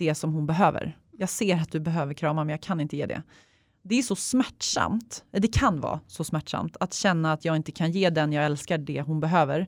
det 0.00 0.14
som 0.14 0.32
hon 0.32 0.46
behöver. 0.46 0.98
Jag 1.10 1.28
ser 1.28 1.56
att 1.56 1.72
du 1.72 1.80
behöver 1.80 2.14
krama 2.14 2.44
men 2.44 2.50
jag 2.50 2.60
kan 2.60 2.80
inte 2.80 2.96
ge 2.96 3.06
det. 3.06 3.22
Det 3.82 3.98
är 3.98 4.02
så 4.02 4.16
smärtsamt, 4.16 5.24
det 5.30 5.48
kan 5.48 5.80
vara 5.80 6.00
så 6.06 6.24
smärtsamt 6.24 6.76
att 6.80 6.94
känna 6.94 7.32
att 7.32 7.44
jag 7.44 7.56
inte 7.56 7.72
kan 7.72 7.90
ge 7.90 8.10
den 8.10 8.32
jag 8.32 8.44
älskar 8.44 8.78
det 8.78 9.02
hon 9.02 9.20
behöver. 9.20 9.66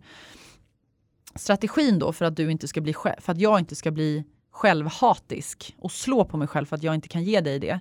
Strategin 1.35 1.99
då 1.99 2.13
för 2.13 2.25
att, 2.25 2.37
du 2.37 2.51
inte 2.51 2.69
ska 2.69 2.81
bli, 2.81 2.95
för 3.19 3.33
att 3.33 3.41
jag 3.41 3.59
inte 3.59 3.75
ska 3.75 3.91
bli 3.91 4.25
självhatisk 4.51 5.77
och 5.79 5.93
slå 5.93 6.25
på 6.25 6.37
mig 6.37 6.49
själv 6.49 6.67
för 6.67 6.77
att 6.77 6.83
jag 6.83 6.95
inte 6.95 7.09
kan 7.09 7.25
ge 7.25 7.41
dig 7.41 7.59
det. 7.59 7.81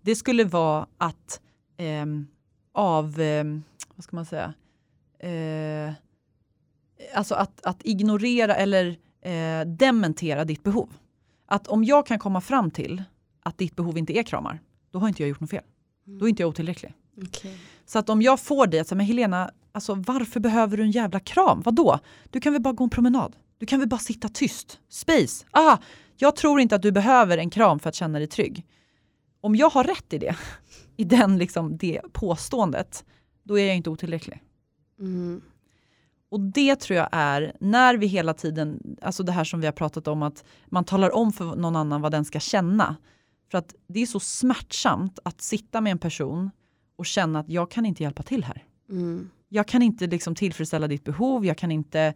Det 0.00 0.16
skulle 0.16 0.44
vara 0.44 0.86
att 0.98 1.40
eh, 1.76 2.06
av, 2.72 3.20
eh, 3.20 3.44
vad 3.94 4.04
ska 4.04 4.16
man 4.16 4.26
säga, 4.26 4.54
eh, 5.18 5.92
alltså 7.14 7.34
att, 7.34 7.66
att 7.66 7.84
ignorera 7.84 8.54
eller 8.54 8.98
eh, 9.20 9.66
dementera 9.66 10.44
ditt 10.44 10.62
behov. 10.62 10.88
Att 11.46 11.68
om 11.68 11.84
jag 11.84 12.06
kan 12.06 12.18
komma 12.18 12.40
fram 12.40 12.70
till 12.70 13.02
att 13.42 13.58
ditt 13.58 13.76
behov 13.76 13.98
inte 13.98 14.18
är 14.18 14.22
kramar, 14.22 14.60
då 14.90 14.98
har 14.98 15.08
inte 15.08 15.22
jag 15.22 15.28
gjort 15.28 15.40
något 15.40 15.50
fel. 15.50 15.64
Då 16.04 16.24
är 16.24 16.28
inte 16.28 16.42
jag 16.42 16.48
otillräcklig. 16.48 16.94
Okay. 17.16 17.52
Så 17.86 17.98
att 17.98 18.08
om 18.08 18.22
jag 18.22 18.40
får 18.40 18.66
dig 18.66 18.80
att 18.80 18.88
säga, 18.88 18.96
men 18.96 19.06
Helena, 19.06 19.50
alltså, 19.72 19.94
varför 19.94 20.40
behöver 20.40 20.76
du 20.76 20.82
en 20.82 20.90
jävla 20.90 21.20
kram? 21.20 21.62
Vadå? 21.64 21.98
Du 22.30 22.40
kan 22.40 22.52
väl 22.52 22.62
bara 22.62 22.74
gå 22.74 22.84
en 22.84 22.90
promenad? 22.90 23.36
Du 23.58 23.66
kan 23.66 23.80
väl 23.80 23.88
bara 23.88 24.00
sitta 24.00 24.28
tyst? 24.28 24.78
Space? 24.88 25.46
Ah, 25.50 25.78
jag 26.16 26.36
tror 26.36 26.60
inte 26.60 26.76
att 26.76 26.82
du 26.82 26.92
behöver 26.92 27.38
en 27.38 27.50
kram 27.50 27.78
för 27.78 27.88
att 27.88 27.94
känna 27.94 28.18
dig 28.18 28.28
trygg. 28.28 28.64
Om 29.40 29.56
jag 29.56 29.70
har 29.70 29.84
rätt 29.84 30.12
i 30.12 30.18
det, 30.18 30.36
i 30.96 31.04
den, 31.04 31.38
liksom, 31.38 31.76
det 31.76 32.00
påståendet, 32.12 33.04
då 33.42 33.58
är 33.58 33.66
jag 33.66 33.76
inte 33.76 33.90
otillräcklig. 33.90 34.42
Mm. 35.00 35.42
Och 36.36 36.42
det 36.42 36.76
tror 36.76 36.96
jag 36.96 37.08
är 37.12 37.52
när 37.60 37.96
vi 37.96 38.06
hela 38.06 38.34
tiden, 38.34 38.96
alltså 39.02 39.22
det 39.22 39.32
här 39.32 39.44
som 39.44 39.60
vi 39.60 39.66
har 39.66 39.72
pratat 39.72 40.08
om 40.08 40.22
att 40.22 40.44
man 40.66 40.84
talar 40.84 41.14
om 41.14 41.32
för 41.32 41.44
någon 41.44 41.76
annan 41.76 42.00
vad 42.00 42.12
den 42.12 42.24
ska 42.24 42.40
känna. 42.40 42.96
För 43.50 43.58
att 43.58 43.74
det 43.86 44.00
är 44.02 44.06
så 44.06 44.20
smärtsamt 44.20 45.18
att 45.22 45.40
sitta 45.40 45.80
med 45.80 45.90
en 45.90 45.98
person 45.98 46.50
och 46.96 47.06
känna 47.06 47.38
att 47.38 47.48
jag 47.48 47.70
kan 47.70 47.86
inte 47.86 48.02
hjälpa 48.02 48.22
till 48.22 48.44
här. 48.44 48.64
Mm. 48.90 49.30
Jag 49.48 49.68
kan 49.68 49.82
inte 49.82 50.06
liksom 50.06 50.34
tillfredsställa 50.34 50.88
ditt 50.88 51.04
behov, 51.04 51.46
jag 51.46 51.58
kan 51.58 51.72
inte 51.72 52.14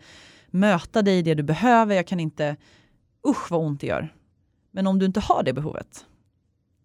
möta 0.50 1.02
dig 1.02 1.18
i 1.18 1.22
det 1.22 1.34
du 1.34 1.42
behöver, 1.42 1.94
jag 1.94 2.06
kan 2.06 2.20
inte, 2.20 2.56
usch 3.28 3.50
vad 3.50 3.60
ont 3.60 3.80
det 3.80 3.86
gör. 3.86 4.14
Men 4.70 4.86
om 4.86 4.98
du 4.98 5.06
inte 5.06 5.20
har 5.20 5.42
det 5.42 5.52
behovet, 5.52 6.06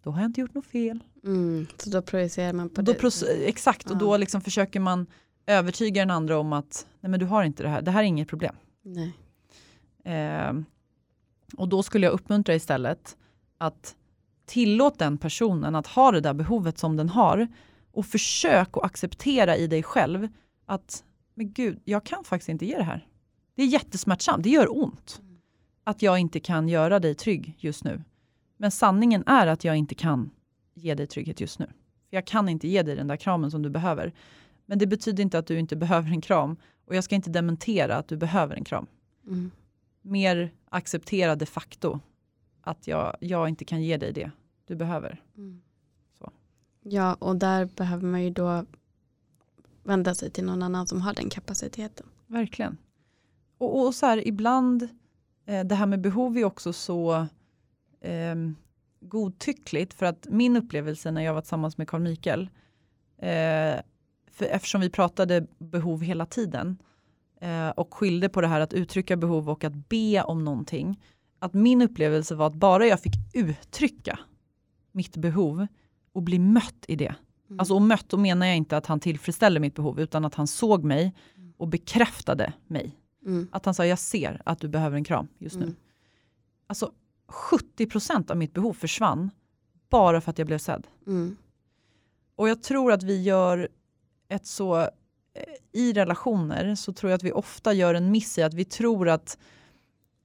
då 0.03 0.11
har 0.11 0.21
jag 0.21 0.29
inte 0.29 0.41
gjort 0.41 0.53
något 0.53 0.65
fel. 0.65 1.03
Mm. 1.23 1.67
Så 1.77 1.89
då 1.89 2.01
projicerar 2.01 2.53
man 2.53 2.69
på 2.69 2.81
då 2.81 2.93
det? 2.93 3.47
Exakt, 3.47 3.85
och 3.85 3.95
Ja. 3.95 3.99
då 3.99 4.17
liksom 4.17 4.41
försöker 4.41 4.79
man 4.79 5.07
övertyga 5.45 6.01
den 6.01 6.11
andra 6.11 6.37
om 6.37 6.53
att 6.53 6.87
nej 6.99 7.09
men 7.09 7.19
du 7.19 7.25
har 7.25 7.43
inte 7.43 7.63
det 7.63 7.69
här, 7.69 7.81
det 7.81 7.91
här 7.91 7.99
är 7.99 8.07
inget 8.07 8.27
problem. 8.27 8.55
Nej. 8.81 9.13
Eh, 10.03 10.53
och 11.57 11.69
då 11.69 11.83
skulle 11.83 12.05
jag 12.05 12.13
uppmuntra 12.13 12.55
istället 12.55 13.17
att 13.57 13.95
tillåt 14.45 14.99
den 14.99 15.17
personen 15.17 15.75
att 15.75 15.87
ha 15.87 16.11
det 16.11 16.21
där 16.21 16.33
behovet 16.33 16.77
som 16.77 16.97
den 16.97 17.09
har 17.09 17.47
och 17.91 18.05
försök 18.05 18.77
att 18.77 18.83
acceptera 18.83 19.57
i 19.57 19.67
dig 19.67 19.83
själv 19.83 20.27
att 20.65 21.03
men 21.33 21.53
gud, 21.53 21.81
jag 21.85 22.03
kan 22.03 22.23
faktiskt 22.23 22.49
inte 22.49 22.65
ge 22.65 22.77
det 22.77 22.83
här. 22.83 23.07
Det 23.55 23.63
är 23.63 23.67
jättesmärtsamt, 23.67 24.43
det 24.43 24.49
gör 24.49 24.83
ont 24.83 25.21
att 25.83 26.01
jag 26.01 26.19
inte 26.19 26.39
kan 26.39 26.69
göra 26.69 26.99
dig 26.99 27.15
trygg 27.15 27.55
just 27.59 27.83
nu. 27.83 28.03
Men 28.57 28.71
sanningen 28.71 29.23
är 29.27 29.47
att 29.47 29.63
jag 29.63 29.75
inte 29.75 29.95
kan 29.95 30.29
ge 30.73 30.95
dig 30.95 31.07
trygghet 31.07 31.41
just 31.41 31.59
nu. 31.59 31.65
För 32.09 32.17
Jag 32.17 32.27
kan 32.27 32.49
inte 32.49 32.67
ge 32.67 32.83
dig 32.83 32.95
den 32.95 33.07
där 33.07 33.17
kramen 33.17 33.51
som 33.51 33.61
du 33.61 33.69
behöver. 33.69 34.13
Men 34.65 34.79
det 34.79 34.87
betyder 34.87 35.23
inte 35.23 35.39
att 35.39 35.47
du 35.47 35.59
inte 35.59 35.75
behöver 35.75 36.09
en 36.09 36.21
kram 36.21 36.57
och 36.85 36.95
jag 36.95 37.03
ska 37.03 37.15
inte 37.15 37.29
dementera 37.29 37.95
att 37.95 38.07
du 38.07 38.17
behöver 38.17 38.55
en 38.55 38.63
kram 38.63 38.87
Mm. 39.27 39.51
mer 40.01 40.51
acceptera 40.69 41.35
de 41.35 41.45
facto 41.45 41.99
att 42.61 42.87
jag, 42.87 43.15
jag 43.19 43.49
inte 43.49 43.65
kan 43.65 43.83
ge 43.83 43.97
dig 43.97 44.13
det 44.13 44.31
du 44.65 44.75
behöver. 44.75 45.23
Mm. 45.37 45.61
Så. 46.19 46.31
Ja, 46.81 47.13
och 47.13 47.35
där 47.35 47.65
behöver 47.65 48.07
man 48.07 48.23
ju 48.23 48.29
då 48.29 48.65
vända 49.83 50.15
sig 50.15 50.31
till 50.31 50.45
någon 50.45 50.63
annan 50.63 50.87
som 50.87 51.01
har 51.01 51.13
den 51.13 51.29
kapaciteten. 51.29 52.07
Verkligen. 52.27 52.77
Och, 53.57 53.85
och 53.85 53.95
så 53.95 54.05
här, 54.05 54.27
ibland, 54.27 54.89
eh, 55.45 55.63
det 55.63 55.75
här 55.75 55.85
med 55.85 56.01
behov 56.01 56.37
är 56.37 56.43
också 56.43 56.73
så 56.73 57.27
eh, 58.01 58.35
godtyckligt 58.99 59.93
för 59.93 60.05
att 60.05 60.27
min 60.29 60.57
upplevelse 60.57 61.11
när 61.11 61.21
jag 61.21 61.33
var 61.33 61.41
tillsammans 61.41 61.77
med 61.77 61.87
Carl 61.87 62.01
Mikael, 62.01 62.49
eh, 63.17 63.75
för 64.35 64.45
eftersom 64.45 64.81
vi 64.81 64.89
pratade 64.89 65.47
behov 65.57 66.01
hela 66.01 66.25
tiden 66.25 66.77
eh, 67.41 67.69
och 67.69 67.93
skilde 67.93 68.29
på 68.29 68.41
det 68.41 68.47
här 68.47 68.59
att 68.59 68.73
uttrycka 68.73 69.17
behov 69.17 69.49
och 69.49 69.63
att 69.63 69.89
be 69.89 70.23
om 70.23 70.43
någonting, 70.43 71.01
att 71.39 71.53
min 71.53 71.81
upplevelse 71.81 72.35
var 72.35 72.47
att 72.47 72.55
bara 72.55 72.85
jag 72.85 72.99
fick 72.99 73.13
uttrycka 73.33 74.19
mitt 74.91 75.17
behov 75.17 75.67
och 76.13 76.21
bli 76.21 76.39
mött 76.39 76.85
i 76.87 76.95
det. 76.95 77.15
Mm. 77.49 77.59
Alltså 77.59 77.73
och 77.73 77.81
mött, 77.81 78.09
då 78.09 78.17
menar 78.17 78.45
jag 78.45 78.57
inte 78.57 78.77
att 78.77 78.85
han 78.85 78.99
tillfredsställde 78.99 79.59
mitt 79.59 79.75
behov 79.75 79.99
utan 79.99 80.25
att 80.25 80.35
han 80.35 80.47
såg 80.47 80.83
mig 80.83 81.15
och 81.57 81.67
bekräftade 81.67 82.53
mig. 82.67 82.97
Mm. 83.25 83.47
Att 83.51 83.65
han 83.65 83.73
sa, 83.73 83.85
jag 83.85 83.99
ser 83.99 84.41
att 84.45 84.59
du 84.59 84.67
behöver 84.67 84.97
en 84.97 85.03
kram 85.03 85.27
just 85.37 85.55
nu. 85.55 85.63
Mm. 85.63 85.75
Alltså 86.67 86.91
70% 87.27 88.31
av 88.31 88.37
mitt 88.37 88.53
behov 88.53 88.73
försvann 88.73 89.31
bara 89.89 90.21
för 90.21 90.31
att 90.31 90.37
jag 90.37 90.47
blev 90.47 90.57
sedd. 90.57 90.87
Mm. 91.07 91.37
Och 92.35 92.49
jag 92.49 92.63
tror 92.63 92.91
att 92.91 93.03
vi 93.03 93.21
gör 93.21 93.69
ett 94.29 94.45
så, 94.45 94.79
eh, 94.79 94.89
i 95.71 95.93
relationer 95.93 96.75
så 96.75 96.93
tror 96.93 97.09
jag 97.11 97.17
att 97.17 97.23
vi 97.23 97.31
ofta 97.31 97.73
gör 97.73 97.93
en 97.93 98.11
miss 98.11 98.37
i 98.37 98.43
att 98.43 98.53
vi 98.53 98.65
tror 98.65 99.09
att 99.09 99.37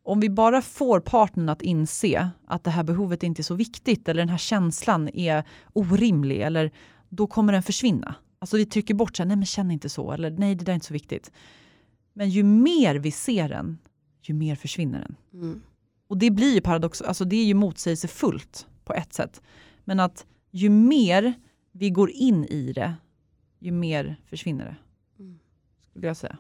om 0.03 0.21
vi 0.21 0.31
bara 0.31 0.63
får 0.63 1.01
partnern 1.01 1.49
att 1.49 1.63
inse 1.63 2.31
att 2.47 2.65
det 2.65 2.71
här 2.71 2.83
behovet 2.83 3.23
inte 3.23 3.41
är 3.41 3.45
så 3.45 3.55
viktigt 3.55 4.09
eller 4.09 4.23
den 4.23 4.29
här 4.29 4.39
känslan 4.39 5.09
är 5.09 5.45
orimlig 5.73 6.41
eller 6.41 6.71
då 7.09 7.27
kommer 7.27 7.53
den 7.53 7.63
försvinna. 7.63 8.15
Alltså 8.39 8.57
vi 8.57 8.67
trycker 8.67 8.95
bort 8.95 9.17
så 9.17 9.23
här, 9.23 9.29
nej 9.29 9.37
men 9.37 9.47
känn 9.47 9.71
inte 9.71 9.89
så 9.89 10.13
eller 10.13 10.31
nej 10.31 10.55
det 10.55 10.65
där 10.65 10.73
är 10.73 10.75
inte 10.75 10.87
så 10.87 10.93
viktigt. 10.93 11.33
Men 12.13 12.31
ju 12.31 12.43
mer 12.43 12.95
vi 12.95 13.11
ser 13.11 13.49
den, 13.49 13.79
ju 14.23 14.35
mer 14.35 14.57
försvinner 14.57 15.01
den. 15.01 15.17
Mm. 15.41 15.63
Och 16.09 16.19
det 16.19 16.31
blir 16.31 16.55
ju 16.55 16.61
paradox, 16.61 17.03
alltså 17.03 17.25
det 17.25 17.37
är 17.37 17.45
ju 17.45 17.55
motsägelsefullt 17.55 18.67
på 18.85 18.95
ett 18.95 19.13
sätt. 19.13 19.43
Men 19.85 20.01
att 20.01 20.27
ju 20.51 20.71
mer 20.71 21.35
vi 21.73 21.91
går 21.91 22.11
in 22.11 22.45
i 22.45 22.73
det, 22.73 22.95
ju 23.61 23.71
mer 23.73 24.17
försvinner 24.27 24.65
det. 24.65 24.77
Mm. 25.23 25.39
Skulle 25.91 26.07
jag 26.07 26.17
säga. 26.17 26.37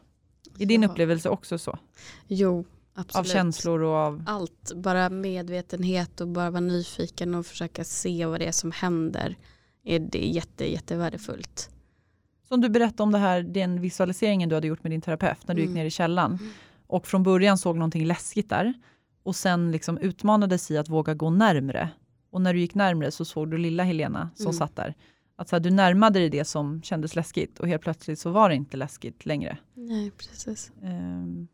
Är 0.59 0.67
din 0.67 0.83
Ja. 0.83 0.89
upplevelse 0.89 1.29
också 1.29 1.59
så? 1.59 1.79
Jo, 2.27 2.65
absolut. 2.95 3.27
Av 3.27 3.33
känslor 3.33 3.83
och 3.83 3.95
av... 3.95 4.25
Allt, 4.27 4.73
bara 4.77 5.11
medvetenhet 5.11 6.21
och 6.21 6.29
bara 6.29 6.51
vara 6.51 6.61
nyfiken 6.61 7.35
och 7.35 7.47
försöka 7.47 7.85
se 7.85 8.27
vad 8.27 8.41
det 8.41 8.47
är 8.47 8.53
som 8.53 8.73
händer. 8.73 9.37
Är 9.85 9.99
det 9.99 10.27
jätte, 10.27 10.73
jättevärdefullt. 10.73 11.71
Som 12.49 12.61
du 12.61 12.69
berättade 12.69 13.03
om 13.03 13.13
det 13.13 13.19
här, 13.19 13.43
den 13.43 13.81
visualiseringen 13.81 14.49
du 14.49 14.55
hade 14.55 14.67
gjort 14.67 14.83
med 14.83 14.93
din 14.93 15.01
terapeut 15.01 15.49
när 15.49 15.55
du 15.55 15.61
gick 15.61 15.69
Mm. 15.69 15.79
ner 15.79 15.85
i 15.85 15.91
källaren. 15.91 16.33
Mm. 16.41 16.53
Och 16.87 17.07
från 17.07 17.23
början 17.23 17.59
såg 17.59 17.77
någonting 17.77 18.07
läskigt 18.07 18.49
där. 18.49 18.75
Och 19.23 19.37
sen 19.37 19.71
liksom 19.73 19.99
utmanades 19.99 20.71
i 20.71 20.77
att 20.79 20.89
våga 20.89 21.15
gå 21.15 21.31
närmre. 21.31 21.91
Och 22.31 22.41
när 22.41 22.55
du 22.55 22.61
gick 22.61 22.75
närmre 22.75 23.11
så 23.11 23.25
såg 23.25 23.51
du 23.51 23.59
lilla 23.59 23.83
Helena 23.85 24.31
som 24.35 24.47
Mm. 24.47 24.53
satt 24.53 24.77
där. 24.77 24.95
Att 25.41 25.49
så 25.49 25.57
här, 25.57 25.61
du 25.61 25.71
närmade 25.71 26.19
dig 26.19 26.31
det 26.31 26.45
som 26.45 26.83
kändes 26.83 27.17
läskigt 27.17 27.61
och 27.61 27.69
helt 27.69 27.83
plötsligt 27.83 28.19
så 28.19 28.31
var 28.31 28.49
det 28.49 28.55
inte 28.55 28.77
läskigt 28.77 29.27
längre. 29.27 29.59
Nej, 29.75 30.11
precis. 30.11 30.73
Ehm, 30.83 31.49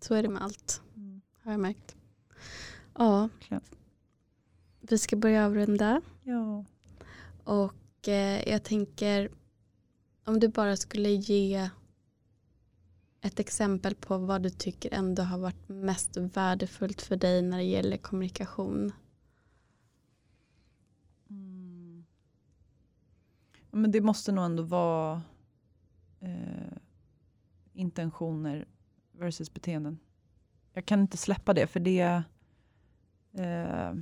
Så 0.00 0.14
är 0.14 0.22
det 0.22 0.28
med 0.28 0.42
allt, 0.42 0.82
mm, 0.96 1.20
har 1.42 1.52
jag 1.52 1.60
märkt. 1.60 1.96
Ja, 2.98 3.28
vi 4.80 4.98
ska 4.98 5.16
börja 5.16 5.46
avrunda. 5.46 6.02
ja. 6.22 6.64
Och 7.44 8.08
eh, 8.08 8.48
jag 8.48 8.62
tänker 8.62 9.30
om 10.24 10.40
du 10.40 10.48
bara 10.48 10.76
skulle 10.76 11.08
ge 11.08 11.70
ett 13.20 13.40
exempel 13.40 13.94
på 13.94 14.18
vad 14.18 14.42
du 14.42 14.50
tycker 14.50 14.94
ändå 14.94 15.22
har 15.22 15.38
varit 15.38 15.68
mest 15.68 16.16
värdefullt 16.16 17.02
för 17.02 17.16
dig 17.16 17.42
när 17.42 17.56
det 17.58 17.64
gäller 17.64 17.96
kommunikation. 17.96 18.92
Mm. 21.30 22.04
Ja, 23.65 23.65
Men 23.76 23.90
det 23.90 24.00
måste 24.00 24.32
nog 24.32 24.44
ändå 24.44 24.62
vara 24.62 25.22
eh, 26.20 26.76
intentioner 27.72 28.66
versus 29.12 29.54
beteenden. 29.54 29.98
Jag 30.72 30.86
kan 30.86 31.00
inte 31.00 31.16
släppa 31.16 31.54
det 31.54 31.66
för 31.66 31.80
det, 31.80 32.22
eh, 33.32 33.94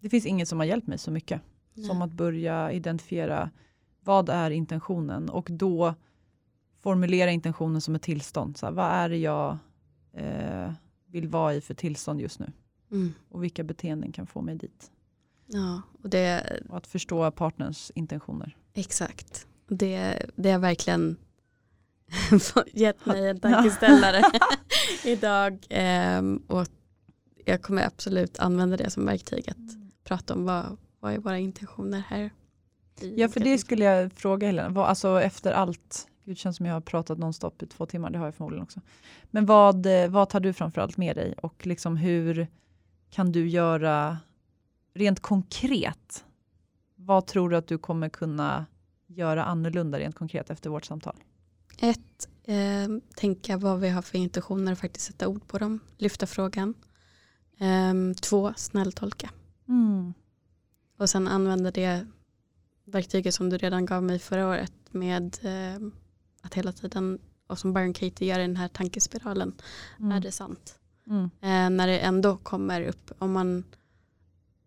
det 0.00 0.08
finns 0.10 0.26
inget 0.26 0.48
som 0.48 0.58
har 0.58 0.66
hjälpt 0.66 0.86
mig 0.86 0.98
så 0.98 1.10
mycket 1.10 1.40
som 1.86 2.02
att 2.02 2.12
börja 2.12 2.72
identifiera 2.72 3.50
vad 4.00 4.28
är 4.28 4.50
intentionen 4.50 5.28
och 5.30 5.48
då 5.50 5.94
formulera 6.78 7.30
intentionen 7.30 7.80
som 7.80 7.94
ett 7.94 8.02
tillstånd. 8.02 8.56
Så 8.56 8.66
här, 8.66 8.72
vad 8.72 8.86
är 8.90 9.08
det 9.08 9.16
jag 9.18 9.58
eh, 10.12 10.72
vill 11.06 11.28
vara 11.28 11.54
i 11.54 11.60
för 11.60 11.74
tillstånd 11.74 12.20
just 12.20 12.38
nu 12.38 12.52
Mm. 12.90 13.12
och 13.28 13.44
vilka 13.44 13.64
beteenden 13.64 14.12
kan 14.12 14.26
få 14.26 14.40
mig 14.40 14.54
dit. 14.56 14.90
Ja, 15.46 15.82
och 16.02 16.10
det, 16.10 16.60
Och 16.68 16.76
att 16.76 16.86
förstå 16.86 17.30
partners 17.30 17.92
intentioner. 17.94 18.56
Exakt. 18.78 19.46
Det, 19.68 20.26
det 20.36 20.50
har 20.50 20.58
verkligen 20.58 21.16
gett 22.72 23.06
mig 23.06 23.28
en 23.28 23.40
tankeställare 23.40 24.22
idag. 25.04 25.66
Ehm, 25.68 26.42
och 26.46 26.66
jag 27.44 27.62
kommer 27.62 27.86
absolut 27.86 28.38
använda 28.38 28.76
det 28.76 28.90
som 28.90 29.06
verktyg 29.06 29.50
att 29.50 30.04
prata 30.04 30.34
om 30.34 30.44
vad, 30.44 30.76
vad 31.00 31.12
är 31.12 31.18
våra 31.18 31.38
intentioner 31.38 32.02
här. 32.08 32.30
Ja, 33.00 33.28
för 33.28 33.40
det 33.40 33.58
skulle 33.58 33.84
jag 33.84 34.12
fråga 34.12 34.46
Helena. 34.46 34.68
Vad, 34.68 34.86
alltså 34.86 35.20
efter 35.20 35.52
allt, 35.52 36.08
det 36.24 36.34
känns 36.34 36.56
som 36.56 36.66
jag 36.66 36.74
har 36.74 36.80
pratat 36.80 37.18
nonstop 37.18 37.62
i 37.62 37.66
två 37.66 37.86
timmar, 37.86 38.10
det 38.10 38.18
har 38.18 38.24
jag 38.24 38.34
förmodligen 38.34 38.62
också. 38.62 38.80
Men 39.30 39.46
vad, 39.46 39.86
eh, 39.86 40.08
vad 40.08 40.28
tar 40.28 40.40
du 40.40 40.52
framförallt 40.52 40.96
med 40.96 41.16
dig 41.16 41.34
och 41.42 41.66
liksom 41.66 41.96
hur 41.96 42.46
kan 43.10 43.32
du 43.32 43.48
göra 43.48 44.18
rent 44.94 45.20
konkret? 45.20 46.24
Vad 47.08 47.26
tror 47.26 47.50
du 47.50 47.56
att 47.56 47.66
du 47.66 47.78
kommer 47.78 48.08
kunna 48.08 48.66
göra 49.06 49.44
annorlunda 49.44 49.98
rent 49.98 50.14
konkret 50.14 50.50
efter 50.50 50.70
vårt 50.70 50.84
samtal? 50.84 51.16
Ett, 51.78 52.28
eh, 52.44 52.88
tänka 53.16 53.56
vad 53.56 53.80
vi 53.80 53.88
har 53.88 54.02
för 54.02 54.18
intentioner 54.18 54.72
och 54.72 54.78
faktiskt 54.78 55.06
sätta 55.06 55.28
ord 55.28 55.46
på 55.46 55.58
dem. 55.58 55.80
Lyfta 55.96 56.26
frågan. 56.26 56.74
Ehm, 57.58 58.14
två, 58.14 58.52
snälltolka. 58.56 59.30
Mm. 59.68 60.14
Och 60.98 61.10
sen 61.10 61.28
använda 61.28 61.70
det 61.70 62.06
verktyget 62.84 63.34
som 63.34 63.50
du 63.50 63.58
redan 63.58 63.86
gav 63.86 64.02
mig 64.02 64.18
förra 64.18 64.48
året 64.48 64.72
med 64.90 65.36
eh, 65.42 65.88
att 66.42 66.54
hela 66.54 66.72
tiden, 66.72 67.18
och 67.46 67.58
som 67.58 67.72
Byron 67.72 67.92
Katie 67.92 68.28
gör 68.28 68.38
i 68.38 68.42
den 68.42 68.56
här 68.56 68.68
tankespiralen, 68.68 69.54
Mm. 69.98 70.12
är 70.12 70.20
det 70.20 70.32
sant? 70.32 70.78
Mm. 71.06 71.24
Eh, 71.40 71.76
när 71.76 71.86
det 71.86 71.98
ändå 71.98 72.36
kommer 72.36 72.82
upp, 72.82 73.10
om 73.18 73.32
man 73.32 73.64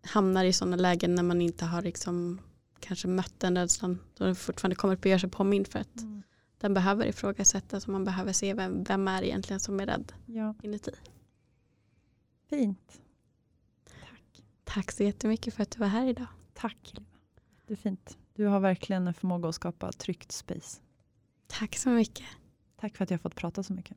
hamnar 0.04 0.44
i 0.44 0.52
sådana 0.52 0.76
lägen 0.76 1.14
när 1.14 1.22
man 1.22 1.40
inte 1.42 1.64
har 1.64 1.82
liksom 1.82 2.40
kanske 2.80 3.08
mött 3.08 3.34
den 3.40 3.56
rädslan, 3.58 3.98
då 4.16 4.24
den 4.24 4.36
fortfarande 4.36 4.76
kommer 4.76 4.94
upp 4.94 5.00
och 5.00 5.06
gör 5.10 5.18
sig 5.18 5.30
påmind 5.30 5.68
för 5.68 5.78
att 5.78 5.96
Mm. 6.00 6.22
den 6.58 6.74
behöver 6.74 7.06
ifrågasättas 7.06 7.84
och 7.84 7.92
man 7.92 8.04
behöver 8.04 8.32
se 8.32 8.54
vem, 8.54 8.84
vem 8.84 9.08
är 9.08 9.22
egentligen 9.22 9.60
som 9.60 9.80
är 9.80 9.86
rädd 9.86 10.12
Ja, 10.26 10.54
inuti. 10.62 10.90
fint. 12.50 13.00
Tack. 14.00 14.42
Tack 14.64 14.92
så 14.92 15.02
jättemycket 15.02 15.54
för 15.54 15.62
att 15.62 15.70
du 15.70 15.78
var 15.78 15.86
här 15.86 16.06
idag. 16.06 16.26
Tack. 16.54 16.94
Det 17.66 17.72
är 17.72 17.76
fint. 17.76 18.18
Du 18.34 18.44
har 18.46 18.60
verkligen 18.60 19.06
en 19.06 19.14
förmåga 19.14 19.48
att 19.48 19.54
skapa 19.54 19.92
tryggt 19.92 20.32
space. 20.32 20.80
Tack 21.46 21.76
så 21.76 21.88
mycket. 21.88 22.26
Tack 22.82 22.96
för 22.96 23.04
att 23.04 23.10
jag 23.10 23.20
fått 23.20 23.34
prata 23.34 23.62
så 23.62 23.72
mycket. 23.72 23.96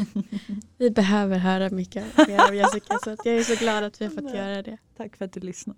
Vi 0.78 0.90
behöver 0.90 1.38
höra 1.38 1.70
mycket 1.70 2.28
mer 2.28 2.48
av 2.48 2.54
Jessica 2.54 2.98
så 3.04 3.10
att 3.10 3.26
jag 3.26 3.34
är 3.34 3.42
så 3.42 3.54
glad 3.54 3.84
att 3.84 4.00
vi 4.00 4.04
har 4.04 4.12
fått 4.12 4.34
göra 4.34 4.62
det. 4.62 4.78
Tack 4.96 5.16
för 5.16 5.24
att 5.24 5.32
du 5.32 5.40
lyssnar. 5.40 5.76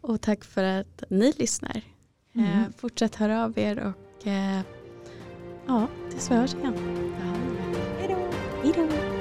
Och 0.00 0.20
tack 0.20 0.44
för 0.44 0.64
att 0.64 1.04
ni 1.10 1.32
lyssnar. 1.36 1.82
Mm. 2.34 2.46
Eh, 2.46 2.66
fortsätt 2.76 3.14
höra 3.14 3.44
av 3.44 3.58
er 3.58 3.78
och 3.78 4.26
eh, 4.26 4.60
ja, 5.66 5.88
tills 6.10 6.30
vi 6.30 6.34
hörs 6.34 6.54
igen. 6.54 6.74
Hej 7.98 8.08
då! 8.08 8.30
Hej 8.62 8.72
då! 8.76 9.13